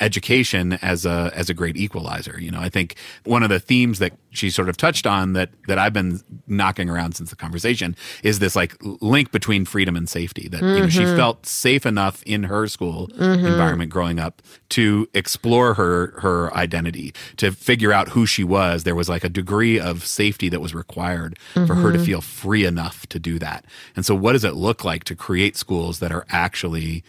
education 0.00 0.72
as 0.82 1.06
a 1.06 1.30
as 1.34 1.48
a 1.48 1.54
great 1.54 1.76
equalizer. 1.76 2.36
You 2.40 2.50
know, 2.50 2.60
I 2.60 2.68
think 2.68 2.96
one 3.24 3.42
of 3.42 3.48
the 3.48 3.60
themes 3.60 4.00
that 4.00 4.12
she 4.30 4.50
sort 4.50 4.68
of 4.68 4.76
touched 4.76 5.06
on 5.06 5.34
that 5.34 5.50
that 5.68 5.78
I've 5.78 5.92
been 5.92 6.20
knocking 6.46 6.90
around 6.90 7.12
since 7.12 7.30
the 7.30 7.36
conversation 7.36 7.94
is 8.22 8.40
this 8.40 8.56
like 8.56 8.76
link 8.82 9.30
between 9.30 9.64
freedom 9.64 9.96
and 9.96 10.08
safety. 10.08 10.48
That 10.48 10.62
mm-hmm. 10.62 10.76
you 10.76 10.82
know 10.82 10.88
she 10.88 11.00
mm-hmm. 11.00 11.16
felt 11.16 11.46
safe 11.46 11.86
enough 11.86 12.22
in 12.24 12.44
her 12.44 12.66
school 12.66 13.08
mm-hmm. 13.08 13.46
environment 13.46 13.90
growing 13.90 14.18
up 14.18 14.42
to 14.70 15.08
explore 15.14 15.74
her 15.74 16.18
her 16.20 16.52
identity, 16.54 17.14
to 17.36 17.52
figure 17.52 17.92
out 17.92 18.08
who 18.08 18.26
she 18.26 18.42
was. 18.42 18.82
There 18.82 18.96
was 18.96 19.08
like 19.08 19.22
a 19.22 19.28
degree 19.28 19.78
of 19.78 20.04
safety 20.06 20.48
that 20.48 20.60
was 20.60 20.74
required 20.74 21.38
mm-hmm. 21.54 21.66
for 21.66 21.76
her 21.76 21.92
to 21.92 21.98
mm-hmm. 21.98 22.06
feel 22.06 22.20
free 22.20 22.64
enough 22.64 23.06
to 23.08 23.20
do 23.20 23.38
that. 23.38 23.64
And 23.94 24.04
so, 24.04 24.14
what 24.14 24.32
does 24.32 24.44
it 24.44 24.54
look 24.54 24.84
like 24.84 25.04
to 25.04 25.14
create 25.14 25.56
schools 25.56 26.00
that 26.00 26.10
are 26.10 26.26
actually 26.30 27.04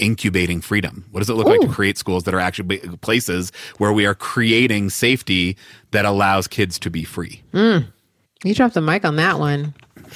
incubating 0.00 0.60
freedom? 0.60 1.06
What 1.10 1.20
does 1.20 1.30
it 1.30 1.34
look 1.34 1.46
Ooh. 1.46 1.50
like 1.50 1.60
to 1.60 1.68
create 1.68 1.98
schools 1.98 2.24
that 2.24 2.34
are 2.34 2.40
actually 2.40 2.78
places 2.98 3.52
where 3.78 3.92
we 3.92 4.06
are 4.06 4.14
creating 4.14 4.90
safety 4.90 5.56
that 5.90 6.04
allows 6.04 6.48
kids 6.48 6.78
to 6.80 6.90
be 6.90 7.04
free? 7.04 7.42
Mm. 7.52 7.86
You 8.44 8.54
dropped 8.54 8.74
the 8.74 8.80
mic 8.80 9.04
on 9.04 9.16
that 9.16 9.38
one. 9.38 9.74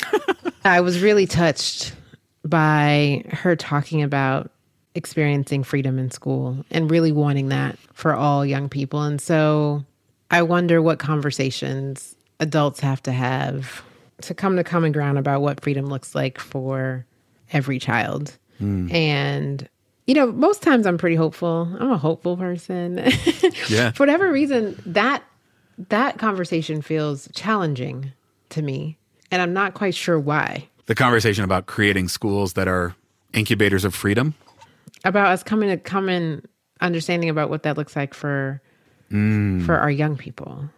I 0.64 0.80
was 0.80 1.00
really 1.00 1.26
touched 1.26 1.94
by 2.44 3.24
her 3.30 3.56
talking 3.56 4.02
about 4.02 4.50
experiencing 4.94 5.64
freedom 5.64 5.98
in 5.98 6.10
school 6.10 6.64
and 6.70 6.90
really 6.90 7.12
wanting 7.12 7.48
that 7.48 7.78
for 7.92 8.14
all 8.14 8.46
young 8.46 8.68
people. 8.68 9.02
And 9.02 9.20
so 9.20 9.84
I 10.30 10.42
wonder 10.42 10.80
what 10.80 10.98
conversations 10.98 12.14
adults 12.40 12.80
have 12.80 13.02
to 13.04 13.12
have 13.12 13.82
to 14.22 14.34
come 14.34 14.56
to 14.56 14.64
common 14.64 14.92
ground 14.92 15.18
about 15.18 15.42
what 15.42 15.60
freedom 15.60 15.86
looks 15.86 16.14
like 16.14 16.38
for 16.38 17.04
every 17.52 17.78
child. 17.78 18.36
Mm. 18.60 18.92
And 18.92 19.68
you 20.06 20.14
know, 20.14 20.30
most 20.32 20.62
times 20.62 20.86
I'm 20.86 20.98
pretty 20.98 21.16
hopeful. 21.16 21.68
I'm 21.78 21.90
a 21.90 21.98
hopeful 21.98 22.36
person. 22.36 22.98
yeah. 23.68 23.90
For 23.92 24.02
whatever 24.02 24.30
reason, 24.30 24.80
that 24.86 25.22
that 25.88 26.18
conversation 26.18 26.82
feels 26.82 27.28
challenging 27.34 28.12
to 28.50 28.62
me, 28.62 28.98
and 29.30 29.40
I'm 29.42 29.52
not 29.52 29.74
quite 29.74 29.94
sure 29.94 30.18
why. 30.18 30.68
The 30.86 30.94
conversation 30.94 31.44
about 31.44 31.66
creating 31.66 32.08
schools 32.08 32.52
that 32.52 32.68
are 32.68 32.94
incubators 33.32 33.84
of 33.84 33.94
freedom, 33.94 34.34
about 35.04 35.28
us 35.28 35.42
coming 35.42 35.70
to 35.70 35.76
common 35.76 36.46
understanding 36.80 37.30
about 37.30 37.50
what 37.50 37.62
that 37.62 37.76
looks 37.76 37.96
like 37.96 38.14
for 38.14 38.60
mm. 39.10 39.64
for 39.64 39.76
our 39.78 39.90
young 39.90 40.16
people. 40.16 40.68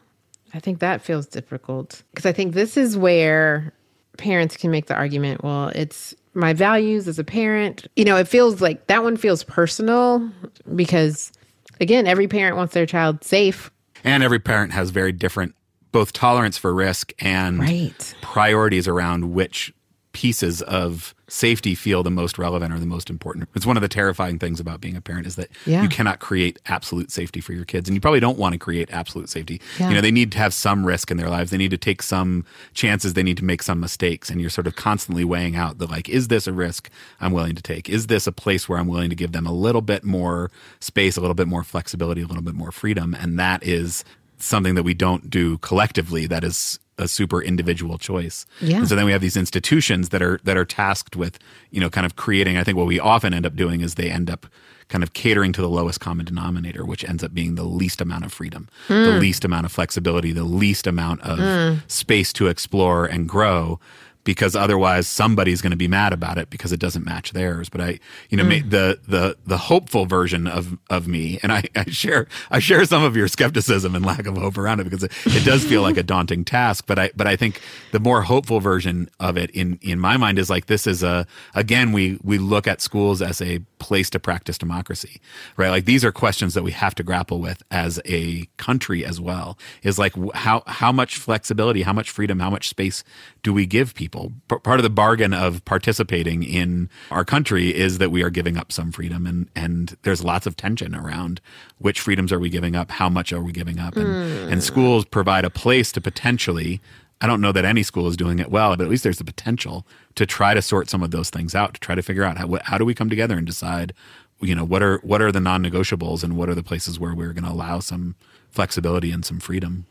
I 0.55 0.61
think 0.61 0.79
that 0.79 1.03
feels 1.03 1.27
difficult 1.27 2.03
because 2.13 2.27
I 2.27 2.33
think 2.33 2.55
this 2.55 2.77
is 2.77 2.97
where 2.97 3.73
parents 4.17 4.57
can 4.57 4.71
make 4.71 4.87
the 4.87 4.95
argument, 4.95 5.45
well, 5.45 5.69
it's 5.69 6.15
my 6.35 6.53
values 6.53 7.09
as 7.09 7.19
a 7.19 7.25
parent. 7.25 7.87
You 7.97 8.05
know, 8.05 8.17
it 8.17 8.29
feels 8.29 8.61
like 8.61 8.87
that 8.89 9.03
one 9.03 9.17
feels 9.17 9.43
personal 9.45 10.31
because, 10.75 11.33
again, 11.81 12.07
every 12.07 12.29
parent 12.29 12.57
wants 12.57 12.75
their 12.75 12.87
child 12.87 13.25
safe. 13.25 13.71
And 14.05 14.23
every 14.23 14.39
parent 14.39 14.73
has 14.73 14.91
very 14.91 15.13
different 15.13 15.55
both 15.93 16.13
tolerance 16.13 16.59
for 16.59 16.75
risk 16.75 17.13
and 17.21 17.59
right. 17.59 18.15
priorities 18.21 18.87
around 18.87 19.33
which 19.33 19.73
pieces 20.17 20.63
of 20.63 21.15
safety 21.29 21.75
feel 21.75 22.03
the 22.03 22.11
most 22.11 22.39
relevant 22.39 22.73
or 22.73 22.79
the 22.79 22.87
most 22.87 23.11
important. 23.11 23.47
It's 23.55 23.67
one 23.67 23.77
of 23.77 23.83
the 23.83 23.89
terrifying 23.89 24.39
things 24.39 24.61
about 24.61 24.81
being 24.81 24.97
a 24.97 25.03
parent 25.03 25.27
is 25.27 25.37
that 25.37 25.51
yeah. 25.67 25.83
you 25.83 25.91
cannot 25.91 26.21
create 26.21 26.59
absolute 26.65 27.11
safety 27.11 27.43
for 27.43 27.53
your 27.53 27.67
kids 27.67 27.87
and 27.87 27.95
you 27.95 28.01
probably 28.01 28.21
don't 28.21 28.39
want 28.39 28.55
to 28.55 28.59
create 28.59 28.91
absolute 28.91 29.29
safety. 29.29 29.61
Yeah. 29.79 29.91
You 29.91 29.97
know, 29.97 30.01
they 30.01 30.11
need 30.11 30.33
to 30.33 30.39
have 30.39 30.55
some 30.55 30.87
risk 30.87 31.11
in 31.11 31.19
their 31.19 31.29
lives. 31.29 31.51
They 31.51 31.59
need 31.59 31.71
to 31.73 31.77
take 31.77 32.01
some 32.01 32.47
chances, 32.73 33.13
they 33.13 33.23
need 33.23 33.37
to 33.37 33.45
make 33.45 33.63
some 33.63 33.79
mistakes 33.79 34.31
and 34.31 34.41
you're 34.41 34.49
sort 34.49 34.67
of 34.67 34.75
constantly 34.75 35.23
weighing 35.23 35.55
out 35.55 35.77
the 35.77 35.87
like 35.87 36.09
is 36.09 36.29
this 36.29 36.47
a 36.47 36.53
risk 36.55 36.89
I'm 37.21 37.33
willing 37.33 37.57
to 37.57 37.63
take? 37.63 37.91
Is 37.91 38.07
this 38.07 38.27
a 38.27 38.33
place 38.33 38.71
where 38.71 38.79
I'm 38.79 38.89
willing 38.89 39.11
to 39.11 39.17
give 39.17 39.33
them 39.33 39.47
a 39.47 39.53
little 39.53 39.83
bit 39.83 40.03
more 40.03 40.51
space, 40.81 41.19
a 41.19 41.21
little 41.21 41.35
bit 41.35 41.47
more 41.47 41.63
flexibility, 41.63 42.23
a 42.23 42.27
little 42.27 42.43
bit 42.43 42.55
more 42.55 42.73
freedom 42.73 43.15
and 43.15 43.39
that 43.39 43.63
is 43.63 44.03
something 44.39 44.77
that 44.77 44.85
we 44.85 44.95
don't 44.95 45.29
do 45.29 45.59
collectively 45.59 46.27
that 46.27 46.43
is 46.43 46.79
a 46.99 47.09
super 47.09 47.43
individual 47.43 47.99
choice. 47.99 48.47
Yeah. 48.61 48.79
And 48.79 48.89
so 48.89 48.95
then 48.95 49.05
we 49.05 49.13
have 49.13 49.21
these 49.21 49.37
institutions 49.37 50.09
that 50.11 50.23
are 50.23 50.41
that 50.45 50.57
are 50.57 50.65
tasked 50.65 51.17
with, 51.17 51.39
you 51.71 51.81
know, 51.81 51.91
kind 51.91 52.07
of 52.07 52.17
creating. 52.17 52.57
I 52.57 52.65
think 52.65 52.77
what 52.77 52.87
we 52.87 52.99
often 52.99 53.35
end 53.35 53.47
up 53.47 53.55
doing 53.55 53.81
is 53.81 53.95
they 53.95 54.11
end 54.11 54.31
up 54.31 54.47
kind 54.89 55.03
of 55.03 55.13
catering 55.13 55.53
to 55.53 55.61
the 55.61 55.69
lowest 55.69 56.01
common 56.01 56.25
denominator, 56.25 56.85
which 56.85 57.05
ends 57.05 57.25
up 57.25 57.35
being 57.35 57.57
the 57.57 57.65
least 57.65 58.01
amount 58.01 58.25
of 58.25 58.33
freedom, 58.33 58.69
mm. 58.89 59.05
the 59.05 59.19
least 59.19 59.45
amount 59.45 59.67
of 59.67 59.73
flexibility, 59.73 60.33
the 60.33 60.45
least 60.45 60.87
amount 60.87 61.21
of 61.23 61.39
mm. 61.39 61.91
space 61.91 62.33
to 62.33 62.47
explore 62.47 63.05
and 63.05 63.29
grow 63.29 63.81
because 64.27 64.57
otherwise 64.57 65.07
somebody's 65.07 65.63
going 65.63 65.71
to 65.71 65.77
be 65.77 65.87
mad 65.89 66.13
about 66.13 66.37
it 66.37 66.51
because 66.51 66.73
it 66.73 66.81
doesn't 66.81 67.07
match 67.07 67.31
theirs. 67.31 67.71
But 67.71 67.81
I, 67.81 68.01
you 68.29 68.37
know, 68.37 68.45
mm. 68.45 68.69
the 68.69 68.99
the 69.07 69.37
the 69.47 69.57
hopeful 69.57 70.05
version 70.05 70.47
of 70.47 70.77
of 70.91 71.09
me, 71.09 71.39
and 71.43 71.53
I, 71.53 71.63
I 71.75 71.85
share 71.85 72.27
I 72.51 72.59
share 72.59 72.85
some 72.85 73.05
of 73.05 73.17
your 73.17 73.29
skepticism 73.29 73.95
and 73.95 74.05
lack 74.05 74.27
of 74.27 74.37
hope 74.37 74.59
around 74.59 74.81
it 74.81 74.85
because 74.85 75.05
it, 75.05 75.13
it 75.27 75.45
does 75.45 75.65
feel 75.65 75.81
like 75.81 75.97
a 75.97 76.03
daunting 76.17 76.45
task. 76.45 76.85
But 76.87 76.99
I 76.99 77.11
but 77.17 77.27
I 77.27 77.37
think 77.37 77.63
the 77.93 78.01
more 78.01 78.23
hopeful 78.23 78.61
version 78.61 79.09
of 79.21 79.39
it 79.39 79.51
in 79.51 79.79
in 79.81 80.01
my 80.01 80.17
mind 80.17 80.39
is 80.39 80.51
like 80.51 80.67
this 80.67 80.87
is 80.87 81.03
a 81.03 81.27
again 81.55 81.93
we 81.93 82.19
we 82.23 82.37
look 82.37 82.67
at 82.67 82.83
schools 82.83 83.23
as 83.23 83.41
a 83.41 83.61
place 83.79 84.11
to 84.11 84.19
practice 84.19 84.59
democracy, 84.59 85.21
right? 85.57 85.71
Like 85.71 85.85
these 85.85 86.05
are 86.05 86.11
questions 86.11 86.55
that 86.55 86.65
we 86.65 86.73
have 86.73 86.97
to 86.97 87.05
grapple 87.05 87.41
with 87.41 87.63
as 87.71 88.01
a 88.05 88.47
country 88.57 89.05
as 89.05 89.21
well. 89.21 89.57
Is 89.85 90.01
like 90.01 90.15
how 90.35 90.65
how 90.67 90.91
much 90.91 91.17
flexibility, 91.17 91.83
how 91.83 91.93
much 91.93 92.11
freedom, 92.11 92.41
how 92.41 92.51
much 92.51 92.69
space 92.69 93.05
do 93.47 93.53
we 93.53 93.65
give 93.65 93.95
people? 93.95 94.33
P- 94.49 94.59
part 94.59 94.81
of 94.81 94.83
the 94.83 94.91
bargain 94.91 95.33
of 95.33 95.65
participating 95.65 96.43
in 96.43 96.91
our 97.13 97.25
country 97.25 97.73
is 97.73 97.99
that 97.99 98.11
we 98.11 98.25
are 98.25 98.29
giving 98.29 98.57
up 98.57 98.73
some 98.73 98.91
freedom, 98.91 99.25
and 99.25 99.49
and 99.55 99.97
there's 100.03 100.25
lots 100.25 100.49
of 100.49 100.57
tension 100.57 100.97
around 100.97 101.41
which 101.79 102.01
freedoms 102.01 102.33
are 102.33 102.41
we 102.41 102.49
giving 102.51 102.75
up, 102.75 102.91
how 102.91 103.09
much 103.09 103.33
are 103.33 103.41
we 103.41 103.53
giving 103.53 103.79
up, 103.79 103.95
and 103.95 104.09
mm. 104.09 104.51
and 104.51 104.65
schools 104.65 105.05
provide 105.05 105.45
a 105.45 105.51
place 105.51 105.93
to 105.93 106.01
potentially. 106.01 106.81
I 107.21 107.29
don't 107.29 107.41
know 107.41 107.53
that 107.53 107.65
any 107.65 107.85
school 107.85 108.09
is 108.09 108.17
doing 108.17 108.41
it 108.41 108.51
well, 108.51 108.77
but 108.77 108.83
at 108.83 108.91
least 108.91 109.05
there's 109.05 109.19
the 109.19 109.25
potential 109.25 109.87
to 110.17 110.27
try 110.27 110.53
to 110.53 110.61
sort 110.61 110.91
some 110.91 111.05
of 111.05 111.13
those 111.13 111.31
things 111.31 111.55
out, 111.55 111.75
to 111.75 111.81
try 111.81 111.95
to 111.95 112.03
figure 112.03 112.25
out 112.25 112.39
how 112.39 112.59
how 112.65 112.79
do 112.79 112.85
we 112.85 112.95
come 112.95 113.09
together 113.09 113.37
and 113.39 113.47
decide, 113.47 113.95
you 114.41 114.57
know, 114.57 114.65
what 114.65 114.83
are 114.83 114.99
what 115.05 115.23
are 115.23 115.31
the 115.31 115.39
non-negotiables 115.39 116.25
and 116.25 116.37
what 116.37 116.49
are 116.49 116.57
the 116.57 116.65
places 116.65 116.99
where 116.99 117.15
we're 117.15 117.33
going 117.33 117.45
to 117.45 117.53
allow 117.53 117.79
some 117.79 118.17
flexibility 118.51 119.13
and 119.13 119.25
some 119.25 119.39
freedom. 119.39 119.87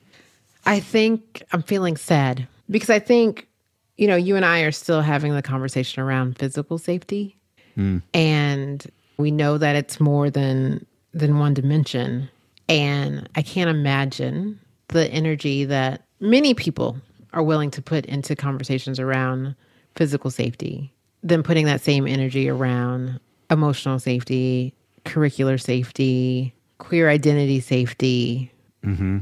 I 0.65 0.81
think 0.81 1.41
I'm 1.53 1.63
feeling 1.63 1.95
sad 1.95 2.49
because 2.69 2.89
I 2.89 2.99
think, 2.99 3.47
you 3.97 4.07
know, 4.07 4.15
you 4.15 4.35
and 4.35 4.45
I 4.45 4.61
are 4.61 4.71
still 4.71 5.01
having 5.01 5.33
the 5.33 5.41
conversation 5.41 6.01
around 6.01 6.37
physical 6.37 6.77
safety. 6.77 7.37
Mm. 7.77 8.01
And 8.13 8.85
we 9.17 9.31
know 9.31 9.57
that 9.57 9.75
it's 9.75 9.99
more 9.99 10.29
than 10.29 10.85
than 11.13 11.39
one 11.39 11.53
dimension. 11.53 12.29
And 12.67 13.29
I 13.35 13.41
can't 13.41 13.69
imagine 13.69 14.59
the 14.89 15.07
energy 15.11 15.65
that 15.65 16.05
many 16.19 16.53
people 16.53 16.97
are 17.33 17.43
willing 17.43 17.71
to 17.71 17.81
put 17.81 18.05
into 18.05 18.35
conversations 18.35 18.99
around 18.99 19.55
physical 19.95 20.31
safety 20.31 20.93
than 21.23 21.43
putting 21.43 21.65
that 21.65 21.81
same 21.81 22.07
energy 22.07 22.49
around 22.49 23.19
emotional 23.49 23.99
safety, 23.99 24.73
curricular 25.05 25.61
safety, 25.61 26.53
queer 26.77 27.09
identity 27.09 27.59
safety. 27.59 28.51
Mm-hmm. 28.83 29.19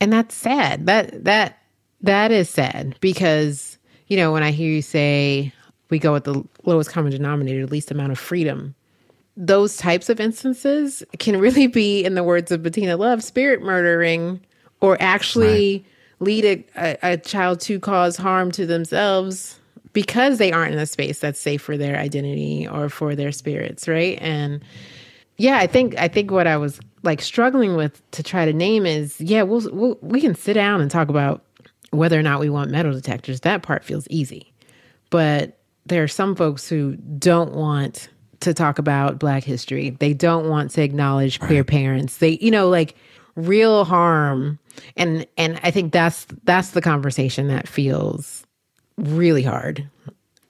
And 0.00 0.12
that's 0.12 0.34
sad. 0.34 0.86
That 0.86 1.24
that 1.24 1.61
that 2.02 2.30
is 2.30 2.48
sad 2.48 2.96
because, 3.00 3.78
you 4.08 4.16
know, 4.16 4.32
when 4.32 4.42
I 4.42 4.50
hear 4.50 4.70
you 4.70 4.82
say 4.82 5.52
we 5.90 5.98
go 5.98 6.12
with 6.12 6.24
the 6.24 6.44
lowest 6.64 6.90
common 6.90 7.12
denominator, 7.12 7.66
least 7.66 7.90
amount 7.90 8.12
of 8.12 8.18
freedom, 8.18 8.74
those 9.36 9.76
types 9.76 10.08
of 10.08 10.20
instances 10.20 11.02
can 11.18 11.38
really 11.38 11.66
be, 11.66 12.04
in 12.04 12.14
the 12.14 12.24
words 12.24 12.50
of 12.50 12.62
Bettina 12.62 12.96
Love, 12.96 13.22
spirit 13.22 13.62
murdering 13.62 14.40
or 14.80 14.96
actually 15.00 15.84
right. 16.18 16.26
lead 16.26 16.44
a, 16.44 16.64
a, 16.76 17.12
a 17.12 17.16
child 17.16 17.60
to 17.60 17.78
cause 17.78 18.16
harm 18.16 18.50
to 18.52 18.66
themselves 18.66 19.58
because 19.92 20.38
they 20.38 20.52
aren't 20.52 20.72
in 20.72 20.78
a 20.78 20.86
space 20.86 21.18
that's 21.18 21.38
safe 21.40 21.62
for 21.62 21.76
their 21.76 21.96
identity 21.98 22.66
or 22.66 22.88
for 22.88 23.14
their 23.14 23.32
spirits, 23.32 23.86
right? 23.86 24.18
And 24.20 24.62
yeah, 25.36 25.58
I 25.58 25.66
think 25.66 25.96
I 25.98 26.08
think 26.08 26.30
what 26.30 26.46
I 26.46 26.56
was 26.56 26.80
like 27.02 27.20
struggling 27.20 27.76
with 27.76 28.02
to 28.12 28.22
try 28.22 28.44
to 28.44 28.52
name 28.52 28.86
is 28.86 29.20
yeah, 29.20 29.42
we'll, 29.42 29.68
we'll 29.72 29.98
we 30.00 30.20
can 30.20 30.34
sit 30.34 30.54
down 30.54 30.80
and 30.80 30.90
talk 30.90 31.08
about 31.08 31.42
whether 31.92 32.18
or 32.18 32.22
not 32.22 32.40
we 32.40 32.50
want 32.50 32.70
metal 32.70 32.92
detectors, 32.92 33.40
that 33.40 33.62
part 33.62 33.84
feels 33.84 34.06
easy. 34.10 34.52
But 35.10 35.58
there 35.86 36.02
are 36.02 36.08
some 36.08 36.34
folks 36.34 36.68
who 36.68 36.96
don't 36.96 37.52
want 37.52 38.08
to 38.40 38.52
talk 38.52 38.78
about 38.78 39.18
Black 39.18 39.44
history. 39.44 39.90
They 39.90 40.14
don't 40.14 40.48
want 40.48 40.72
to 40.72 40.82
acknowledge 40.82 41.38
queer 41.38 41.60
right. 41.60 41.66
parents. 41.66 42.18
They, 42.18 42.38
you 42.40 42.50
know, 42.50 42.68
like 42.68 42.96
real 43.36 43.84
harm. 43.84 44.58
And 44.96 45.26
and 45.36 45.60
I 45.62 45.70
think 45.70 45.92
that's 45.92 46.26
that's 46.44 46.70
the 46.70 46.80
conversation 46.80 47.48
that 47.48 47.68
feels 47.68 48.44
really 48.96 49.42
hard. 49.42 49.88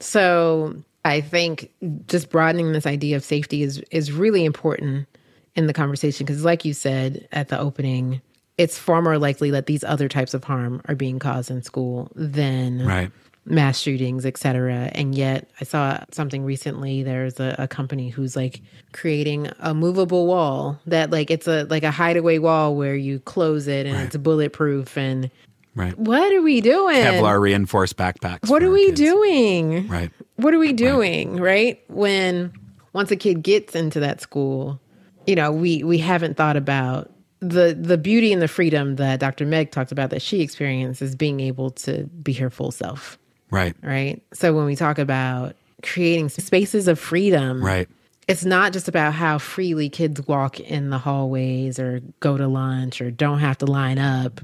So 0.00 0.76
I 1.04 1.20
think 1.20 1.70
just 2.06 2.30
broadening 2.30 2.72
this 2.72 2.86
idea 2.86 3.16
of 3.16 3.24
safety 3.24 3.62
is 3.62 3.78
is 3.90 4.12
really 4.12 4.44
important 4.44 5.06
in 5.54 5.66
the 5.66 5.72
conversation 5.72 6.24
because, 6.24 6.44
like 6.44 6.64
you 6.64 6.72
said 6.72 7.28
at 7.32 7.48
the 7.48 7.58
opening, 7.58 8.20
it's 8.62 8.78
far 8.78 9.02
more 9.02 9.18
likely 9.18 9.50
that 9.50 9.66
these 9.66 9.82
other 9.82 10.08
types 10.08 10.34
of 10.34 10.44
harm 10.44 10.80
are 10.86 10.94
being 10.94 11.18
caused 11.18 11.50
in 11.50 11.62
school 11.62 12.10
than 12.14 12.86
right. 12.86 13.10
mass 13.44 13.80
shootings, 13.80 14.24
et 14.24 14.36
cetera. 14.36 14.88
And 14.92 15.16
yet 15.16 15.50
I 15.60 15.64
saw 15.64 15.98
something 16.12 16.44
recently. 16.44 17.02
There's 17.02 17.40
a, 17.40 17.56
a, 17.58 17.66
company 17.66 18.08
who's 18.08 18.36
like 18.36 18.60
creating 18.92 19.50
a 19.58 19.74
movable 19.74 20.28
wall 20.28 20.78
that 20.86 21.10
like 21.10 21.30
it's 21.30 21.48
a 21.48 21.64
like 21.64 21.82
a 21.82 21.90
hideaway 21.90 22.38
wall 22.38 22.76
where 22.76 22.94
you 22.94 23.18
close 23.18 23.66
it 23.66 23.86
and 23.86 23.96
right. 23.96 24.06
it's 24.06 24.16
bulletproof 24.16 24.96
and 24.96 25.30
Right. 25.74 25.98
What 25.98 26.30
are 26.34 26.42
we 26.42 26.60
doing? 26.60 26.96
Kevlar 26.96 27.40
reinforced 27.40 27.96
backpacks. 27.96 28.50
What 28.50 28.62
are 28.62 28.70
we 28.70 28.88
kids. 28.88 29.00
doing? 29.00 29.88
Right. 29.88 30.10
What 30.36 30.52
are 30.52 30.58
we 30.58 30.74
doing? 30.74 31.36
Right. 31.36 31.40
right? 31.40 31.84
When 31.88 32.52
once 32.92 33.10
a 33.10 33.16
kid 33.16 33.42
gets 33.42 33.74
into 33.74 33.98
that 34.00 34.20
school, 34.20 34.78
you 35.26 35.34
know, 35.34 35.50
we 35.50 35.82
we 35.82 35.96
haven't 35.96 36.36
thought 36.36 36.58
about 36.58 37.10
the 37.42 37.76
the 37.78 37.98
beauty 37.98 38.32
and 38.32 38.40
the 38.40 38.48
freedom 38.48 38.96
that 38.96 39.18
Dr. 39.18 39.44
Meg 39.44 39.72
talked 39.72 39.92
about 39.92 40.10
that 40.10 40.22
she 40.22 40.40
experiences 40.40 41.16
being 41.16 41.40
able 41.40 41.70
to 41.70 42.04
be 42.22 42.32
her 42.34 42.48
full 42.48 42.70
self. 42.70 43.18
Right. 43.50 43.74
Right. 43.82 44.22
So 44.32 44.54
when 44.54 44.64
we 44.64 44.76
talk 44.76 44.98
about 44.98 45.56
creating 45.82 46.28
spaces 46.30 46.88
of 46.88 46.98
freedom, 46.98 47.62
right. 47.62 47.88
It's 48.28 48.44
not 48.44 48.72
just 48.72 48.86
about 48.86 49.14
how 49.14 49.38
freely 49.38 49.90
kids 49.90 50.24
walk 50.28 50.60
in 50.60 50.90
the 50.90 50.98
hallways 50.98 51.80
or 51.80 52.00
go 52.20 52.36
to 52.36 52.46
lunch 52.46 53.00
or 53.00 53.10
don't 53.10 53.40
have 53.40 53.58
to 53.58 53.66
line 53.66 53.98
up. 53.98 54.40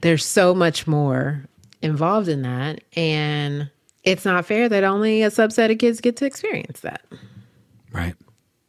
There's 0.00 0.26
so 0.26 0.52
much 0.52 0.88
more 0.88 1.46
involved 1.80 2.28
in 2.28 2.42
that 2.42 2.82
and 2.96 3.70
it's 4.02 4.24
not 4.24 4.44
fair 4.44 4.68
that 4.68 4.82
only 4.82 5.22
a 5.22 5.30
subset 5.30 5.70
of 5.70 5.78
kids 5.78 6.00
get 6.00 6.16
to 6.16 6.26
experience 6.26 6.80
that. 6.80 7.02
Right. 7.92 8.14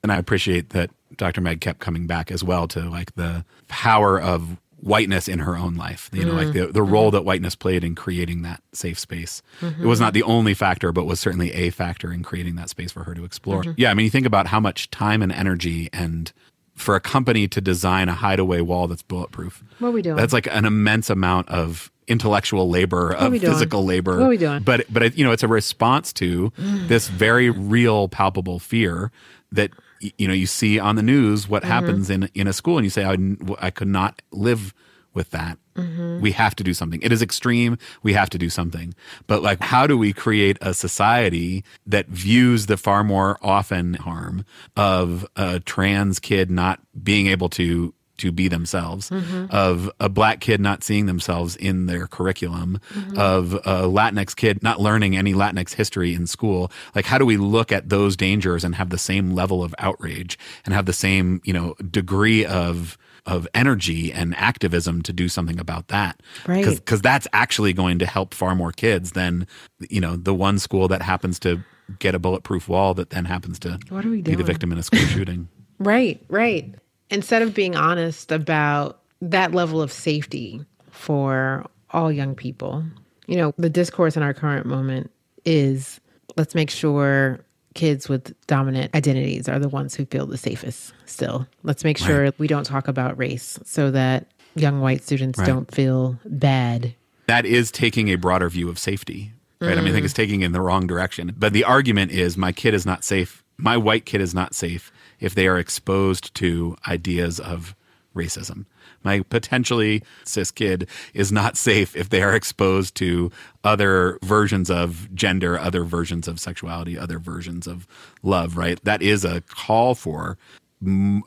And 0.03 0.11
I 0.11 0.17
appreciate 0.17 0.69
that 0.69 0.91
Dr. 1.17 1.41
Meg 1.41 1.61
kept 1.61 1.79
coming 1.79 2.07
back 2.07 2.31
as 2.31 2.43
well 2.43 2.67
to 2.69 2.89
like 2.89 3.15
the 3.15 3.45
power 3.67 4.19
of 4.19 4.57
whiteness 4.83 5.27
in 5.27 5.39
her 5.39 5.55
own 5.55 5.75
life. 5.75 6.09
You 6.11 6.25
know, 6.25 6.33
mm-hmm. 6.33 6.37
like 6.37 6.53
the, 6.53 6.67
the 6.67 6.83
role 6.83 7.11
that 7.11 7.23
whiteness 7.23 7.55
played 7.55 7.83
in 7.83 7.95
creating 7.95 8.41
that 8.41 8.61
safe 8.73 8.99
space. 8.99 9.41
Mm-hmm. 9.61 9.83
It 9.83 9.87
was 9.87 9.99
not 9.99 10.13
the 10.13 10.23
only 10.23 10.53
factor, 10.53 10.91
but 10.91 11.05
was 11.05 11.19
certainly 11.19 11.53
a 11.53 11.69
factor 11.69 12.11
in 12.11 12.23
creating 12.23 12.55
that 12.55 12.69
space 12.69 12.91
for 12.91 13.03
her 13.03 13.13
to 13.13 13.23
explore. 13.23 13.63
Mm-hmm. 13.63 13.73
Yeah, 13.77 13.91
I 13.91 13.93
mean, 13.93 14.03
you 14.03 14.09
think 14.09 14.25
about 14.25 14.47
how 14.47 14.59
much 14.59 14.91
time 14.91 15.21
and 15.21 15.31
energy 15.31 15.89
and 15.93 16.31
for 16.75 16.95
a 16.95 16.99
company 16.99 17.47
to 17.47 17.61
design 17.61 18.09
a 18.09 18.13
hideaway 18.13 18.61
wall 18.61 18.87
that's 18.87 19.03
bulletproof. 19.03 19.63
What 19.79 19.89
are 19.89 19.91
we 19.91 20.01
doing? 20.01 20.17
That's 20.17 20.33
like 20.33 20.47
an 20.47 20.65
immense 20.65 21.09
amount 21.09 21.49
of 21.49 21.91
intellectual 22.07 22.69
labor, 22.69 23.13
of 23.13 23.31
physical 23.39 23.85
labor. 23.85 24.17
What 24.17 24.25
are 24.25 24.29
we 24.29 24.37
doing? 24.37 24.63
But 24.63 24.85
but 24.91 25.17
you 25.17 25.23
know, 25.23 25.31
it's 25.31 25.43
a 25.43 25.47
response 25.47 26.11
to 26.13 26.51
mm. 26.51 26.87
this 26.87 27.07
very 27.07 27.49
real, 27.49 28.09
palpable 28.09 28.59
fear 28.59 29.11
that 29.51 29.71
you 30.17 30.27
know 30.27 30.33
you 30.33 30.47
see 30.47 30.79
on 30.79 30.95
the 30.95 31.03
news 31.03 31.47
what 31.47 31.63
mm-hmm. 31.63 31.71
happens 31.71 32.09
in 32.09 32.29
in 32.33 32.47
a 32.47 32.53
school 32.53 32.77
and 32.77 32.85
you 32.85 32.89
say 32.89 33.05
I, 33.05 33.17
I 33.59 33.69
could 33.69 33.87
not 33.87 34.21
live 34.31 34.73
with 35.13 35.29
that 35.29 35.57
mm-hmm. 35.75 36.21
we 36.21 36.31
have 36.31 36.55
to 36.55 36.63
do 36.63 36.73
something 36.73 37.01
it 37.01 37.11
is 37.11 37.21
extreme 37.21 37.77
we 38.01 38.13
have 38.13 38.29
to 38.31 38.37
do 38.37 38.49
something 38.49 38.93
but 39.27 39.43
like 39.43 39.61
how 39.61 39.85
do 39.85 39.97
we 39.97 40.11
create 40.11 40.57
a 40.61 40.73
society 40.73 41.63
that 41.85 42.07
views 42.07 42.65
the 42.65 42.77
far 42.77 43.03
more 43.03 43.37
often 43.41 43.93
harm 43.95 44.45
of 44.75 45.25
a 45.35 45.59
trans 45.59 46.19
kid 46.19 46.49
not 46.49 46.79
being 47.03 47.27
able 47.27 47.49
to 47.49 47.93
to 48.23 48.31
be 48.31 48.47
themselves, 48.47 49.09
mm-hmm. 49.09 49.47
of 49.49 49.91
a 49.99 50.07
black 50.07 50.39
kid 50.39 50.61
not 50.61 50.81
seeing 50.81 51.07
themselves 51.07 51.57
in 51.57 51.87
their 51.87 52.07
curriculum, 52.07 52.79
mm-hmm. 52.93 53.19
of 53.19 53.53
a 53.53 53.83
Latinx 53.83 54.33
kid 54.33 54.63
not 54.63 54.79
learning 54.79 55.17
any 55.17 55.33
Latinx 55.33 55.73
history 55.73 56.13
in 56.13 56.25
school. 56.25 56.71
Like, 56.95 57.05
how 57.05 57.17
do 57.17 57.25
we 57.25 57.35
look 57.35 57.73
at 57.73 57.89
those 57.89 58.15
dangers 58.15 58.63
and 58.63 58.75
have 58.75 58.89
the 58.89 58.97
same 58.97 59.31
level 59.31 59.61
of 59.61 59.75
outrage 59.77 60.39
and 60.63 60.73
have 60.73 60.85
the 60.85 60.93
same, 60.93 61.41
you 61.43 61.51
know, 61.51 61.75
degree 61.91 62.45
of 62.45 62.97
of 63.25 63.47
energy 63.53 64.11
and 64.11 64.35
activism 64.35 65.01
to 65.01 65.13
do 65.13 65.29
something 65.29 65.57
about 65.57 65.87
that. 65.87 66.21
Right. 66.45 66.65
Because 66.65 67.01
that's 67.01 67.25
actually 67.31 67.71
going 67.71 67.99
to 67.99 68.05
help 68.05 68.33
far 68.33 68.53
more 68.53 68.73
kids 68.73 69.13
than, 69.13 69.47
you 69.89 70.01
know, 70.01 70.17
the 70.17 70.33
one 70.33 70.59
school 70.59 70.89
that 70.89 71.01
happens 71.01 71.39
to 71.39 71.63
get 71.99 72.15
a 72.15 72.19
bulletproof 72.19 72.67
wall 72.67 72.93
that 72.95 73.11
then 73.11 73.23
happens 73.23 73.59
to 73.59 73.79
what 73.87 74.05
are 74.05 74.09
we 74.09 74.21
doing? 74.21 74.35
be 74.35 74.43
the 74.43 74.45
victim 74.45 74.73
in 74.73 74.77
a 74.77 74.83
school 74.83 75.05
shooting. 75.07 75.47
Right, 75.79 76.23
right 76.29 76.75
instead 77.13 77.43
of 77.43 77.53
being 77.53 77.75
honest 77.75 78.31
about 78.31 78.99
that 79.21 79.53
level 79.53 79.81
of 79.81 79.91
safety 79.91 80.59
for 80.89 81.65
all 81.91 82.11
young 82.11 82.35
people, 82.35 82.83
you 83.27 83.37
know, 83.37 83.53
the 83.57 83.69
discourse 83.69 84.17
in 84.17 84.23
our 84.23 84.33
current 84.33 84.65
moment 84.65 85.11
is 85.45 86.01
let's 86.35 86.55
make 86.55 86.69
sure 86.69 87.39
kids 87.75 88.09
with 88.09 88.35
dominant 88.47 88.93
identities 88.95 89.47
are 89.47 89.59
the 89.59 89.69
ones 89.69 89.95
who 89.95 90.05
feel 90.05 90.25
the 90.25 90.37
safest 90.37 90.93
still. 91.05 91.47
Let's 91.61 91.83
make 91.83 91.97
sure 91.97 92.23
right. 92.23 92.39
we 92.39 92.47
don't 92.47 92.65
talk 92.65 92.87
about 92.87 93.17
race 93.17 93.59
so 93.63 93.91
that 93.91 94.27
young 94.55 94.81
white 94.81 95.03
students 95.03 95.39
right. 95.39 95.47
don't 95.47 95.73
feel 95.73 96.19
bad. 96.25 96.95
That 97.27 97.45
is 97.45 97.71
taking 97.71 98.09
a 98.09 98.15
broader 98.15 98.49
view 98.49 98.69
of 98.69 98.77
safety, 98.77 99.31
right? 99.61 99.75
Mm. 99.75 99.77
I 99.77 99.81
mean, 99.81 99.89
I 99.89 99.91
think 99.93 100.05
it's 100.05 100.13
taking 100.13 100.41
in 100.41 100.51
the 100.51 100.61
wrong 100.61 100.87
direction. 100.87 101.33
But 101.37 101.53
the 101.53 101.63
argument 101.63 102.11
is 102.11 102.37
my 102.37 102.51
kid 102.51 102.73
is 102.73 102.85
not 102.85 103.03
safe. 103.03 103.43
My 103.57 103.77
white 103.77 104.05
kid 104.05 104.19
is 104.19 104.33
not 104.33 104.55
safe 104.55 104.91
if 105.19 105.35
they 105.35 105.47
are 105.47 105.57
exposed 105.57 106.33
to 106.35 106.75
ideas 106.87 107.39
of 107.39 107.75
racism. 108.15 108.65
My 109.03 109.21
potentially 109.21 110.03
cis 110.23 110.51
kid 110.51 110.87
is 111.13 111.31
not 111.31 111.57
safe 111.57 111.95
if 111.95 112.09
they 112.09 112.21
are 112.21 112.33
exposed 112.33 112.95
to 112.95 113.31
other 113.63 114.17
versions 114.21 114.69
of 114.69 115.13
gender, 115.13 115.59
other 115.59 115.83
versions 115.83 116.27
of 116.27 116.39
sexuality, 116.39 116.97
other 116.97 117.19
versions 117.19 117.67
of 117.67 117.87
love, 118.21 118.55
right? 118.55 118.81
That 118.83 119.01
is 119.01 119.25
a 119.25 119.41
call 119.41 119.95
for 119.95 120.37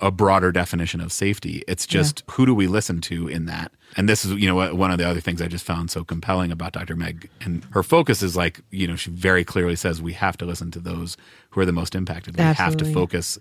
a 0.00 0.10
broader 0.10 0.52
definition 0.52 1.00
of 1.00 1.12
safety. 1.12 1.62
It's 1.66 1.86
just 1.86 2.22
yeah. 2.26 2.34
who 2.34 2.46
do 2.46 2.54
we 2.54 2.66
listen 2.66 3.00
to 3.02 3.26
in 3.28 3.46
that? 3.46 3.72
And 3.96 4.08
this 4.08 4.24
is, 4.24 4.32
you 4.32 4.46
know, 4.46 4.74
one 4.74 4.90
of 4.90 4.98
the 4.98 5.08
other 5.08 5.20
things 5.20 5.40
I 5.40 5.46
just 5.46 5.64
found 5.64 5.90
so 5.90 6.04
compelling 6.04 6.52
about 6.52 6.72
Dr. 6.72 6.96
Meg. 6.96 7.30
And 7.40 7.64
her 7.70 7.82
focus 7.82 8.22
is 8.22 8.36
like, 8.36 8.60
you 8.70 8.86
know, 8.86 8.96
she 8.96 9.10
very 9.10 9.44
clearly 9.44 9.76
says 9.76 10.02
we 10.02 10.12
have 10.12 10.36
to 10.38 10.44
listen 10.44 10.70
to 10.72 10.80
those 10.80 11.16
who 11.50 11.60
are 11.60 11.64
the 11.64 11.72
most 11.72 11.94
impacted. 11.94 12.36
We 12.36 12.44
Absolutely. 12.44 12.86
have 12.86 12.94
to 12.94 13.00
focus 13.00 13.38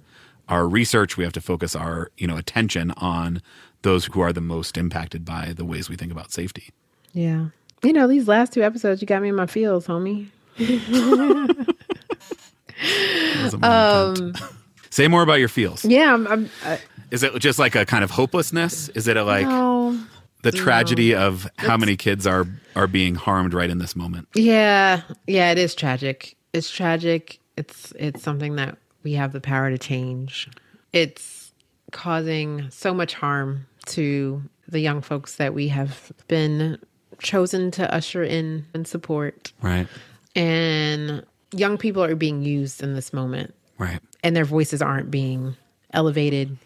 our 0.49 0.67
research, 0.67 1.17
we 1.17 1.23
have 1.23 1.33
to 1.33 1.41
focus 1.41 1.75
our 1.75 2.11
you 2.17 2.27
know 2.27 2.37
attention 2.37 2.91
on 2.97 3.41
those 3.81 4.05
who 4.05 4.21
are 4.21 4.33
the 4.33 4.41
most 4.41 4.77
impacted 4.77 5.25
by 5.25 5.53
the 5.55 5.65
ways 5.65 5.89
we 5.89 5.95
think 5.95 6.11
about 6.11 6.31
safety. 6.31 6.69
Yeah, 7.13 7.47
you 7.83 7.93
know 7.93 8.07
these 8.07 8.27
last 8.27 8.53
two 8.53 8.63
episodes, 8.63 9.01
you 9.01 9.07
got 9.07 9.21
me 9.21 9.29
in 9.29 9.35
my 9.35 9.47
feels, 9.47 9.87
homie. 9.87 10.27
um, 13.63 14.33
Say 14.89 15.07
more 15.07 15.23
about 15.23 15.39
your 15.39 15.49
feels. 15.49 15.83
Yeah, 15.83 16.13
I'm, 16.13 16.27
I'm, 16.27 16.49
uh, 16.63 16.77
is 17.11 17.23
it 17.23 17.37
just 17.39 17.59
like 17.59 17.75
a 17.75 17.85
kind 17.85 18.03
of 18.03 18.11
hopelessness? 18.11 18.89
Is 18.89 19.07
it 19.07 19.17
a 19.17 19.23
like 19.23 19.45
no, 19.45 19.99
the 20.43 20.51
tragedy 20.51 21.11
no. 21.11 21.27
of 21.27 21.47
how 21.57 21.77
many 21.77 21.97
kids 21.97 22.25
are 22.25 22.45
are 22.75 22.87
being 22.87 23.15
harmed 23.15 23.53
right 23.53 23.69
in 23.69 23.77
this 23.77 23.95
moment? 23.95 24.27
Yeah, 24.35 25.01
yeah, 25.27 25.51
it 25.51 25.57
is 25.57 25.75
tragic. 25.75 26.37
It's 26.53 26.69
tragic. 26.69 27.39
It's 27.57 27.91
it's 27.99 28.23
something 28.23 28.55
that 28.55 28.77
we 29.05 29.13
have 29.13 29.31
the 29.31 29.39
power 29.39 29.69
to 29.69 29.77
change. 29.77 30.49
It's 30.91 31.53
causing 31.91 32.69
so 32.71 32.93
much 32.93 33.13
harm 33.13 33.67
to 33.85 34.41
the 34.67 34.79
young 34.79 35.01
folks 35.01 35.35
that 35.35 35.53
we 35.53 35.69
have 35.69 36.11
been 36.27 36.79
chosen 37.19 37.71
to 37.71 37.93
usher 37.93 38.23
in 38.23 38.65
and 38.73 38.85
support. 38.85 39.53
Right. 39.61 39.87
And 40.35 41.23
young 41.53 41.77
people 41.77 42.03
are 42.03 42.15
being 42.15 42.41
used 42.41 42.81
in 42.81 42.95
this 42.95 43.13
moment. 43.13 43.53
Right. 43.77 43.99
And 44.23 44.35
their 44.35 44.43
voices 44.43 44.81
aren't 44.81 45.11
being 45.11 45.55
elevated. 45.93 46.57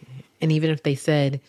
And 0.41 0.51
even 0.51 0.71
if 0.71 0.83
they 0.83 0.95
said, 0.95 1.41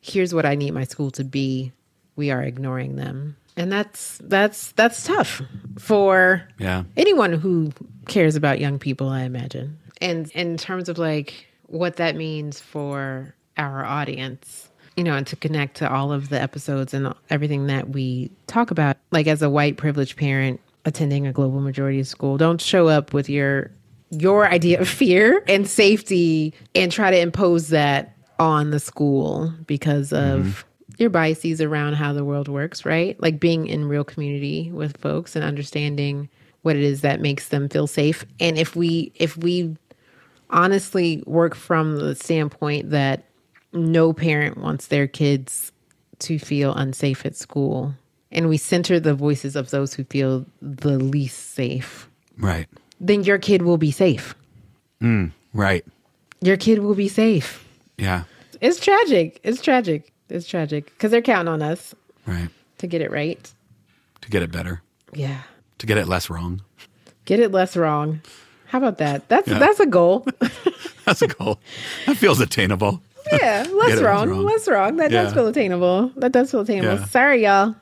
here's 0.00 0.32
what 0.32 0.46
I 0.46 0.54
need 0.54 0.72
my 0.72 0.84
school 0.84 1.10
to 1.12 1.24
be, 1.24 1.72
we 2.14 2.30
are 2.30 2.42
ignoring 2.42 2.94
them. 2.94 3.36
And 3.56 3.72
that's 3.72 4.20
that's 4.22 4.72
that's 4.72 5.02
tough 5.04 5.40
for 5.78 6.46
yeah. 6.58 6.84
anyone 6.96 7.32
who 7.32 7.72
cares 8.06 8.36
about 8.36 8.60
young 8.60 8.78
people, 8.78 9.08
I 9.08 9.22
imagine 9.22 9.78
and 10.00 10.30
in 10.32 10.56
terms 10.56 10.88
of 10.88 10.98
like 10.98 11.46
what 11.66 11.96
that 11.96 12.16
means 12.16 12.60
for 12.60 13.34
our 13.56 13.84
audience 13.84 14.68
you 14.96 15.04
know 15.04 15.14
and 15.14 15.26
to 15.26 15.36
connect 15.36 15.76
to 15.76 15.90
all 15.90 16.12
of 16.12 16.28
the 16.28 16.40
episodes 16.40 16.94
and 16.94 17.12
everything 17.30 17.66
that 17.66 17.90
we 17.90 18.30
talk 18.46 18.70
about 18.70 18.96
like 19.10 19.26
as 19.26 19.42
a 19.42 19.50
white 19.50 19.76
privileged 19.76 20.16
parent 20.16 20.60
attending 20.84 21.26
a 21.26 21.32
global 21.32 21.60
majority 21.60 22.02
school 22.02 22.36
don't 22.36 22.60
show 22.60 22.88
up 22.88 23.12
with 23.12 23.28
your 23.28 23.70
your 24.10 24.48
idea 24.48 24.80
of 24.80 24.88
fear 24.88 25.42
and 25.48 25.68
safety 25.68 26.54
and 26.74 26.92
try 26.92 27.10
to 27.10 27.18
impose 27.18 27.68
that 27.68 28.16
on 28.38 28.70
the 28.70 28.80
school 28.80 29.52
because 29.66 30.12
of 30.12 30.40
mm-hmm. 30.40 30.94
your 30.98 31.10
biases 31.10 31.60
around 31.60 31.94
how 31.94 32.12
the 32.12 32.24
world 32.24 32.48
works 32.48 32.84
right 32.84 33.20
like 33.20 33.40
being 33.40 33.66
in 33.66 33.86
real 33.86 34.04
community 34.04 34.70
with 34.72 34.96
folks 34.98 35.34
and 35.34 35.44
understanding 35.44 36.28
what 36.62 36.76
it 36.76 36.82
is 36.82 37.00
that 37.00 37.20
makes 37.20 37.48
them 37.48 37.68
feel 37.68 37.86
safe 37.86 38.24
and 38.40 38.58
if 38.58 38.76
we 38.76 39.12
if 39.16 39.36
we 39.36 39.76
honestly 40.50 41.22
work 41.26 41.54
from 41.54 41.96
the 41.96 42.14
standpoint 42.14 42.90
that 42.90 43.24
no 43.72 44.12
parent 44.12 44.58
wants 44.58 44.86
their 44.86 45.06
kids 45.06 45.72
to 46.20 46.38
feel 46.38 46.74
unsafe 46.74 47.26
at 47.26 47.36
school. 47.36 47.94
And 48.32 48.48
we 48.48 48.56
center 48.56 48.98
the 48.98 49.14
voices 49.14 49.56
of 49.56 49.70
those 49.70 49.94
who 49.94 50.04
feel 50.04 50.46
the 50.60 50.98
least 50.98 51.54
safe. 51.54 52.08
Right. 52.38 52.66
Then 53.00 53.24
your 53.24 53.38
kid 53.38 53.62
will 53.62 53.78
be 53.78 53.90
safe. 53.90 54.34
Mm, 55.00 55.32
right. 55.52 55.84
Your 56.40 56.56
kid 56.56 56.80
will 56.80 56.94
be 56.94 57.08
safe. 57.08 57.66
Yeah. 57.98 58.24
It's 58.60 58.80
tragic. 58.80 59.40
It's 59.42 59.60
tragic. 59.60 60.12
It's 60.28 60.46
tragic 60.46 60.86
because 60.86 61.10
they're 61.10 61.22
counting 61.22 61.52
on 61.52 61.62
us. 61.62 61.94
Right. 62.26 62.48
To 62.78 62.86
get 62.86 63.00
it 63.00 63.10
right. 63.10 63.52
To 64.22 64.30
get 64.30 64.42
it 64.42 64.50
better. 64.50 64.82
Yeah. 65.12 65.42
To 65.78 65.86
get 65.86 65.98
it 65.98 66.08
less 66.08 66.28
wrong. 66.28 66.62
Get 67.24 67.40
it 67.40 67.52
less 67.52 67.76
wrong. 67.76 68.20
How 68.68 68.78
about 68.78 68.98
that? 68.98 69.28
That's 69.28 69.48
yeah. 69.48 69.58
that's 69.58 69.80
a 69.80 69.86
goal. 69.86 70.26
that's 71.04 71.22
a 71.22 71.28
goal. 71.28 71.58
That 72.06 72.16
feels 72.16 72.40
attainable. 72.40 73.00
Yeah, 73.32 73.66
less 73.72 74.00
wrong, 74.00 74.30
wrong, 74.30 74.42
Less 74.44 74.68
wrong. 74.68 74.96
That 74.96 75.10
yeah. 75.10 75.24
does 75.24 75.32
feel 75.34 75.46
attainable. 75.46 76.12
That 76.16 76.32
does 76.32 76.50
feel 76.50 76.60
attainable. 76.60 77.00
Yeah. 77.00 77.06
Sorry, 77.06 77.44
y'all. 77.44 77.74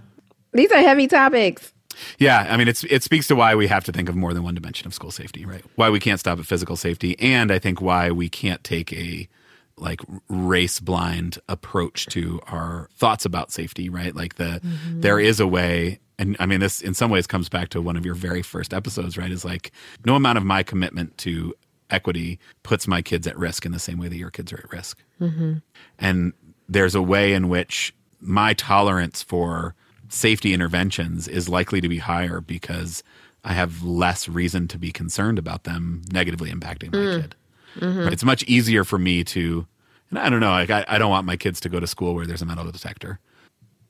These 0.53 0.71
are 0.73 0.79
heavy 0.79 1.07
topics. 1.07 1.73
Yeah, 2.19 2.47
I 2.49 2.57
mean, 2.57 2.69
it's 2.69 2.85
it 2.85 3.03
speaks 3.03 3.29
to 3.29 3.37
why 3.37 3.55
we 3.55 3.67
have 3.67 3.85
to 3.85 3.93
think 3.93 4.09
of 4.09 4.17
more 4.17 4.35
than 4.35 4.43
one 4.43 4.55
dimension 4.55 4.87
of 4.87 4.95
school 4.95 5.11
safety, 5.11 5.45
right? 5.45 5.63
Why 5.77 5.91
we 5.91 6.01
can't 6.01 6.19
stop 6.19 6.39
at 6.39 6.47
physical 6.47 6.77
safety, 6.77 7.19
and 7.19 7.53
I 7.53 7.59
think 7.59 7.81
why 7.81 8.11
we 8.11 8.29
can't 8.29 8.63
take 8.65 8.93
a 8.93 9.29
like 9.77 10.01
race 10.29 10.81
blind 10.81 11.39
approach 11.49 12.07
to 12.07 12.41
our 12.47 12.89
thoughts 12.97 13.25
about 13.25 13.53
safety, 13.53 13.89
right? 13.89 14.15
Like 14.15 14.37
the 14.37 14.61
mm-hmm. 14.65 15.01
there 15.01 15.19
is 15.19 15.41
a 15.41 15.47
way 15.47 16.01
and 16.19 16.37
I 16.39 16.47
mean 16.47 16.61
this 16.61 16.81
in 16.81 16.95
some 16.95 17.11
ways 17.11 17.27
comes 17.27 17.49
back 17.49 17.69
to 17.71 17.81
one 17.81 17.97
of 17.97 18.05
your 18.05 18.15
very 18.15 18.43
first 18.43 18.73
episodes, 18.73 19.17
right? 19.17 19.31
Is 19.31 19.45
like 19.45 19.73
no 20.05 20.15
amount 20.15 20.39
of 20.39 20.45
my 20.45 20.63
commitment 20.63 21.17
to 21.19 21.55
equity 21.91 22.39
puts 22.63 22.89
my 22.89 23.03
kids 23.03 23.27
at 23.27 23.37
risk 23.39 23.67
in 23.67 23.73
the 23.73 23.79
same 23.79 23.99
way 23.99 24.09
that 24.09 24.17
your 24.17 24.31
kids 24.31 24.53
are 24.53 24.59
at 24.59 24.73
risk. 24.73 25.03
Mm-hmm. 25.21 25.55
And 25.99 26.33
there's 26.69 26.95
a 26.95 27.03
way 27.03 27.35
in 27.35 27.49
which 27.49 27.95
my 28.21 28.55
tolerance 28.55 29.23
for 29.23 29.75
safety 30.09 30.55
interventions 30.55 31.29
is 31.29 31.49
likely 31.49 31.81
to 31.81 31.89
be 31.89 31.99
higher 31.99 32.41
because 32.41 33.03
I 33.45 33.53
have 33.53 33.83
less 33.83 34.29
reason 34.29 34.69
to 34.69 34.79
be 34.79 34.91
concerned 34.91 35.39
about 35.39 35.65
them 35.65 36.03
negatively 36.11 36.51
impacting 36.51 36.93
my 36.93 36.99
mm. 36.99 37.21
kid. 37.23 37.37
Mm-hmm. 37.77 38.13
It's 38.13 38.25
much 38.25 38.43
easier 38.45 38.85
for 38.85 38.99
me 38.99 39.25
to, 39.25 39.67
and 40.11 40.19
I 40.19 40.31
don't 40.31 40.41
know, 40.41 40.51
like 40.51 40.71
I, 40.71 40.85
I 40.89 40.99
don't 40.99 41.11
want 41.11 41.27
my 41.27 41.37
kids 41.37 41.61
to 41.61 41.69
go 41.69 41.81
to 41.81 41.87
school 41.87 42.15
where 42.15 42.27
there's 42.27 42.43
a 42.43 42.47
metal 42.47 42.71
detector. 42.71 43.21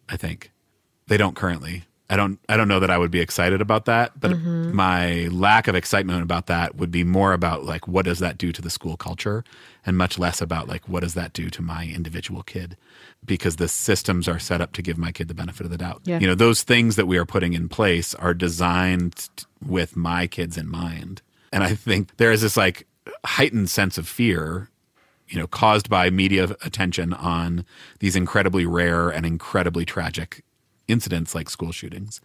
I 0.09 0.17
think 0.17 0.51
they 1.07 1.17
don't 1.17 1.37
currently. 1.37 1.85
I 2.11 2.17
don't 2.17 2.39
I 2.51 2.57
don't 2.59 2.69
know 2.69 2.81
that 2.81 2.91
I 2.91 2.99
would 2.99 3.11
be 3.11 3.21
excited 3.21 3.63
about 3.63 3.87
that, 3.87 4.19
but 4.21 4.33
mm-hmm. 4.33 4.75
my 4.75 5.29
lack 5.29 5.69
of 5.69 5.75
excitement 5.75 6.23
about 6.23 6.47
that 6.47 6.77
would 6.77 6.91
be 6.91 7.03
more 7.03 7.33
about 7.33 7.65
like 7.65 7.89
what 7.89 8.05
does 8.05 8.19
that 8.19 8.37
do 8.37 8.53
to 8.53 8.61
the 8.61 8.69
school 8.69 8.97
culture 8.97 9.43
and 9.87 9.97
much 9.97 10.19
less 10.19 10.43
about 10.43 10.69
like 10.69 10.87
what 10.87 11.01
does 11.01 11.15
that 11.15 11.33
do 11.33 11.49
to 11.49 11.63
my 11.63 11.87
individual 11.87 12.43
kid 12.43 12.77
because 13.25 13.57
the 13.57 13.69
systems 13.69 14.29
are 14.29 14.39
set 14.39 14.61
up 14.61 14.73
to 14.73 14.83
give 14.83 14.99
my 14.99 15.13
kid 15.13 15.29
the 15.29 15.35
benefit 15.35 15.65
of 15.65 15.71
the 15.71 15.79
doubt. 15.79 16.03
Yeah. 16.05 16.19
You 16.19 16.27
know, 16.27 16.35
those 16.35 16.63
things 16.63 16.97
that 16.97 17.07
we 17.07 17.17
are 17.17 17.25
putting 17.25 17.55
in 17.55 17.71
place 17.71 18.15
are 18.17 18.35
designed 18.35 19.31
with 19.67 19.97
my 19.97 20.27
kids 20.27 20.59
in 20.59 20.69
mind. 20.69 21.23
And 21.53 21.65
I 21.65 21.75
think 21.75 22.19
there 22.19 22.33
is 22.33 22.43
this 22.43 22.57
like 22.57 22.87
heightened 23.25 23.71
sense 23.71 23.97
of 23.97 24.07
fear 24.07 24.69
you 25.29 25.39
know 25.39 25.47
caused 25.47 25.89
by 25.89 26.11
media 26.11 26.55
attention 26.63 27.15
on 27.15 27.65
these 28.01 28.15
incredibly 28.15 28.67
rare 28.67 29.09
and 29.09 29.25
incredibly 29.25 29.87
tragic 29.87 30.45
incidents 30.89 31.35
like 31.35 31.49
school 31.51 31.73
shootings. 31.73 32.21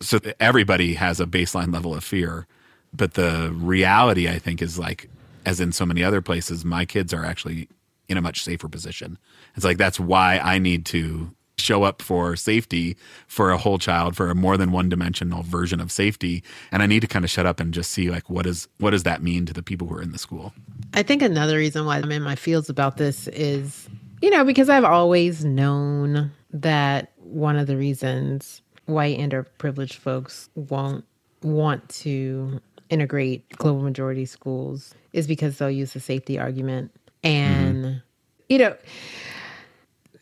So 0.00 0.18
everybody 0.38 0.94
has 0.94 1.20
a 1.20 1.26
baseline 1.26 1.72
level 1.72 1.94
of 1.94 2.04
fear. 2.04 2.46
But 2.92 3.14
the 3.14 3.52
reality, 3.54 4.28
I 4.28 4.38
think, 4.38 4.60
is 4.60 4.78
like, 4.78 5.08
as 5.46 5.60
in 5.60 5.72
so 5.72 5.86
many 5.86 6.02
other 6.02 6.20
places, 6.20 6.64
my 6.64 6.84
kids 6.84 7.14
are 7.14 7.24
actually 7.24 7.68
in 8.08 8.16
a 8.16 8.20
much 8.20 8.42
safer 8.42 8.68
position. 8.68 9.18
It's 9.54 9.64
like 9.64 9.78
that's 9.78 10.00
why 10.00 10.38
I 10.38 10.58
need 10.58 10.84
to 10.86 11.32
show 11.60 11.84
up 11.84 12.02
for 12.02 12.34
safety 12.36 12.96
for 13.26 13.50
a 13.50 13.58
whole 13.58 13.78
child 13.78 14.16
for 14.16 14.30
a 14.30 14.34
more 14.34 14.56
than 14.56 14.72
one 14.72 14.88
dimensional 14.88 15.42
version 15.42 15.78
of 15.78 15.92
safety 15.92 16.42
and 16.72 16.82
i 16.82 16.86
need 16.86 17.00
to 17.00 17.06
kind 17.06 17.24
of 17.24 17.30
shut 17.30 17.44
up 17.44 17.60
and 17.60 17.74
just 17.74 17.90
see 17.90 18.10
like 18.10 18.30
what 18.30 18.46
is 18.46 18.66
what 18.78 18.90
does 18.90 19.02
that 19.02 19.22
mean 19.22 19.44
to 19.44 19.52
the 19.52 19.62
people 19.62 19.86
who 19.86 19.94
are 19.94 20.02
in 20.02 20.10
the 20.10 20.18
school 20.18 20.52
i 20.94 21.02
think 21.02 21.20
another 21.20 21.58
reason 21.58 21.84
why 21.84 21.98
i'm 21.98 22.10
in 22.10 22.22
my 22.22 22.34
fields 22.34 22.70
about 22.70 22.96
this 22.96 23.28
is 23.28 23.88
you 24.22 24.30
know 24.30 24.42
because 24.42 24.70
i've 24.70 24.84
always 24.84 25.44
known 25.44 26.32
that 26.50 27.12
one 27.30 27.56
of 27.56 27.66
the 27.66 27.76
reasons 27.76 28.62
white 28.86 29.18
underprivileged 29.18 29.94
folks 29.94 30.48
won't 30.54 31.04
want 31.42 31.88
to 31.88 32.60
integrate 32.88 33.48
global 33.56 33.82
majority 33.82 34.24
schools 34.24 34.94
is 35.12 35.26
because 35.26 35.58
they'll 35.58 35.70
use 35.70 35.92
the 35.92 36.00
safety 36.00 36.38
argument. 36.38 36.90
And, 37.22 37.84
mm-hmm. 37.84 37.98
you 38.48 38.58
know, 38.58 38.76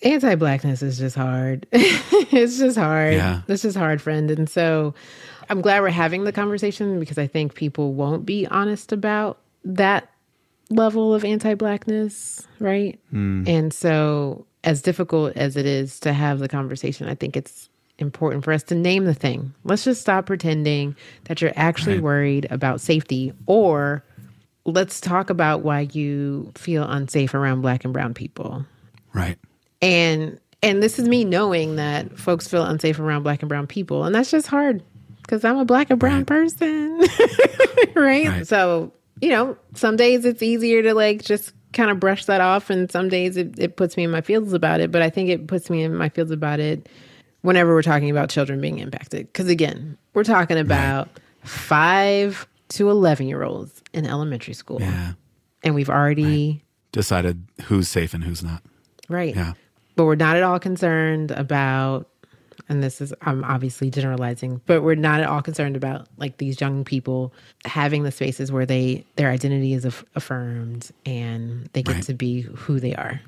anti 0.02 0.34
blackness 0.34 0.82
is 0.82 0.98
just 0.98 1.16
hard. 1.16 1.66
it's 1.72 2.58
just 2.58 2.76
hard. 2.76 3.14
Yeah. 3.14 3.42
It's 3.48 3.62
just 3.62 3.76
hard, 3.76 4.00
friend. 4.00 4.30
And 4.30 4.48
so 4.48 4.94
I'm 5.48 5.60
glad 5.60 5.80
we're 5.80 5.90
having 5.90 6.24
the 6.24 6.32
conversation 6.32 7.00
because 7.00 7.18
I 7.18 7.26
think 7.26 7.54
people 7.54 7.94
won't 7.94 8.26
be 8.26 8.46
honest 8.46 8.92
about 8.92 9.38
that 9.64 10.10
level 10.70 11.14
of 11.14 11.24
anti 11.24 11.54
blackness, 11.54 12.46
right? 12.58 12.98
Mm. 13.12 13.48
And 13.48 13.72
so 13.72 14.46
as 14.64 14.82
difficult 14.82 15.36
as 15.36 15.56
it 15.56 15.66
is 15.66 16.00
to 16.00 16.12
have 16.12 16.38
the 16.38 16.48
conversation, 16.48 17.08
I 17.08 17.14
think 17.14 17.36
it's 17.36 17.68
important 17.98 18.44
for 18.44 18.52
us 18.52 18.62
to 18.64 18.74
name 18.74 19.04
the 19.04 19.14
thing. 19.14 19.52
Let's 19.64 19.84
just 19.84 20.00
stop 20.00 20.26
pretending 20.26 20.96
that 21.24 21.40
you're 21.40 21.52
actually 21.56 21.94
right. 21.94 22.04
worried 22.04 22.46
about 22.50 22.80
safety 22.80 23.32
or 23.46 24.04
let's 24.64 25.00
talk 25.00 25.30
about 25.30 25.62
why 25.62 25.88
you 25.92 26.52
feel 26.54 26.84
unsafe 26.84 27.34
around 27.34 27.62
black 27.62 27.84
and 27.84 27.92
brown 27.92 28.14
people. 28.14 28.64
Right. 29.12 29.38
And 29.80 30.38
and 30.62 30.82
this 30.82 30.98
is 30.98 31.08
me 31.08 31.24
knowing 31.24 31.76
that 31.76 32.18
folks 32.18 32.48
feel 32.48 32.64
unsafe 32.64 32.98
around 32.98 33.22
black 33.22 33.42
and 33.42 33.48
brown 33.48 33.66
people 33.66 34.04
and 34.04 34.14
that's 34.14 34.30
just 34.30 34.48
hard 34.48 34.82
cuz 35.26 35.44
I'm 35.44 35.58
a 35.58 35.64
black 35.64 35.90
and 35.90 35.98
brown 35.98 36.18
right. 36.18 36.26
person. 36.26 36.98
right? 37.94 38.28
right? 38.28 38.46
So, 38.46 38.92
you 39.20 39.30
know, 39.30 39.56
some 39.74 39.96
days 39.96 40.24
it's 40.24 40.42
easier 40.42 40.82
to 40.82 40.94
like 40.94 41.22
just 41.22 41.52
kind 41.72 41.90
of 41.90 42.00
brush 42.00 42.24
that 42.24 42.40
off 42.40 42.70
and 42.70 42.90
some 42.90 43.08
days 43.08 43.36
it, 43.36 43.58
it 43.58 43.76
puts 43.76 43.96
me 43.96 44.04
in 44.04 44.10
my 44.10 44.20
fields 44.20 44.52
about 44.52 44.80
it 44.80 44.90
but 44.90 45.02
i 45.02 45.10
think 45.10 45.28
it 45.28 45.46
puts 45.46 45.68
me 45.68 45.82
in 45.82 45.94
my 45.94 46.08
fields 46.08 46.30
about 46.30 46.60
it 46.60 46.88
whenever 47.42 47.72
we're 47.72 47.82
talking 47.82 48.10
about 48.10 48.28
children 48.30 48.60
being 48.60 48.78
impacted. 48.78 49.26
Because 49.26 49.48
again 49.48 49.96
we're 50.14 50.24
talking 50.24 50.58
about 50.58 51.08
right. 51.08 51.48
5 51.48 52.48
to 52.70 52.90
11 52.90 53.28
year 53.28 53.42
olds 53.42 53.82
in 53.92 54.06
elementary 54.06 54.54
school. 54.54 54.78
Yeah. 54.80 55.12
And 55.62 55.74
we've 55.74 55.90
already 55.90 56.50
right. 56.50 56.62
decided 56.92 57.46
who's 57.64 57.88
safe 57.88 58.14
and 58.14 58.24
who's 58.24 58.42
not. 58.42 58.62
Right. 59.08 59.34
Yeah. 59.34 59.54
But 59.96 60.04
we're 60.04 60.14
not 60.14 60.36
at 60.36 60.42
all 60.42 60.60
concerned 60.60 61.30
about 61.32 62.08
and 62.68 62.82
this 62.82 63.00
is 63.00 63.12
I'm 63.22 63.44
obviously 63.44 63.90
generalizing, 63.90 64.60
but 64.66 64.82
we're 64.82 64.94
not 64.94 65.20
at 65.20 65.28
all 65.28 65.42
concerned 65.42 65.76
about 65.76 66.06
like 66.16 66.36
these 66.38 66.60
young 66.60 66.84
people 66.84 67.32
having 67.64 68.02
the 68.02 68.10
spaces 68.10 68.52
where 68.52 68.66
they 68.66 69.04
their 69.16 69.30
identity 69.30 69.72
is 69.72 69.84
af- 69.84 70.04
affirmed 70.14 70.90
and 71.06 71.68
they 71.72 71.82
get 71.82 71.94
right. 71.94 72.04
to 72.04 72.14
be 72.14 72.42
who 72.42 72.80
they 72.80 72.94
are. 72.94 73.20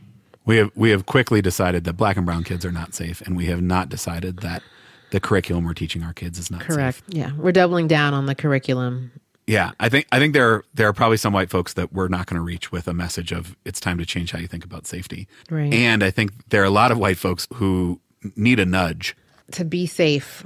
We 0.47 0.57
have 0.57 0.70
we 0.74 0.91
have 0.91 1.07
quickly 1.07 1.43
decided 1.43 1.84
that 1.84 1.95
black 1.95 2.16
and 2.16 2.26
brown 2.26 2.45
kids 2.45 2.64
are 2.64 2.72
not 2.72 2.95
safe, 2.95 3.20
and 3.22 3.36
we 3.36 3.47
have 3.47 3.62
not 3.62 3.88
decided 3.88 4.38
that 4.38 4.62
the 5.11 5.20
curriculum 5.20 5.64
we're 5.64 5.74
teaching 5.74 6.03
our 6.03 6.12
kids 6.12 6.38
is 6.38 6.51
not 6.51 6.61
correct. 6.61 6.99
Safe. 6.99 7.05
Yeah, 7.09 7.32
we're 7.36 7.53
doubling 7.53 7.88
down 7.88 8.14
on 8.14 8.26
the 8.26 8.34
curriculum. 8.34 9.12
Yeah, 9.47 9.72
I 9.80 9.88
think 9.88 10.07
I 10.12 10.18
think 10.18 10.32
there 10.32 10.49
are, 10.49 10.64
there 10.74 10.86
are 10.86 10.93
probably 10.93 11.16
some 11.16 11.32
white 11.32 11.51
folks 11.51 11.72
that 11.74 11.93
we're 11.93 12.09
not 12.09 12.26
going 12.26 12.36
to 12.36 12.43
reach 12.43 12.70
with 12.70 12.86
a 12.86 12.95
message 12.95 13.32
of 13.32 13.57
it's 13.64 13.80
time 13.80 13.99
to 13.99 14.07
change 14.07 14.30
how 14.30 14.38
you 14.38 14.47
think 14.47 14.64
about 14.64 14.86
safety. 14.86 15.26
Right. 15.51 15.72
And 15.72 16.05
I 16.05 16.11
think 16.11 16.49
there 16.51 16.62
are 16.62 16.66
a 16.66 16.70
lot 16.70 16.93
of 16.93 16.99
white 16.99 17.18
folks 17.18 17.49
who 17.55 18.01
need 18.36 18.61
a 18.61 18.66
nudge 18.66 19.16
to 19.53 19.64
be 19.64 19.86
safe 19.86 20.44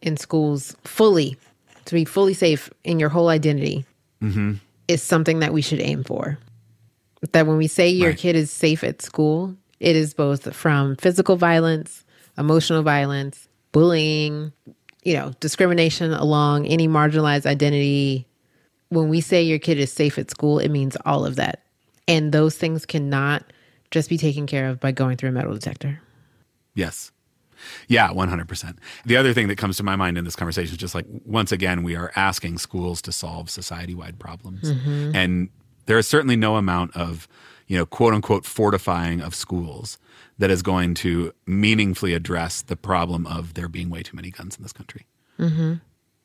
in 0.00 0.16
schools 0.16 0.76
fully, 0.84 1.36
to 1.86 1.94
be 1.94 2.04
fully 2.04 2.34
safe 2.34 2.70
in 2.84 2.98
your 2.98 3.08
whole 3.08 3.28
identity, 3.28 3.84
mm-hmm. 4.22 4.54
is 4.88 5.02
something 5.02 5.40
that 5.40 5.52
we 5.52 5.62
should 5.62 5.80
aim 5.80 6.04
for. 6.04 6.38
That 7.32 7.46
when 7.46 7.56
we 7.56 7.68
say 7.68 7.88
your 7.88 8.10
right. 8.10 8.18
kid 8.18 8.34
is 8.34 8.50
safe 8.50 8.82
at 8.82 9.00
school, 9.00 9.56
it 9.78 9.94
is 9.94 10.12
both 10.12 10.54
from 10.54 10.96
physical 10.96 11.36
violence, 11.36 12.04
emotional 12.36 12.82
violence, 12.82 13.48
bullying, 13.70 14.52
you 15.04 15.14
know, 15.14 15.32
discrimination 15.40 16.12
along 16.12 16.66
any 16.66 16.88
marginalized 16.88 17.46
identity. 17.46 18.26
When 18.88 19.08
we 19.08 19.20
say 19.20 19.42
your 19.42 19.58
kid 19.58 19.78
is 19.78 19.92
safe 19.92 20.18
at 20.18 20.30
school, 20.30 20.58
it 20.58 20.68
means 20.68 20.96
all 21.04 21.24
of 21.24 21.36
that. 21.36 21.62
And 22.08 22.32
those 22.32 22.56
things 22.56 22.84
cannot 22.84 23.44
just 23.92 24.08
be 24.08 24.18
taken 24.18 24.46
care 24.46 24.68
of 24.68 24.80
by 24.80 24.90
going 24.90 25.16
through 25.16 25.28
a 25.28 25.32
metal 25.32 25.52
detector. 25.52 26.00
Yes. 26.74 27.11
Yeah, 27.88 28.08
100%. 28.08 28.78
The 29.04 29.16
other 29.16 29.32
thing 29.32 29.48
that 29.48 29.56
comes 29.56 29.76
to 29.78 29.82
my 29.82 29.96
mind 29.96 30.18
in 30.18 30.24
this 30.24 30.36
conversation 30.36 30.72
is 30.72 30.78
just 30.78 30.94
like, 30.94 31.06
once 31.24 31.52
again, 31.52 31.82
we 31.82 31.96
are 31.96 32.12
asking 32.16 32.58
schools 32.58 33.02
to 33.02 33.12
solve 33.12 33.50
society 33.50 33.94
wide 33.94 34.18
problems. 34.18 34.72
Mm-hmm. 34.72 35.14
And 35.14 35.48
there 35.86 35.98
is 35.98 36.06
certainly 36.08 36.36
no 36.36 36.56
amount 36.56 36.96
of, 36.96 37.28
you 37.66 37.76
know, 37.76 37.86
quote 37.86 38.14
unquote 38.14 38.44
fortifying 38.44 39.20
of 39.20 39.34
schools 39.34 39.98
that 40.38 40.50
is 40.50 40.62
going 40.62 40.94
to 40.94 41.32
meaningfully 41.46 42.14
address 42.14 42.62
the 42.62 42.76
problem 42.76 43.26
of 43.26 43.54
there 43.54 43.68
being 43.68 43.90
way 43.90 44.02
too 44.02 44.16
many 44.16 44.30
guns 44.30 44.56
in 44.56 44.62
this 44.62 44.72
country. 44.72 45.06
Mm-hmm. 45.38 45.74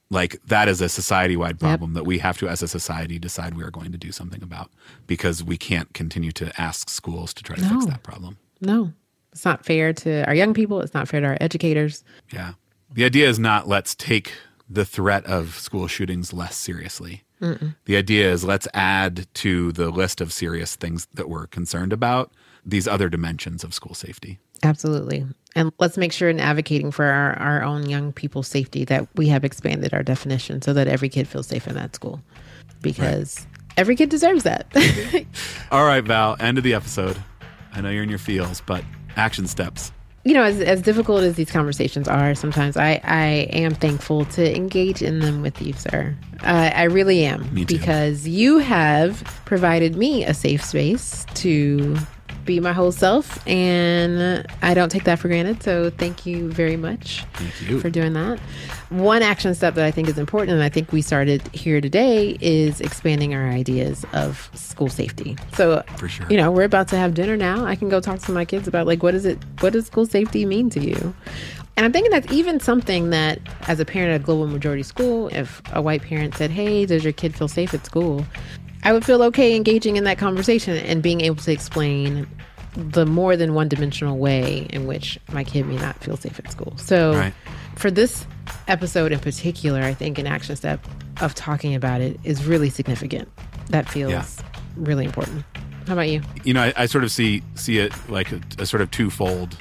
Like, 0.09 0.41
that 0.45 0.69
is 0.69 0.79
a 0.79 0.87
society 0.87 1.35
wide 1.35 1.59
problem 1.59 1.91
yep. 1.91 1.95
that 1.95 2.03
we 2.05 2.19
have 2.19 2.37
to, 2.37 2.47
as 2.47 2.63
a 2.63 2.67
society, 2.67 3.19
decide 3.19 3.55
we 3.55 3.63
are 3.63 3.71
going 3.71 3.91
to 3.91 3.97
do 3.97 4.13
something 4.13 4.41
about 4.41 4.71
because 5.05 5.43
we 5.43 5.57
can't 5.57 5.93
continue 5.93 6.31
to 6.33 6.49
ask 6.59 6.89
schools 6.89 7.33
to 7.33 7.43
try 7.43 7.57
to 7.57 7.61
no. 7.61 7.69
fix 7.69 7.85
that 7.87 8.03
problem. 8.03 8.37
No, 8.61 8.93
it's 9.37 9.45
not 9.45 9.63
fair 9.63 9.93
to 9.93 10.25
our 10.25 10.33
young 10.33 10.55
people. 10.55 10.81
It's 10.81 10.95
not 10.95 11.07
fair 11.07 11.21
to 11.21 11.27
our 11.27 11.37
educators. 11.39 12.03
Yeah. 12.33 12.53
The 12.91 13.05
idea 13.05 13.29
is 13.29 13.37
not 13.37 13.67
let's 13.67 13.93
take 13.93 14.33
the 14.67 14.83
threat 14.83 15.23
of 15.27 15.59
school 15.59 15.87
shootings 15.87 16.33
less 16.33 16.55
seriously. 16.55 17.21
Mm-mm. 17.39 17.75
The 17.85 17.97
idea 17.97 18.31
is 18.31 18.43
let's 18.43 18.67
add 18.73 19.27
to 19.35 19.71
the 19.73 19.91
list 19.91 20.21
of 20.21 20.33
serious 20.33 20.75
things 20.75 21.07
that 21.13 21.29
we're 21.29 21.45
concerned 21.45 21.93
about 21.93 22.31
these 22.65 22.87
other 22.87 23.09
dimensions 23.09 23.63
of 23.63 23.75
school 23.75 23.93
safety. 23.93 24.39
Absolutely. 24.63 25.23
And 25.55 25.71
let's 25.77 25.97
make 25.97 26.13
sure 26.13 26.29
in 26.29 26.39
advocating 26.39 26.89
for 26.89 27.05
our, 27.05 27.37
our 27.37 27.63
own 27.63 27.87
young 27.87 28.13
people's 28.13 28.47
safety 28.47 28.85
that 28.85 29.07
we 29.13 29.27
have 29.27 29.43
expanded 29.43 29.93
our 29.93 30.01
definition 30.01 30.63
so 30.63 30.73
that 30.73 30.87
every 30.87 31.09
kid 31.09 31.27
feels 31.27 31.45
safe 31.45 31.67
in 31.67 31.75
that 31.75 31.93
school. 31.93 32.23
Because 32.81 33.41
right. 33.41 33.47
every 33.77 33.95
kid 33.95 34.09
deserves 34.09 34.41
that. 34.45 34.65
All 35.71 35.85
right, 35.85 36.03
Val, 36.03 36.35
end 36.39 36.57
of 36.57 36.63
the 36.63 36.73
episode. 36.73 37.21
I 37.71 37.81
know 37.81 37.91
you're 37.91 38.01
in 38.01 38.09
your 38.09 38.17
feels, 38.17 38.61
but 38.61 38.83
action 39.17 39.47
steps 39.47 39.91
you 40.27 40.33
know, 40.33 40.43
as, 40.43 40.59
as 40.59 40.81
difficult 40.81 41.23
as 41.23 41.35
these 41.35 41.49
conversations 41.49 42.05
are, 42.05 42.35
sometimes 42.35 42.75
I, 42.75 42.99
I 43.05 43.47
am 43.53 43.73
thankful 43.73 44.25
to 44.25 44.55
engage 44.55 45.01
in 45.01 45.19
them 45.19 45.41
with 45.41 45.61
you, 45.61 45.71
sir. 45.71 46.13
Uh, 46.41 46.69
I 46.75 46.83
really 46.83 47.23
am. 47.23 47.47
Because 47.65 48.27
you 48.27 48.57
have 48.57 49.23
provided 49.45 49.95
me 49.95 50.25
a 50.25 50.33
safe 50.33 50.61
space 50.61 51.25
to 51.35 51.97
be 52.47 52.59
my 52.59 52.73
whole 52.73 52.91
self, 52.91 53.45
and 53.47 54.47
I 54.63 54.73
don't 54.73 54.89
take 54.89 55.03
that 55.03 55.19
for 55.19 55.27
granted. 55.27 55.61
So 55.61 55.91
thank 55.91 56.25
you 56.25 56.49
very 56.51 56.77
much 56.77 57.25
thank 57.33 57.69
you. 57.69 57.79
for 57.79 57.91
doing 57.91 58.13
that. 58.13 58.39
One 58.89 59.21
action 59.21 59.53
step 59.53 59.75
that 59.75 59.85
I 59.85 59.91
think 59.91 60.07
is 60.07 60.17
important, 60.17 60.53
and 60.53 60.63
I 60.63 60.69
think 60.69 60.91
we 60.91 61.03
started 61.03 61.47
here 61.53 61.81
today, 61.81 62.37
is 62.41 62.81
expanding 62.81 63.35
our 63.35 63.49
ideas 63.49 64.05
of 64.13 64.49
school 64.55 64.89
safety. 64.89 65.35
So, 65.53 65.83
for 65.97 66.07
sure, 66.07 66.25
you 66.29 66.37
know, 66.37 66.49
we're 66.49 66.63
about 66.63 66.87
to 66.87 66.97
have 66.97 67.13
dinner 67.13 67.37
now. 67.37 67.65
I 67.65 67.75
can 67.75 67.89
go 67.89 67.99
talk 67.99 68.19
to 68.21 68.31
my 68.31 68.45
kids 68.45 68.67
about 68.67 68.87
like 68.87 69.03
what 69.03 69.13
is 69.13 69.25
it, 69.25 69.37
what 69.59 69.73
does 69.73 69.85
school 69.85 70.07
safety 70.07 70.45
mean 70.45 70.71
to 70.71 70.79
you? 70.79 71.13
And 71.77 71.85
I'm 71.85 71.93
thinking 71.93 72.09
that's 72.09 72.31
even 72.33 72.59
something 72.59 73.11
that, 73.11 73.39
as 73.67 73.79
a 73.79 73.85
parent 73.85 74.11
at 74.11 74.21
a 74.21 74.23
global 74.23 74.47
majority 74.47 74.81
school, 74.81 75.27
if 75.27 75.61
a 75.73 75.81
white 75.81 76.01
parent 76.01 76.33
said, 76.33 76.49
Hey, 76.49 76.87
does 76.87 77.03
your 77.03 77.13
kid 77.13 77.35
feel 77.35 77.47
safe 77.47 77.71
at 77.71 77.85
school? 77.85 78.25
I 78.83 78.93
would 78.93 79.05
feel 79.05 79.21
okay 79.23 79.55
engaging 79.55 79.97
in 79.97 80.03
that 80.05 80.17
conversation 80.17 80.77
and 80.77 81.01
being 81.01 81.21
able 81.21 81.37
to 81.37 81.51
explain 81.51 82.27
the 82.75 83.05
more 83.05 83.35
than 83.35 83.53
one 83.53 83.67
dimensional 83.67 84.17
way 84.17 84.67
in 84.69 84.85
which 84.85 85.19
my 85.31 85.43
kid 85.43 85.65
may 85.65 85.77
not 85.77 85.97
feel 86.03 86.15
safe 86.15 86.39
at 86.39 86.51
school. 86.51 86.73
So, 86.77 87.13
right. 87.13 87.33
for 87.75 87.89
this 87.89 88.25
episode 88.67 89.11
in 89.11 89.19
particular, 89.19 89.81
I 89.81 89.93
think 89.93 90.19
an 90.19 90.27
action 90.27 90.55
step 90.55 90.85
of 91.21 91.33
talking 91.33 91.73
about 91.73 92.01
it 92.01 92.19
is 92.23 92.45
really 92.45 92.69
significant. 92.69 93.29
That 93.69 93.89
feels 93.89 94.11
yeah. 94.11 94.25
really 94.75 95.05
important. 95.05 95.43
How 95.87 95.93
about 95.93 96.09
you? 96.09 96.21
You 96.43 96.53
know, 96.53 96.63
I, 96.63 96.73
I 96.75 96.85
sort 96.85 97.03
of 97.03 97.11
see 97.11 97.41
see 97.55 97.79
it 97.79 97.93
like 98.09 98.31
a, 98.31 98.41
a 98.59 98.65
sort 98.65 98.81
of 98.81 98.91
twofold 98.91 99.57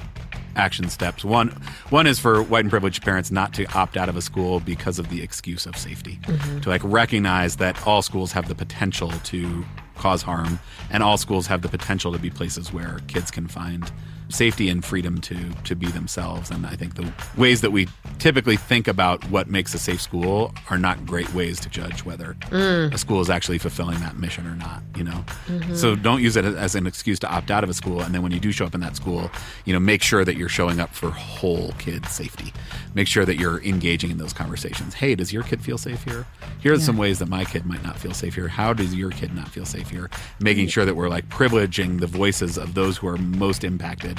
action 0.57 0.89
steps. 0.89 1.25
One 1.25 1.49
one 1.91 2.07
is 2.07 2.19
for 2.19 2.43
white 2.43 2.65
and 2.65 2.71
privileged 2.71 3.03
parents 3.03 3.31
not 3.31 3.55
to 3.55 3.65
opt 3.77 3.97
out 3.97 4.09
of 4.09 4.17
a 4.17 4.23
school 4.23 4.61
because 4.61 4.99
of 4.99 5.09
the 5.09 5.23
excuse 5.23 5.67
of 5.67 5.77
safety. 5.77 6.19
Mm-hmm. 6.23 6.61
To 6.61 6.69
like 6.69 6.83
recognize 6.85 7.57
that 7.57 7.87
all 7.87 8.03
schools 8.03 8.33
have 8.33 8.49
the 8.49 8.55
potential 8.55 9.11
to 9.11 9.65
cause 9.97 10.23
harm 10.23 10.59
and 10.91 11.03
all 11.03 11.17
schools 11.17 11.47
have 11.47 11.63
the 11.63 11.69
potential 11.69 12.13
to 12.13 12.19
be 12.19 12.31
places 12.31 12.73
where 12.73 13.01
kids 13.07 13.31
can 13.31 13.47
find 13.47 13.91
safety 14.29 14.69
and 14.69 14.85
freedom 14.85 15.21
to 15.21 15.37
to 15.65 15.75
be 15.75 15.87
themselves. 15.87 16.51
And 16.51 16.67
I 16.67 16.77
think 16.77 16.95
the 16.95 17.13
ways 17.37 17.61
that 17.61 17.71
we 17.71 17.89
typically 18.19 18.57
think 18.57 18.89
about 18.89 19.25
what 19.31 19.49
makes 19.49 19.75
a 19.75 19.79
safe 19.79 20.01
school 20.01 20.53
are 20.71 20.79
not 20.79 21.07
great 21.07 21.33
ways 21.35 21.61
to 21.61 21.69
judge 21.69 22.05
whether 22.05 22.35
mm. 22.51 22.93
a 22.93 22.99
school 22.99 23.21
is 23.21 23.31
actually 23.31 23.59
fulfilling 23.59 24.01
that 24.01 24.17
mission 24.17 24.47
or 24.47 24.57
not. 24.57 24.83
You 24.97 25.05
know, 25.05 25.25
mm-hmm. 25.47 25.75
so 25.75 25.95
don't 25.97 26.23
use 26.23 26.37
it 26.37 26.45
as 26.45 26.75
an 26.75 26.87
excuse 26.87 27.19
to 27.21 27.31
opt 27.31 27.51
out 27.51 27.65
of 27.65 27.71
a 27.71 27.75
school. 27.75 28.01
And 28.01 28.15
then 28.15 28.23
when 28.23 28.33
you 28.33 28.41
do 28.41 28.53
show 28.53 28.67
up 28.67 28.75
in 28.75 28.81
that 28.81 28.97
school, 28.97 29.31
you 29.65 29.73
know, 29.73 29.81
make 29.81 30.03
sure 30.03 30.25
that 30.25 30.37
you're 30.37 30.49
showing 30.49 30.81
up 30.81 30.95
for 30.95 31.11
whole 31.11 31.73
kid 31.79 32.07
safety. 32.07 32.53
Make 32.95 33.09
sure 33.09 33.25
that 33.25 33.37
you're 33.37 33.63
engaging 33.63 34.11
in 34.11 34.19
those 34.19 34.33
conversations. 34.33 34.95
Hey, 34.95 35.15
does 35.15 35.33
your 35.33 35.43
kid 35.43 35.61
feel 35.61 35.79
safe 35.79 36.03
here? 36.05 36.27
Here 36.61 36.73
are 36.73 36.77
yeah. 36.77 36.83
some 36.83 36.97
ways 36.97 37.19
that 37.19 37.29
my 37.29 37.45
kid 37.45 37.67
might 37.67 37.83
not 37.83 37.99
feel 37.99 38.15
safe 38.15 38.35
here. 38.35 38.49
How 38.49 38.73
does 38.73 38.95
your 38.95 39.11
kid 39.11 39.35
not 39.35 39.49
feel 39.49 39.65
safe 39.65 39.91
here? 39.91 40.11
Making 40.41 40.69
sure 40.69 40.85
that 40.85 40.95
we're 40.95 41.09
like 41.09 41.29
privileging 41.29 42.01
the 42.01 42.07
voices 42.07 42.59
of 42.59 42.75
those 42.75 42.97
who 42.97 43.09
are 43.09 43.19
most 43.19 43.65
impacted 43.65 44.16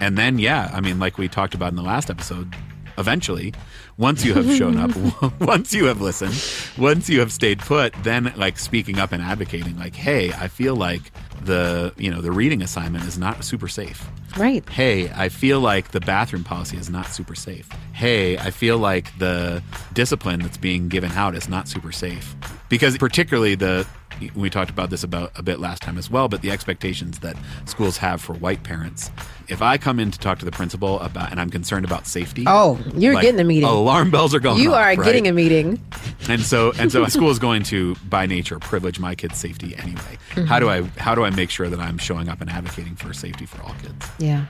and 0.00 0.16
then, 0.16 0.38
yeah, 0.38 0.70
I 0.72 0.80
mean, 0.80 0.98
like 0.98 1.18
we 1.18 1.28
talked 1.28 1.54
about 1.54 1.70
in 1.70 1.76
the 1.76 1.82
last 1.82 2.10
episode, 2.10 2.54
eventually, 2.98 3.54
once 3.96 4.24
you 4.24 4.34
have 4.34 4.54
shown 4.56 4.76
up, 4.76 4.94
once 5.40 5.74
you 5.74 5.86
have 5.86 6.00
listened, 6.00 6.34
once 6.78 7.08
you 7.08 7.20
have 7.20 7.32
stayed 7.32 7.58
put, 7.58 7.92
then 8.02 8.32
like 8.36 8.58
speaking 8.58 8.98
up 8.98 9.12
and 9.12 9.22
advocating, 9.22 9.76
like, 9.78 9.94
hey, 9.94 10.32
I 10.32 10.48
feel 10.48 10.76
like 10.76 11.12
the 11.44 11.92
you 11.96 12.10
know 12.10 12.20
the 12.20 12.32
reading 12.32 12.62
assignment 12.62 13.04
is 13.04 13.18
not 13.18 13.44
super 13.44 13.68
safe. 13.68 14.08
Right. 14.36 14.68
Hey, 14.68 15.10
I 15.10 15.28
feel 15.28 15.60
like 15.60 15.90
the 15.90 16.00
bathroom 16.00 16.44
policy 16.44 16.76
is 16.76 16.90
not 16.90 17.06
super 17.06 17.34
safe. 17.34 17.68
Hey, 17.92 18.38
I 18.38 18.50
feel 18.50 18.78
like 18.78 19.16
the 19.18 19.62
discipline 19.94 20.40
that's 20.40 20.58
being 20.58 20.88
given 20.88 21.10
out 21.12 21.34
is 21.34 21.48
not 21.48 21.66
super 21.66 21.92
safe. 21.92 22.36
Because 22.68 22.98
particularly 22.98 23.54
the 23.54 23.86
we 24.34 24.50
talked 24.50 24.70
about 24.70 24.90
this 24.90 25.02
about 25.02 25.32
a 25.36 25.42
bit 25.42 25.60
last 25.60 25.82
time 25.82 25.98
as 25.98 26.10
well, 26.10 26.28
but 26.28 26.42
the 26.42 26.50
expectations 26.50 27.20
that 27.20 27.36
schools 27.66 27.98
have 27.98 28.20
for 28.20 28.34
white 28.34 28.62
parents. 28.62 29.10
If 29.48 29.62
I 29.62 29.78
come 29.78 29.98
in 29.98 30.10
to 30.10 30.18
talk 30.18 30.38
to 30.40 30.44
the 30.44 30.50
principal 30.50 31.00
about, 31.00 31.30
and 31.30 31.40
I'm 31.40 31.50
concerned 31.50 31.84
about 31.84 32.06
safety, 32.06 32.44
oh, 32.46 32.78
you're 32.94 33.14
like, 33.14 33.22
getting 33.22 33.40
a 33.40 33.44
meeting. 33.44 33.68
Alarm 33.68 34.10
bells 34.10 34.34
are 34.34 34.40
going. 34.40 34.60
You 34.60 34.70
off, 34.74 34.78
are 34.78 34.88
right? 34.88 35.02
getting 35.02 35.26
a 35.26 35.32
meeting. 35.32 35.80
And 36.28 36.40
so, 36.42 36.72
and 36.78 36.90
so, 36.92 37.04
a 37.04 37.10
school 37.10 37.30
is 37.30 37.38
going 37.48 37.62
to, 37.64 37.94
by 38.08 38.26
nature, 38.26 38.58
privilege 38.58 39.00
my 39.00 39.14
kids' 39.14 39.38
safety 39.38 39.74
anyway. 39.76 40.18
Mm-hmm. 40.30 40.44
How 40.44 40.58
do 40.58 40.68
I, 40.68 40.82
how 40.98 41.14
do 41.14 41.24
I 41.24 41.30
make 41.30 41.50
sure 41.50 41.68
that 41.68 41.80
I'm 41.80 41.98
showing 41.98 42.28
up 42.28 42.40
and 42.40 42.50
advocating 42.50 42.96
for 42.96 43.12
safety 43.12 43.46
for 43.46 43.62
all 43.62 43.74
kids? 43.82 44.08
Yeah, 44.18 44.46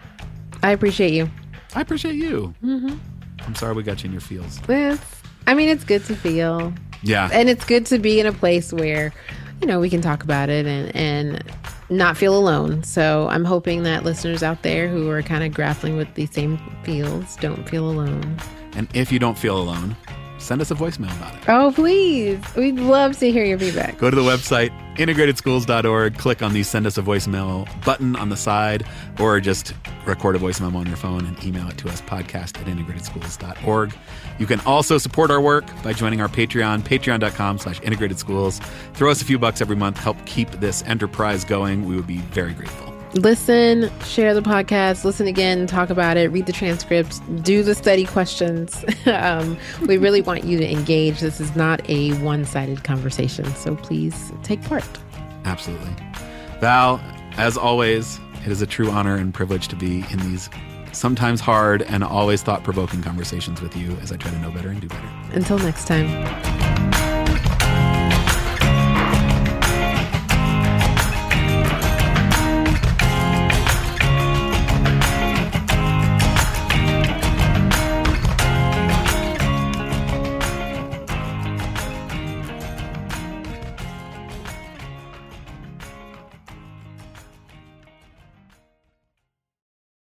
I 0.62 0.72
appreciate 0.72 1.12
you. 1.12 1.30
I 1.74 1.80
appreciate 1.82 2.16
you. 2.16 2.54
Mm-hmm. 2.64 2.96
I'm 3.40 3.54
sorry 3.54 3.74
we 3.74 3.82
got 3.82 4.02
you 4.02 4.08
in 4.08 4.12
your 4.12 4.20
feels. 4.20 4.60
It's, 4.68 5.22
I 5.46 5.54
mean, 5.54 5.68
it's 5.68 5.84
good 5.84 6.04
to 6.06 6.16
feel. 6.16 6.72
Yeah, 7.02 7.30
and 7.32 7.48
it's 7.48 7.64
good 7.64 7.86
to 7.86 7.98
be 7.98 8.18
in 8.18 8.26
a 8.26 8.32
place 8.32 8.72
where 8.72 9.12
you 9.60 9.66
know, 9.66 9.80
we 9.80 9.90
can 9.90 10.00
talk 10.00 10.22
about 10.22 10.48
it 10.48 10.66
and, 10.66 10.94
and 10.94 11.42
not 11.90 12.16
feel 12.16 12.36
alone. 12.36 12.82
So 12.82 13.28
I'm 13.28 13.44
hoping 13.44 13.82
that 13.84 14.04
listeners 14.04 14.42
out 14.42 14.62
there 14.62 14.88
who 14.88 15.08
are 15.10 15.22
kind 15.22 15.44
of 15.44 15.52
grappling 15.52 15.96
with 15.96 16.12
these 16.14 16.30
same 16.30 16.58
feels 16.84 17.36
don't 17.36 17.68
feel 17.68 17.90
alone. 17.90 18.38
And 18.74 18.88
if 18.94 19.10
you 19.10 19.18
don't 19.18 19.38
feel 19.38 19.58
alone, 19.58 19.96
send 20.48 20.62
us 20.62 20.70
a 20.70 20.74
voicemail 20.74 21.14
about 21.18 21.34
it. 21.34 21.42
Oh, 21.46 21.70
please. 21.74 22.40
We'd 22.56 22.80
love 22.80 23.18
to 23.18 23.30
hear 23.30 23.44
your 23.44 23.58
feedback. 23.58 23.98
Go 23.98 24.08
to 24.08 24.16
the 24.16 24.22
website, 24.22 24.70
integratedschools.org, 24.96 26.16
click 26.16 26.42
on 26.42 26.54
the 26.54 26.62
send 26.62 26.86
us 26.86 26.96
a 26.96 27.02
voicemail 27.02 27.68
button 27.84 28.16
on 28.16 28.30
the 28.30 28.36
side, 28.36 28.86
or 29.20 29.38
just 29.40 29.74
record 30.06 30.36
a 30.36 30.38
voice 30.38 30.58
memo 30.58 30.78
on 30.78 30.86
your 30.86 30.96
phone 30.96 31.26
and 31.26 31.44
email 31.44 31.68
it 31.68 31.76
to 31.78 31.88
us, 31.90 32.00
podcast 32.00 32.58
at 32.58 32.66
integratedschools.org. 32.66 33.94
You 34.38 34.46
can 34.46 34.60
also 34.60 34.96
support 34.96 35.30
our 35.30 35.40
work 35.40 35.66
by 35.82 35.92
joining 35.92 36.22
our 36.22 36.28
Patreon, 36.28 36.80
patreon.com 36.80 37.58
slash 37.58 37.80
integrated 37.82 38.18
schools. 38.18 38.58
Throw 38.94 39.10
us 39.10 39.20
a 39.20 39.26
few 39.26 39.38
bucks 39.38 39.60
every 39.60 39.76
month, 39.76 39.98
help 39.98 40.16
keep 40.24 40.50
this 40.52 40.82
enterprise 40.84 41.44
going. 41.44 41.86
We 41.86 41.94
would 41.94 42.06
be 42.06 42.18
very 42.18 42.54
grateful 42.54 42.97
listen, 43.14 43.90
share 44.00 44.34
the 44.34 44.42
podcast, 44.42 45.04
listen 45.04 45.26
again, 45.26 45.66
talk 45.66 45.90
about 45.90 46.16
it, 46.16 46.30
read 46.30 46.46
the 46.46 46.52
transcripts, 46.52 47.20
do 47.42 47.62
the 47.62 47.74
study 47.74 48.04
questions. 48.04 48.84
um, 49.06 49.58
we 49.86 49.96
really 49.98 50.20
want 50.20 50.44
you 50.44 50.58
to 50.58 50.70
engage. 50.70 51.20
This 51.20 51.40
is 51.40 51.54
not 51.56 51.88
a 51.88 52.12
one 52.18 52.44
sided 52.44 52.84
conversation, 52.84 53.44
so 53.54 53.76
please 53.76 54.32
take 54.42 54.62
part. 54.62 54.84
Absolutely. 55.44 55.94
Val, 56.60 57.00
as 57.36 57.56
always, 57.56 58.18
it 58.44 58.52
is 58.52 58.62
a 58.62 58.66
true 58.66 58.90
honor 58.90 59.16
and 59.16 59.32
privilege 59.32 59.68
to 59.68 59.76
be 59.76 60.04
in 60.10 60.18
these 60.20 60.50
sometimes 60.92 61.40
hard 61.40 61.82
and 61.82 62.02
always 62.02 62.42
thought 62.42 62.64
provoking 62.64 63.02
conversations 63.02 63.60
with 63.60 63.76
you 63.76 63.92
as 64.02 64.10
I 64.10 64.16
try 64.16 64.30
to 64.30 64.38
know 64.38 64.50
better 64.50 64.70
and 64.70 64.80
do 64.80 64.88
better. 64.88 65.08
Until 65.32 65.58
next 65.58 65.86
time. 65.86 66.87